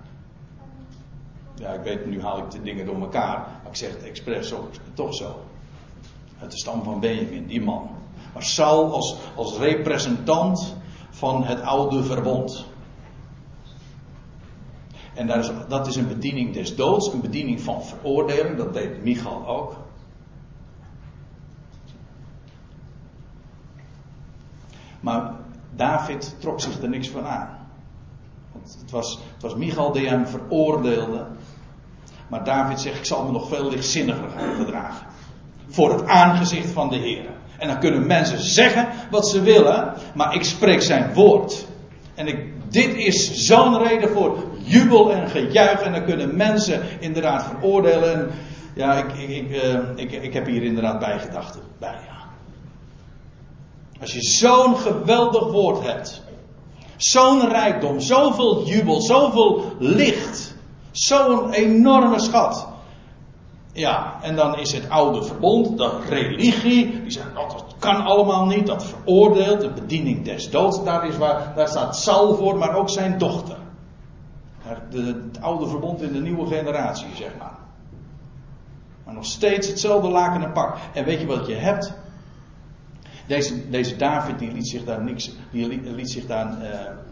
Ja, 1.55 1.73
ik 1.73 1.83
weet, 1.83 2.07
nu 2.07 2.23
haal 2.23 2.39
ik 2.39 2.51
de 2.51 2.63
dingen 2.63 2.87
door 2.87 3.01
elkaar, 3.01 3.39
maar 3.39 3.71
ik 3.71 3.77
zeg 3.77 3.91
het 3.91 4.03
expres 4.03 4.53
toch 4.95 5.15
zo. 5.15 5.41
Uit 6.41 6.51
de 6.51 6.59
stam 6.59 6.83
van 6.83 7.01
Benjamin, 7.01 7.47
die 7.47 7.63
man. 7.63 7.91
Maar 8.33 8.43
Saul 8.43 8.93
als, 8.93 9.17
als 9.35 9.59
representant 9.59 10.77
van 11.11 11.45
het 11.45 11.61
oude 11.61 12.03
verbond. 12.05 12.67
En 15.15 15.27
daar 15.27 15.39
is, 15.39 15.51
dat 15.69 15.87
is 15.87 15.97
een 15.97 16.09
bediening 16.09 16.55
des 16.55 16.77
doods, 16.77 17.13
een 17.13 17.21
bediening 17.21 17.61
van 17.61 17.83
veroordeling, 17.83 18.57
dat 18.57 18.73
deed 18.73 19.03
Michal 19.03 19.47
ook. 19.47 19.77
Maar 25.01 25.40
David 25.81 26.35
trok 26.39 26.61
zich 26.61 26.83
er 26.83 26.89
niks 26.89 27.09
van 27.09 27.27
aan. 27.27 27.49
Want 28.53 28.77
het 28.81 28.91
was, 28.91 29.19
het 29.33 29.43
was 29.43 29.55
Michal 29.55 29.93
die 29.93 30.09
hem 30.09 30.27
veroordeelde. 30.27 31.27
Maar 32.29 32.45
David 32.45 32.81
zegt: 32.81 32.99
Ik 32.99 33.05
zal 33.05 33.25
me 33.25 33.33
nog 33.33 33.49
veel 33.49 33.71
lichtzinniger 33.71 34.29
gedragen. 34.57 35.07
Voor 35.69 35.93
het 35.93 36.07
aangezicht 36.07 36.71
van 36.71 36.89
de 36.89 36.97
Heer. 36.97 37.25
En 37.59 37.69
dan 37.69 37.79
kunnen 37.79 38.07
mensen 38.07 38.39
zeggen 38.39 38.89
wat 39.11 39.29
ze 39.29 39.43
willen, 39.43 39.95
maar 40.15 40.35
ik 40.35 40.45
spreek 40.45 40.83
zijn 40.83 41.15
woord. 41.15 41.67
En 42.15 42.27
ik, 42.27 42.53
dit 42.69 42.95
is 42.95 43.47
zo'n 43.47 43.83
reden 43.83 44.11
voor 44.11 44.39
jubel 44.59 45.13
en 45.13 45.29
gejuich. 45.29 45.81
En 45.81 45.93
dan 45.93 46.05
kunnen 46.05 46.37
mensen 46.37 46.83
inderdaad 46.99 47.43
veroordelen. 47.43 48.13
En 48.15 48.31
ja, 48.75 48.95
ik, 48.95 49.13
ik, 49.13 49.29
ik, 49.29 49.51
uh, 49.51 49.79
ik, 49.95 50.13
ik 50.13 50.33
heb 50.33 50.47
hier 50.47 50.63
inderdaad 50.63 50.99
bijgedachten 50.99 51.61
bij. 51.79 52.10
Als 54.01 54.13
je 54.13 54.23
zo'n 54.23 54.77
geweldig 54.77 55.51
woord 55.51 55.83
hebt. 55.83 56.23
Zo'n 56.97 57.49
rijkdom, 57.49 58.01
zoveel 58.01 58.67
jubel, 58.67 59.01
zoveel 59.01 59.65
licht. 59.79 60.55
Zo'n 60.91 61.51
enorme 61.51 62.19
schat. 62.19 62.69
Ja, 63.73 64.19
en 64.23 64.37
dan 64.37 64.59
is 64.59 64.73
het 64.73 64.89
oude 64.89 65.23
verbond, 65.23 65.79
de 65.79 66.01
religie, 66.09 67.03
die 67.03 67.11
zegt 67.11 67.37
oh, 67.37 67.49
dat 67.49 67.75
kan 67.79 68.05
allemaal 68.05 68.47
niet, 68.47 68.67
dat 68.67 68.85
veroordeelt, 68.85 69.61
de 69.61 69.71
bediening 69.71 70.25
des 70.25 70.51
doods, 70.51 70.85
daar, 70.85 71.07
is 71.07 71.17
waar, 71.17 71.53
daar 71.57 71.69
staat 71.69 71.97
Saul 71.97 72.35
voor, 72.35 72.57
maar 72.57 72.75
ook 72.75 72.91
zijn 72.91 73.19
dochter. 73.19 73.57
Het 74.59 75.41
oude 75.41 75.67
verbond 75.67 76.03
in 76.03 76.13
de 76.13 76.21
nieuwe 76.21 76.47
generatie, 76.47 77.09
zeg 77.15 77.31
maar. 77.39 77.59
Maar 79.05 79.15
nog 79.15 79.25
steeds 79.25 79.69
hetzelfde 79.69 80.09
laken 80.09 80.43
en 80.43 80.53
pak. 80.53 80.77
En 80.95 81.05
weet 81.05 81.21
je 81.21 81.27
wat 81.27 81.47
je 81.47 81.55
hebt? 81.55 81.95
Deze, 83.31 83.71
deze 83.71 83.97
David 83.97 84.39
die 84.39 84.53
liet 84.53 84.69
zich 84.69 84.85
daar, 84.85 85.03
niks, 85.03 85.37
die 85.51 85.81
liet 85.95 86.11
zich 86.11 86.27
daar 86.27 86.47
uh, 86.63 86.69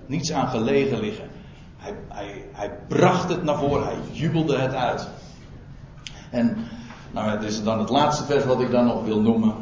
niets 0.06 0.32
aan 0.32 0.48
gelegen 0.48 1.00
liggen. 1.00 1.28
Hij, 1.76 1.94
hij, 2.08 2.44
hij 2.52 2.78
bracht 2.88 3.28
het 3.28 3.42
naar 3.42 3.58
voren, 3.58 3.84
hij 3.84 3.96
jubelde 4.12 4.58
het 4.58 4.74
uit. 4.74 5.08
En 6.30 6.56
nou, 7.10 7.30
het 7.30 7.42
is 7.42 7.62
dan 7.62 7.78
het 7.78 7.88
laatste 7.88 8.24
vers 8.24 8.44
wat 8.44 8.60
ik 8.60 8.70
dan 8.70 8.84
nog 8.84 9.04
wil 9.04 9.20
noemen. 9.20 9.54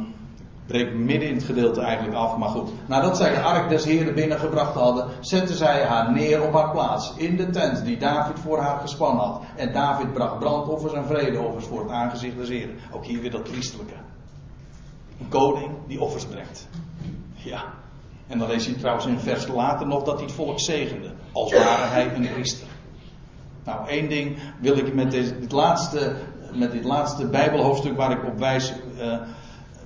Breek 0.66 0.94
midden 0.94 1.28
in 1.28 1.34
het 1.34 1.44
gedeelte 1.44 1.80
eigenlijk 1.80 2.16
af, 2.16 2.36
maar 2.36 2.48
goed. 2.48 2.70
Nadat 2.86 3.16
zij 3.16 3.30
de 3.30 3.40
ark 3.40 3.68
des 3.68 3.84
Heren 3.84 4.14
binnengebracht 4.14 4.74
hadden, 4.74 5.08
zetten 5.20 5.56
zij 5.56 5.84
haar 5.84 6.12
neer 6.12 6.42
op 6.42 6.52
haar 6.52 6.70
plaats. 6.70 7.12
In 7.16 7.36
de 7.36 7.50
tent 7.50 7.84
die 7.84 7.98
David 7.98 8.38
voor 8.38 8.58
haar 8.58 8.80
gespannen 8.80 9.24
had. 9.24 9.42
En 9.56 9.72
David 9.72 10.12
bracht 10.12 10.38
brandoffers 10.38 10.92
en 10.92 11.06
vredeoffers 11.06 11.66
voor 11.66 11.80
het 11.80 11.90
aangezicht 11.90 12.36
des 12.36 12.48
Heren. 12.48 12.76
Ook 12.92 13.04
hier 13.04 13.20
weer 13.20 13.30
dat 13.30 13.42
priestelijke. 13.42 13.94
Een 15.20 15.28
koning 15.28 15.70
die 15.86 16.00
offers 16.00 16.24
brengt. 16.24 16.68
Ja. 17.34 17.64
En 18.26 18.38
dan 18.38 18.48
lees 18.48 18.66
je 18.66 18.76
trouwens 18.76 19.06
in 19.06 19.18
vers 19.18 19.46
later 19.46 19.86
nog 19.86 20.02
dat 20.02 20.14
hij 20.14 20.24
het 20.24 20.34
volk 20.34 20.60
zegende. 20.60 21.12
Als 21.32 21.52
ware 21.52 21.84
hij 21.84 22.14
een 22.14 22.32
priester. 22.32 22.66
Nou, 23.64 23.88
één 23.88 24.08
ding 24.08 24.38
wil 24.60 24.76
ik 24.76 24.94
met 24.94 25.10
dit 25.10 25.52
laatste 25.52 26.16
met 26.56 26.72
dit 26.72 26.84
laatste 26.84 27.26
Bijbelhoofdstuk 27.26 27.96
waar 27.96 28.10
ik 28.10 28.24
op 28.24 28.38
wijs, 28.38 28.72
uh, 28.98 29.18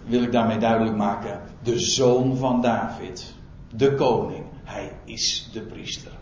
wil 0.07 0.23
ik 0.23 0.33
daarmee 0.33 0.59
duidelijk 0.59 0.97
maken. 0.97 1.41
De 1.63 1.79
zoon 1.79 2.37
van 2.37 2.61
David, 2.61 3.35
de 3.75 3.95
koning, 3.95 4.45
hij 4.65 4.93
is 5.05 5.51
de 5.53 5.61
priester. 5.61 6.13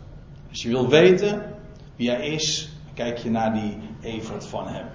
Als 0.48 0.62
je 0.62 0.68
wil 0.68 0.88
weten 0.88 1.54
wie 1.96 2.10
hij 2.10 2.28
is, 2.28 2.72
kijk 2.94 3.18
je 3.18 3.30
naar 3.30 3.52
die 3.52 3.78
evert 4.00 4.46
van 4.46 4.68
hem. 4.68 4.86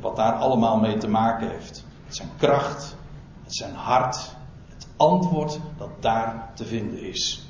Wat 0.00 0.16
daar 0.16 0.32
allemaal 0.32 0.78
mee 0.78 0.96
te 0.96 1.08
maken 1.08 1.50
heeft. 1.50 1.84
Zijn 2.08 2.28
kracht, 2.38 2.96
zijn 3.54 3.74
hart, 3.74 4.34
het 4.68 4.86
antwoord 4.96 5.58
dat 5.78 6.02
daar 6.02 6.50
te 6.54 6.64
vinden 6.64 7.00
is. 7.02 7.41